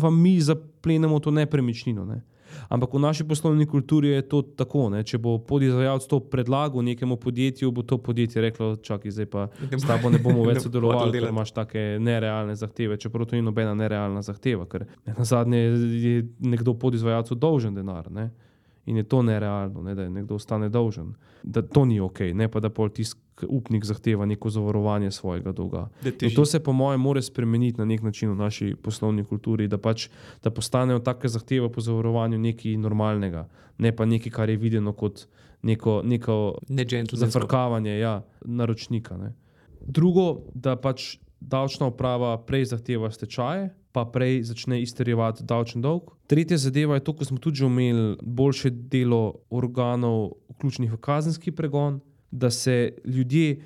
vam 0.00 0.20
mi 0.22 0.40
zaplenemo 0.40 1.18
to 1.20 1.30
nepremičnino. 1.30 2.04
Ne? 2.04 2.20
Ampak 2.68 2.94
v 2.94 3.00
naši 3.02 3.24
poslovni 3.28 3.66
kulturi 3.66 4.08
je 4.08 4.22
to 4.28 4.42
tako. 4.42 4.88
Ne? 4.90 5.02
Če 5.04 5.18
bo 5.18 5.38
podizvajalec 5.38 6.06
to 6.08 6.20
predlagal 6.20 6.82
nekemu 6.84 7.16
podjetju, 7.16 7.70
bo 7.72 7.82
to 7.82 7.98
podjetje 7.98 8.42
reklo: 8.42 8.76
Čakaj, 8.76 9.10
zdaj 9.10 9.26
pa 9.26 9.48
s 9.70 9.86
tabo 9.86 10.10
ne 10.10 10.18
bomo 10.18 10.44
več 10.50 10.62
sodelovali, 10.66 11.12
ker 11.12 11.20
delati." 11.20 11.34
imaš 11.34 11.54
take 11.56 11.86
nerealne 12.00 12.56
zahteve. 12.56 12.96
Čeprav 12.96 13.28
to 13.28 13.36
ni 13.36 13.42
nobena 13.42 13.74
nerealna 13.74 14.22
zahteva, 14.22 14.66
ker 14.66 14.86
na 15.06 15.24
zadnje 15.24 15.62
je 16.02 16.26
nekdo 16.40 16.74
podizvajalcu 16.74 17.34
dolžen 17.34 17.74
denar. 17.74 18.10
Ne? 18.10 18.30
In 18.88 18.96
je 18.96 19.04
to 19.04 19.22
nerealno, 19.22 19.82
ne, 19.84 19.94
da 19.94 20.06
je 20.06 20.10
nekdo 20.10 20.38
ostane 20.40 20.68
dolžen. 20.72 21.12
Da 21.42 21.62
to 21.62 21.84
ni 21.84 22.00
ok, 22.00 22.20
ne 22.34 22.48
pa 22.48 22.60
da 22.60 22.70
pol 22.72 22.88
tisk 22.88 23.18
upnik 23.48 23.84
zahteva 23.84 24.26
neko 24.26 24.50
zavarovanje 24.50 25.10
svojega 25.10 25.52
dolga. 25.52 25.88
In 26.04 26.34
to 26.34 26.44
se, 26.44 26.60
po 26.60 26.72
mojem, 26.72 27.00
mora 27.00 27.22
spremeniti 27.22 27.78
na 27.78 27.84
nek 27.84 28.02
način 28.02 28.30
v 28.30 28.36
naši 28.36 28.74
poslovni 28.82 29.24
kulturi, 29.24 29.68
da 29.68 29.78
pač 29.78 30.08
da 30.42 30.50
postanejo 30.50 30.98
take 30.98 31.28
zahteve 31.28 31.72
po 31.72 31.80
zavarovanju 31.80 32.38
nekaj 32.38 32.76
normalnega, 32.76 33.48
ne 33.78 33.96
pa 33.96 34.06
nekaj, 34.06 34.32
kar 34.32 34.50
je 34.50 34.56
videno 34.56 34.92
kot 34.92 35.26
neko, 35.62 36.02
neko 36.04 36.58
Ne 36.68 36.84
zafrkavanje 37.12 37.98
ja, 37.98 38.22
naročnika. 38.44 39.16
Ne. 39.16 39.34
Drugo, 39.80 40.40
da 40.54 40.76
pač 40.76 41.16
davčna 41.40 41.86
uprava 41.86 42.36
prej 42.46 42.64
zahteva 42.64 43.10
stečaje, 43.10 43.70
pa 43.92 44.04
prej 44.04 44.42
začne 44.42 44.82
izterjevati 44.82 45.44
davčni 45.44 45.82
dolg. 45.82 46.12
Tretja 46.26 46.58
zadeva 46.58 46.94
je 46.94 47.04
to, 47.04 47.14
kar 47.16 47.26
smo 47.26 47.38
tudi 47.38 47.64
omenili, 47.64 48.16
boljše 48.22 48.70
delo 48.70 49.34
organov, 49.50 50.32
vključenih 50.54 50.92
v 50.92 51.00
kazenski 51.00 51.50
pregon, 51.50 52.00
da 52.30 52.50
se 52.50 52.92
ljudje. 53.04 53.56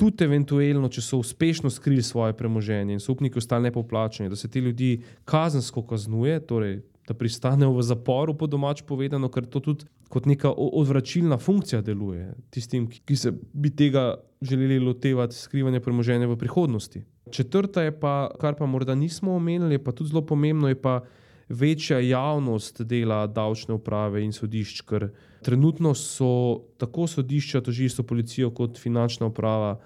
Tudi, 0.00 0.24
eventualno, 0.24 0.88
če 0.88 1.02
so 1.04 1.18
uspešno 1.20 1.68
skrili 1.70 2.00
svoje 2.02 2.32
premoženje 2.32 2.94
in 2.96 3.00
so 3.04 3.12
upniki 3.12 3.36
ostali 3.38 3.68
nepoplačeni, 3.68 4.30
da 4.32 4.36
se 4.36 4.48
te 4.48 4.60
ljudi 4.60 5.02
kazensko 5.28 5.82
kaznuje, 5.82 6.38
torej 6.40 6.78
da 7.08 7.14
pristanejo 7.14 7.72
v 7.74 7.82
zaporu, 7.82 8.34
po 8.34 8.46
domač 8.46 8.80
povedano, 8.86 9.28
ker 9.28 9.44
to 9.44 9.60
tudi 9.60 9.84
kot 10.08 10.26
neka 10.26 10.50
odvračilna 10.56 11.36
funkcija 11.38 11.82
deluje 11.82 12.32
tistim, 12.50 12.86
ki- 12.88 13.16
se 13.16 13.32
bi 13.52 13.70
tega 13.70 14.14
želeli 14.42 14.78
lotevati 14.78 15.34
skrivanja 15.34 15.80
premoženja 15.80 16.26
v 16.26 16.36
prihodnosti. 16.36 17.02
Četrta 17.30 17.82
je 17.82 17.92
pa, 18.00 18.30
kar 18.40 18.54
pa 18.54 18.66
morda 18.66 18.94
nismo 18.94 19.34
omenili, 19.36 19.78
pa 19.78 19.92
tudi 19.92 20.10
zelo 20.10 20.22
pomembno, 20.26 20.68
je 20.68 20.74
pa 20.74 21.00
večja 21.50 21.98
javnost 22.00 22.82
dela 22.82 23.26
davčne 23.26 23.74
uprave 23.74 24.22
in 24.24 24.32
sodišč, 24.32 24.82
ker 24.86 25.08
trenutno 25.42 25.94
so 25.98 26.62
tako 26.78 27.06
sodišča, 27.10 27.60
tožilstvo, 27.66 28.04
policijo 28.06 28.50
kot 28.54 28.78
finančna 28.78 29.26
uprava 29.26 29.80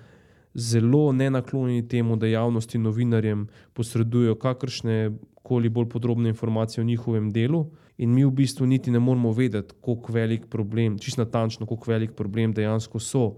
zelo 0.54 1.12
nenaklonjeni 1.12 1.88
temu, 1.88 2.16
da 2.16 2.26
javnosti 2.26 2.78
novinarjem 2.78 3.46
posredujejo 3.72 4.36
kakršne 4.38 4.98
koli 5.42 5.68
bolj 5.68 5.88
podrobne 5.88 6.28
informacije 6.28 6.82
o 6.82 6.84
njihovem 6.84 7.30
delu. 7.32 7.64
In 7.98 8.14
mi 8.14 8.24
v 8.24 8.30
bistvu 8.30 8.66
niti 8.66 8.90
ne 8.90 8.98
moramo 8.98 9.32
vedeti, 9.32 9.74
kako 9.80 10.12
velik 10.12 10.46
problem, 10.50 10.98
čisto 10.98 11.24
natančno, 11.24 11.66
kako 11.66 11.90
velik 11.90 12.12
problem 12.12 12.52
dejansko 12.52 12.98
so 12.98 13.34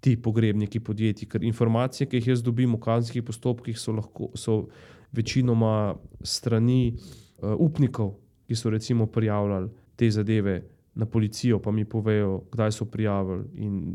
ti 0.00 0.16
pogrebniki 0.22 0.80
podjetij. 0.80 1.28
Ker 1.28 1.44
informacije, 1.44 2.08
ki 2.08 2.16
jih 2.16 2.32
jaz 2.32 2.42
dobim 2.42 2.74
v 2.74 2.80
kazenskih 2.82 3.22
postopkih, 3.22 3.78
so, 3.78 3.92
lahko, 3.92 4.30
so 4.34 4.64
večinoma 5.12 5.94
strani 6.22 6.94
uh, 6.96 7.21
upnikov, 7.42 8.14
ki 8.46 8.56
so 8.56 8.70
recimo 8.70 9.06
prijavljali 9.06 9.70
te 9.96 10.10
zadeve 10.10 10.62
na 10.94 11.06
policijo, 11.06 11.58
pa 11.58 11.70
mi 11.70 11.84
povejo, 11.84 12.42
kdaj 12.52 12.72
so 12.72 12.84
prijavili 12.84 13.44
in 13.54 13.94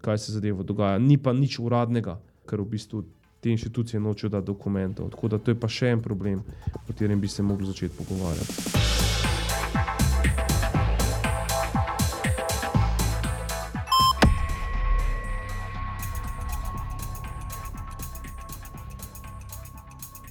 kaj 0.00 0.18
se 0.18 0.32
zadeva 0.32 0.62
dogaja. 0.62 0.98
Ni 0.98 1.18
pa 1.18 1.32
nič 1.32 1.58
uradnega, 1.58 2.20
ker 2.48 2.60
v 2.60 2.68
bistvu 2.76 3.04
te 3.40 3.50
inštitucije 3.50 4.00
nočejo 4.00 4.30
dati 4.30 4.46
dokumentov. 4.46 5.10
Tako 5.10 5.28
da 5.28 5.38
to 5.38 5.50
je 5.50 5.60
pa 5.60 5.68
še 5.68 5.94
en 5.94 6.02
problem, 6.02 6.42
o 6.74 6.84
katerem 6.86 7.20
bi 7.20 7.28
se 7.28 7.42
mogli 7.42 7.66
začeti 7.66 7.96
pogovarjati. 7.96 8.80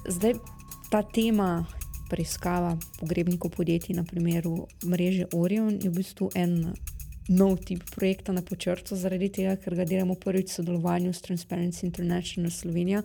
Zdaj 0.10 0.34
ta 0.90 1.04
tema 1.04 1.66
preiskava 2.10 2.78
pogrebnikov 3.00 3.52
podjetij 3.56 3.96
na 3.96 4.04
primeru 4.04 4.68
mreže 4.84 5.30
Orion 5.34 5.78
je 5.78 5.90
v 5.90 5.96
bistvu 6.02 6.32
en 6.36 6.74
nov 7.30 7.60
tip 7.62 7.84
projekta 7.96 8.34
na 8.34 8.42
počrtu, 8.42 8.98
zaradi 8.98 9.30
tega, 9.30 9.56
ker 9.62 9.78
ga 9.78 9.86
delamo 9.86 10.18
prvič 10.18 10.50
v 10.50 10.56
sodelovanju 10.60 11.14
s 11.14 11.22
Transparency 11.22 11.86
International 11.86 12.50
Slovenija, 12.52 13.04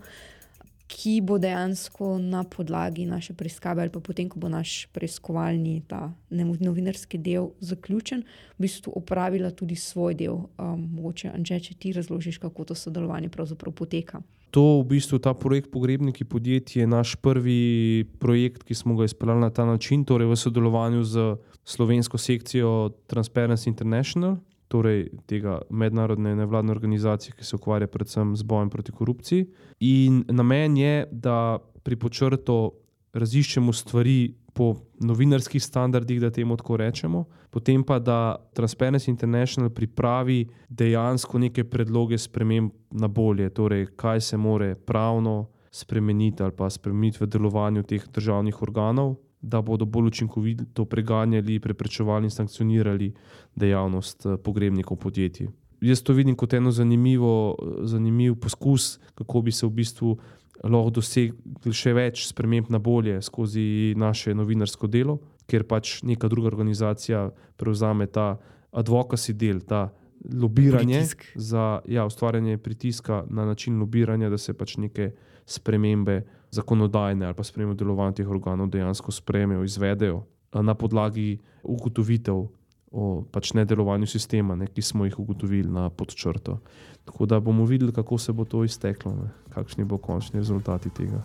ki 0.89 1.21
bo 1.25 1.39
dejansko 1.41 2.19
na 2.19 2.45
podlagi 2.45 3.07
naše 3.07 3.35
preiskave 3.35 3.83
ali 3.83 3.91
pa 3.93 4.01
potem, 4.01 4.29
ko 4.29 4.39
bo 4.39 4.49
naš 4.49 4.87
preiskovalni 4.93 5.83
ta 5.89 6.13
novinarski 6.31 7.19
del 7.19 7.51
zaključen, 7.61 8.25
v 8.57 8.67
bistvu 8.67 8.93
opravila 8.97 9.51
tudi 9.51 9.77
svoj 9.77 10.15
del. 10.15 10.45
Um, 10.59 10.89
mogoče, 10.97 11.33
Anže, 11.35 11.61
če 11.61 11.75
ti 11.75 11.93
razložiš, 11.93 12.39
kako 12.39 12.65
to 12.65 12.75
sodelovanje 12.75 13.29
pravzaprav 13.29 13.75
poteka. 13.75 14.21
To 14.55 14.87
v 14.87 14.95
bistvu 14.95 15.19
ta 15.19 15.35
projekt 15.35 15.73
Pogrebniki 15.75 16.25
podjetij 16.25 16.83
je 16.83 16.87
naš 16.87 17.17
prvi 17.19 18.07
projekt, 18.23 18.63
ki 18.63 18.75
smo 18.75 18.95
ga 18.95 19.05
izpeljali 19.05 19.41
na 19.41 19.51
ta 19.51 19.65
način, 19.67 20.05
torej 20.07 20.31
v 20.31 20.37
sodelovanju 20.39 21.03
z 21.03 21.37
slovensko 21.65 22.19
sekcijo 22.19 22.93
Transparency 23.11 23.67
International, 23.69 24.37
torej 24.71 25.09
tega 25.27 25.59
mednarodne 25.71 26.37
nevladne 26.39 26.71
organizacije, 26.71 27.35
ki 27.35 27.45
se 27.45 27.57
ukvarja 27.57 27.91
predvsem 27.91 28.37
z 28.37 28.47
bojem 28.47 28.71
proti 28.71 28.93
korupciji. 28.93 29.49
In 29.81 30.23
namen 30.29 30.77
je, 30.77 31.09
da 31.11 31.59
pri 31.83 31.97
počrtu 31.97 32.73
raziščemo 33.13 33.73
stvari 33.73 34.35
po 34.55 34.77
novinarskih 35.01 35.63
standardih, 35.63 36.21
da 36.21 36.31
temu 36.31 36.57
tako 36.57 36.77
rečemo, 36.77 37.25
potem 37.51 37.83
pa 37.85 37.99
da 37.99 38.37
Transparency 38.55 39.11
International 39.11 39.71
pripravi 39.71 40.47
dejansko 40.69 41.39
neke 41.39 41.65
predloge 41.65 42.19
sprememb 42.19 42.71
na 42.91 43.09
bolje, 43.09 43.51
torej 43.51 43.87
kaj 43.97 44.21
se 44.21 44.37
more 44.37 44.75
pravno 44.75 45.49
spremeniti 45.71 46.43
ali 46.43 46.53
pa 46.57 46.71
spremeniti 46.71 47.19
v 47.21 47.27
delovanju 47.27 47.83
teh 47.83 48.07
državnih 48.15 48.63
organov, 48.63 49.17
da 49.41 49.61
bodo 49.63 49.85
bolj 49.85 50.07
učinkovito 50.07 50.85
preganjali, 50.85 51.59
preprečevali 51.61 52.27
in 52.27 52.31
sankcionirali 52.31 53.13
dejavnost 53.57 54.27
eh, 54.27 54.37
pogrebnikov 54.37 54.97
podjetij. 54.97 55.49
Jaz 55.81 56.03
to 56.03 56.13
vidim 56.13 56.37
kot 56.37 56.55
eno 56.55 56.71
zanimivo, 56.71 57.57
zanimiv 57.83 58.39
poskus, 58.41 58.99
kako 59.15 59.43
bi 59.43 59.53
se 59.53 59.67
v 59.67 59.71
bistvu 59.71 60.17
lahko 60.63 60.91
dosegli 61.01 61.73
še 61.75 61.95
več 61.97 62.27
sprememb 62.29 62.71
na 62.71 62.79
bolje 62.79 63.21
skozi 63.23 63.95
naše 63.99 64.35
novinarsko 64.35 64.87
delo, 64.87 65.19
ker 65.51 65.67
pač 65.69 65.99
neka 66.07 66.29
druga 66.29 66.53
organizacija 66.53 67.27
prevzame 67.61 68.07
ta 68.07 68.39
advocacy 68.73 69.35
del, 69.37 69.61
ta 69.61 69.91
lobiranje 70.25 71.01
Pritisk. 71.03 71.25
za 71.37 71.81
ja, 71.89 72.07
ustvarjanje 72.07 72.59
pritiska 72.59 73.25
na 73.31 73.45
način 73.45 73.79
lobiranja, 73.79 74.31
da 74.31 74.39
se 74.39 74.55
pač 74.55 74.77
neke 74.77 75.11
spremembe 75.47 76.23
zakonodajne 76.51 77.27
ali 77.27 77.37
pa 77.37 77.45
spremembe 77.45 77.77
delovanja 77.77 78.23
teh 78.23 78.29
organov 78.31 78.71
dejansko 78.73 79.13
sprejmejo, 79.13 79.65
izvedejo 79.65 80.23
a 80.55 80.63
na 80.63 80.75
podlagi 80.75 81.39
ugotovitev 81.63 82.47
o 82.95 83.25
pač 83.27 83.53
nedelovanju 83.59 84.07
sistema, 84.07 84.55
ne, 84.55 84.69
ki 84.71 84.83
smo 84.83 85.05
jih 85.05 85.19
ugotovili 85.19 85.71
na 85.71 85.89
podčrto. 85.91 86.61
Tako 87.05 87.27
da 87.27 87.41
bomo 87.41 87.67
videli, 87.67 87.93
kako 87.93 88.19
se 88.19 88.33
bo 88.33 88.45
to 88.45 88.63
izteklo, 88.65 89.15
ne, 89.19 89.31
kakšni 89.51 89.85
bo 89.85 89.99
končni 89.99 90.39
rezultati 90.39 90.91
tega. 90.95 91.25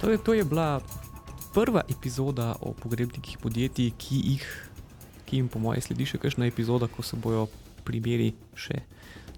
To 0.00 0.10
je, 0.10 0.18
to 0.18 0.34
je 0.34 0.44
bila 0.44 0.80
prva 1.54 1.82
epizoda 1.88 2.54
o 2.60 2.72
pogrebnikih 2.72 3.38
podjetij, 3.42 3.90
ki, 3.98 4.20
jih, 4.24 4.46
ki 5.26 5.36
jim, 5.36 5.48
po 5.48 5.58
mojem, 5.58 5.82
sledi 5.82 6.06
še 6.06 6.20
kakšna 6.22 6.46
epizoda, 6.46 6.86
ko 6.86 7.02
se 7.02 7.18
bojo 7.18 7.48
primeri 7.82 8.36
še 8.54 8.84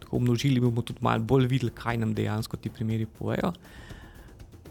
tako 0.08 0.18
množili, 0.18 0.60
bomo 0.60 0.82
tudi 0.82 1.04
malo 1.04 1.20
bolj 1.20 1.46
videli, 1.46 1.70
kaj 1.70 1.98
nam 2.00 2.14
dejansko 2.14 2.56
ti 2.56 2.70
primeri 2.70 3.06
povejo. 3.06 3.52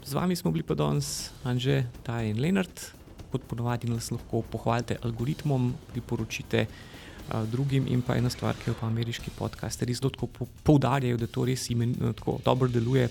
Z 0.06 0.14
vami 0.14 0.36
smo 0.36 0.52
bili 0.52 0.64
pa 0.64 0.74
danes 0.74 1.30
Anže, 1.44 1.84
Taj 2.04 2.30
in 2.30 2.42
Lenart. 2.42 2.92
Kot 3.32 3.44
ponovadi 3.46 3.90
nas 3.90 4.10
lahko 4.12 4.42
pohvalite 4.42 4.98
algoritmom, 5.04 5.74
priporočite 5.92 6.66
uh, 6.66 7.44
drugim 7.52 7.86
in 7.88 8.02
pa 8.02 8.16
ena 8.18 8.30
stvar, 8.30 8.56
ki 8.58 8.72
jo 8.72 8.76
pa 8.80 8.88
ameriški 8.88 9.36
podcasteri 9.38 9.94
zelo 9.94 10.10
tako 10.10 10.28
po- 10.28 10.48
poudarjajo, 10.64 11.18
da 11.18 11.28
to 11.28 11.46
res 11.46 11.70
imen, 11.70 11.94
tako 12.18 12.40
dobro 12.46 12.68
deluje. 12.68 13.10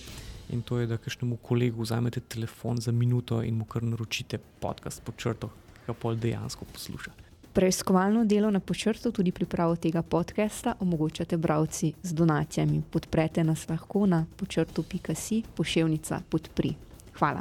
In 0.51 0.62
to 0.62 0.81
je, 0.81 0.87
da 0.87 0.99
kakšnemu 0.99 1.37
kolegu 1.37 1.83
vzamete 1.83 2.20
telefon 2.20 2.81
za 2.81 2.93
minuto 2.93 3.43
in 3.43 3.55
mu 3.55 3.64
kar 3.64 3.83
naročite 3.83 4.39
podcast 4.61 5.05
pod 5.05 5.14
črto, 5.16 5.53
ki 5.74 5.87
ga 5.87 5.95
pol 5.95 6.18
dejansko 6.18 6.66
posluša. 6.72 7.26
Preiskovalno 7.57 8.24
delo 8.24 8.50
na 8.50 8.61
počrtu, 8.61 9.12
tudi 9.12 9.32
pripravo 9.32 9.76
tega 9.76 10.02
podcasta, 10.02 10.74
omogočate 10.80 11.36
bralci 11.36 11.92
z 12.02 12.12
donacijami. 12.12 12.82
Podprete 12.90 13.44
nas 13.44 13.68
lahko 13.68 14.07
na 14.07 14.26
počrtu.si, 14.36 15.42
pošiljka 15.57 16.20
podpri. 16.28 16.74
Hvala. 17.16 17.40